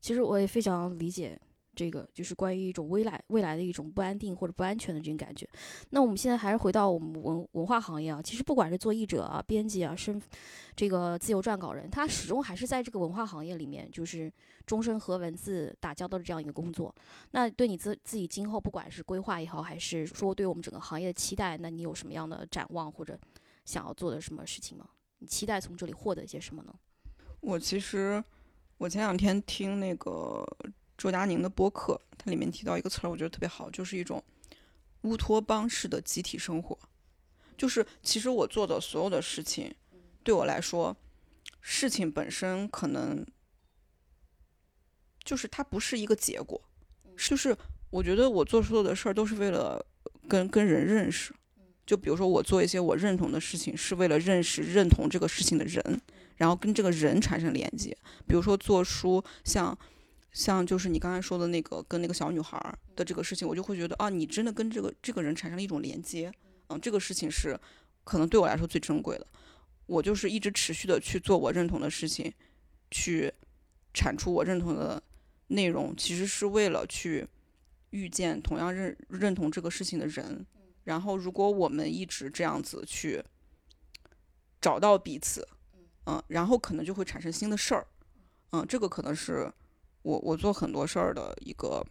[0.00, 1.36] 其实我也非常理解
[1.74, 5.44] 这个，就是关于一种未来未来的一种不安定或者不安全的这种感觉。
[5.90, 10.22] 那我们现在还是回到我们文文化行业啊，其实不管是做译者啊、编辑啊、身
[10.76, 14.32] 这个自由撰稿人，他始终还是在这个文化行业里面，就是
[14.66, 16.94] 终身和文字打交道的这样一个工作。
[17.32, 23.18] 那对你自自己今后不管是规划也好，还是说对我们整个行业的期待，那你有什么样的展望或者
[23.64, 24.86] 想要做的什么事情吗？
[25.18, 26.74] 你期待从这里获得一些什么呢？
[27.40, 28.22] 我其实，
[28.78, 30.46] 我前两天听那个
[30.98, 34.22] 周佳宁的播客，它里面提到一个词儿，我觉得特别好，就是一种
[35.02, 36.78] 乌托邦式的集体生活。
[37.56, 39.74] 就是其实我做的所有的事情，
[40.22, 40.94] 对我来说，
[41.60, 43.24] 事情本身可能
[45.24, 46.60] 就是它不是一个结果，
[47.16, 47.56] 就是
[47.88, 49.84] 我觉得我做所有的事儿都是为了
[50.28, 51.34] 跟跟人认识。
[51.86, 56.00] 就比如说我做一些我认同的事情，是为了认识认同这个事情的人，
[56.36, 57.96] 然后跟这个人产生连接。
[58.26, 59.76] 比如说做书，像
[60.32, 62.60] 像就是你刚才说的那个跟那个小女孩
[62.96, 66.32] 的这个事情，我就会觉得啊，你真的跟这个这个人产生了一种连接。
[66.68, 67.56] 嗯，这个事情是
[68.02, 69.26] 可能对我来说最珍贵的。
[69.86, 72.32] 我就是一直持续的去做我认同的事情，
[72.90, 73.32] 去
[73.94, 75.00] 产出我认同的
[75.46, 77.24] 内容，其实是为了去
[77.90, 80.44] 遇见同样认认同这个事情的人。
[80.86, 83.20] 然后，如果我们一直这样子去
[84.60, 85.46] 找到彼此，
[86.06, 87.84] 嗯，然后可能就会产生新的事儿，
[88.50, 89.52] 嗯，这个可能是
[90.02, 91.84] 我我做很多事儿的一个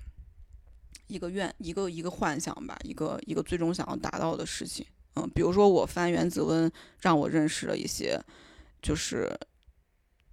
[1.07, 4.85] 一个愿一个一个幻想吧，一个一个最终想要达到的事情，
[5.15, 8.17] 嗯，比如说我翻原子温，让我认识了一些
[8.81, 9.37] 就是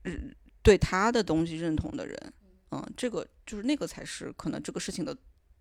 [0.04, 0.32] 嗯
[0.62, 2.32] 对他的东西认同的人，
[2.70, 5.16] 嗯，这个就是那个才是可能这个事情的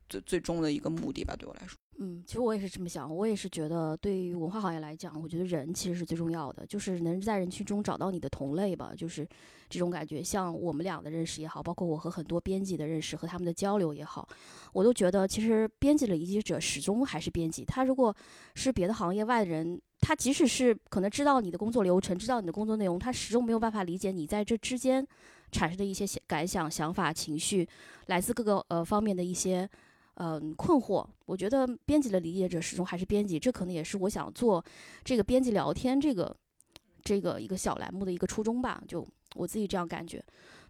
[0.07, 1.76] 最最终的一个目的吧，对我来说。
[2.03, 9.23] 嗯，其实我也是这么想，我也是觉得，对于文化行业来讲，我觉得人其实是最重要的，就是能在人群中找到你的同类吧，就是
[9.69, 10.23] 这种感觉。
[10.23, 14.28] 像我们俩的认识也好，包括我和很多编辑的认识和他们的交流也好，
[14.73, 17.64] 我都觉得，其实编辑的理解者始终还是编辑。
[17.64, 18.15] 他如果
[18.56, 25.06] 是别的行业外的人，他即使是可能知道你的工作流程，知道你的工作内容，他始终没有办法理解你在这之间
[25.52, 27.69] 产生的一些感想、想法、情绪，
[28.07, 29.69] 来自各个呃方面的一些。
[30.15, 31.05] 嗯，困惑。
[31.25, 34.63] 我觉得编辑的理解者始终还是编辑，这可能也是我想做
[35.03, 36.35] 这个编辑聊天这个
[37.03, 38.81] 这个一个小栏目的一个初衷吧。
[38.88, 40.23] 就我自己这样感觉。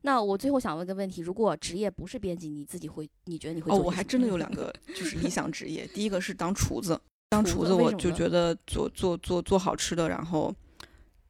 [0.04, 3.10] 那我最后想问个问题：如果职业不是编辑，你自己会？
[3.26, 3.72] 你觉得你会？
[3.72, 5.86] 哦，我还真的有两个就是理想职业。
[5.88, 7.00] 第一个是当厨子，
[7.30, 10.54] 当厨子我就觉得做做做做好吃的，然后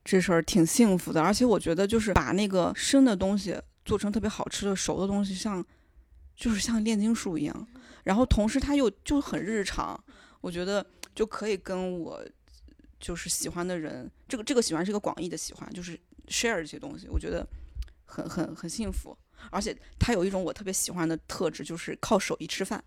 [0.05, 1.21] 这事儿挺幸福的。
[1.21, 5.65] 而且我觉得就是把那个生的东西做成特别好吃的，熟的东西像
[6.41, 7.67] 就是像炼金术一样。
[8.03, 10.03] 然后同时他又就很日常，
[10.41, 12.19] 我觉得就可以跟我
[12.99, 15.95] 就是喜欢的人，这个这个喜欢是一个广义的喜欢，就是
[16.27, 17.47] share 这些东西，我觉得
[18.05, 19.15] 很很很幸福。
[19.51, 22.83] 而且他有一种我特别喜欢的特质，就是靠手艺吃饭，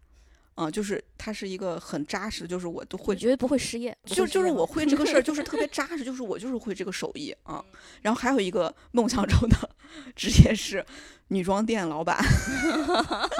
[0.57, 7.65] 嗯，就是他是一个很扎实，就是我都会，绝对不会失业，就就是我会这个事儿，就是特别 扎实，就是我就是会这个手艺啊。
[8.03, 9.71] 然后还有一个梦想中的
[10.15, 10.85] 职业是
[11.29, 12.23] 女装店老板。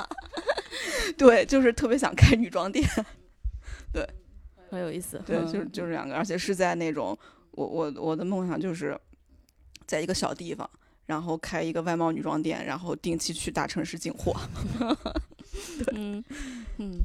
[1.17, 2.85] 对，就是特别想开女装店，
[3.93, 4.05] 对，
[4.69, 5.23] 很有意思。
[5.25, 7.17] 对，就是就是两个，而且是在那种
[7.53, 8.99] 我我我的梦想就是
[9.87, 10.69] 在一个小地方，
[11.07, 14.35] 然后开一个外贸女装店，然后定期去大城市进货。
[15.95, 16.23] 嗯
[16.79, 17.01] 嗯，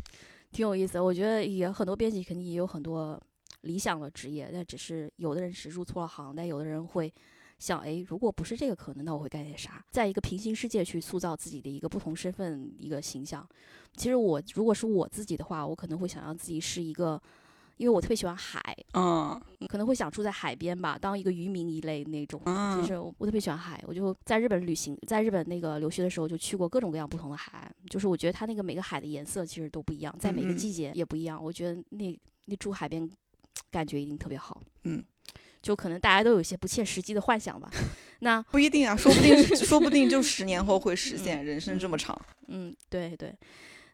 [0.51, 0.99] 挺有意思。
[0.99, 3.21] 我觉得也很多编辑肯定也有很多
[3.61, 7.13] 理想的职业，但只是有的人是入错了行，但有的人会。
[7.59, 9.83] 想哎，如果不是这个可能，那我会干点啥？
[9.91, 13.45] 在一个平行世界去塑造自己的一个不同身份一个形象。
[13.97, 17.21] 其实我如果是我自己的话，我可能会想要自己是一个，
[17.79, 18.61] 因为我特别喜欢海，
[18.93, 22.41] 嗯，可能会想住在海边吧，当一个渔民一类那种。
[22.75, 31.41] 就是我特别喜欢海，我就在日本旅行，在日本那个留学的时候就去过各种各样不同的海岸，就是我觉得它那个每个海的颜色其实都不一样，在每个季节也不一样。
[31.41, 33.09] 我觉得那那住海边
[33.71, 35.03] 感觉一定特别好，嗯。
[35.61, 37.69] 就可能大家都有一些不切实际的幻想吧，
[38.21, 41.45] 那不一定啊，说不定说不定就十年后会实现。
[41.45, 43.35] 人生这么长，嗯，对对。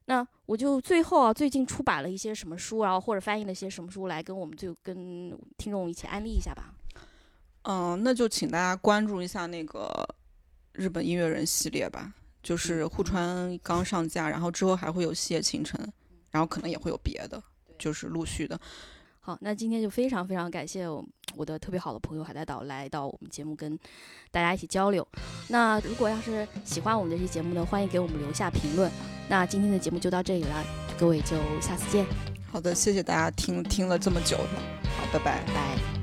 [0.06, 4.96] 那我就最后啊，最近出版了一些什么书，然后或者翻译了一些什么书，来跟我们就跟
[5.58, 6.74] 听众一起安利一下吧。
[7.64, 10.08] 嗯，那就请大家关注一下那个
[10.74, 12.14] 日本音乐人系列吧，
[12.44, 15.92] 就是户川刚上架，然后之后还会有细野晴臣，
[16.30, 17.42] 然后可能也会有别的，
[17.80, 18.60] 就是陆续的。
[19.20, 20.88] 好，那今天就非常非常感谢
[21.36, 23.76] 我的特别好的朋友海带岛来到我们节目跟
[24.30, 25.08] 大家一起交流。
[25.48, 28.92] 那如果要是喜欢我们这期节目呢，欢迎给我们留下评论。
[29.28, 30.64] 那今天的节目就到这里了，
[31.00, 32.06] 各位就下次见。
[32.52, 35.95] 好的，谢谢大家听听了这么久，好，拜拜拜。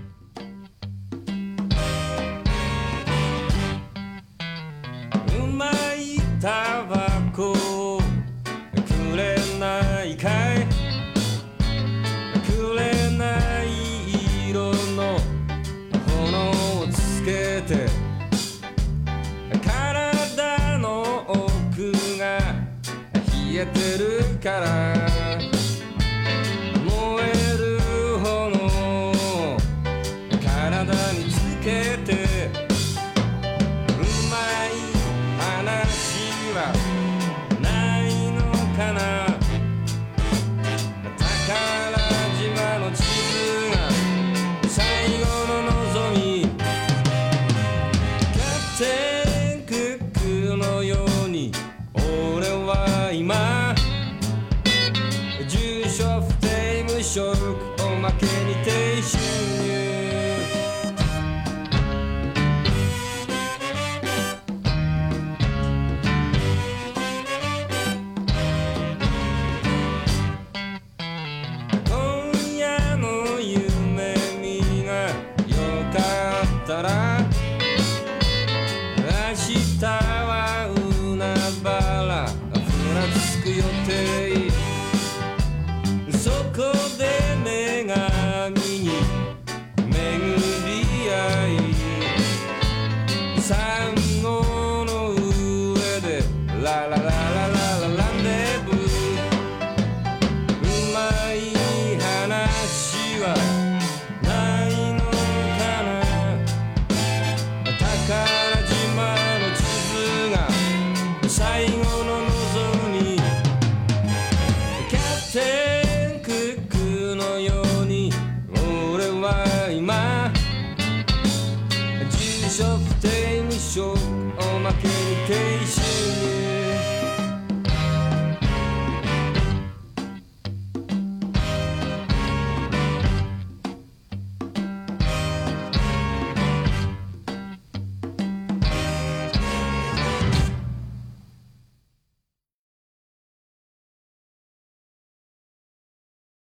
[24.42, 25.01] caralho.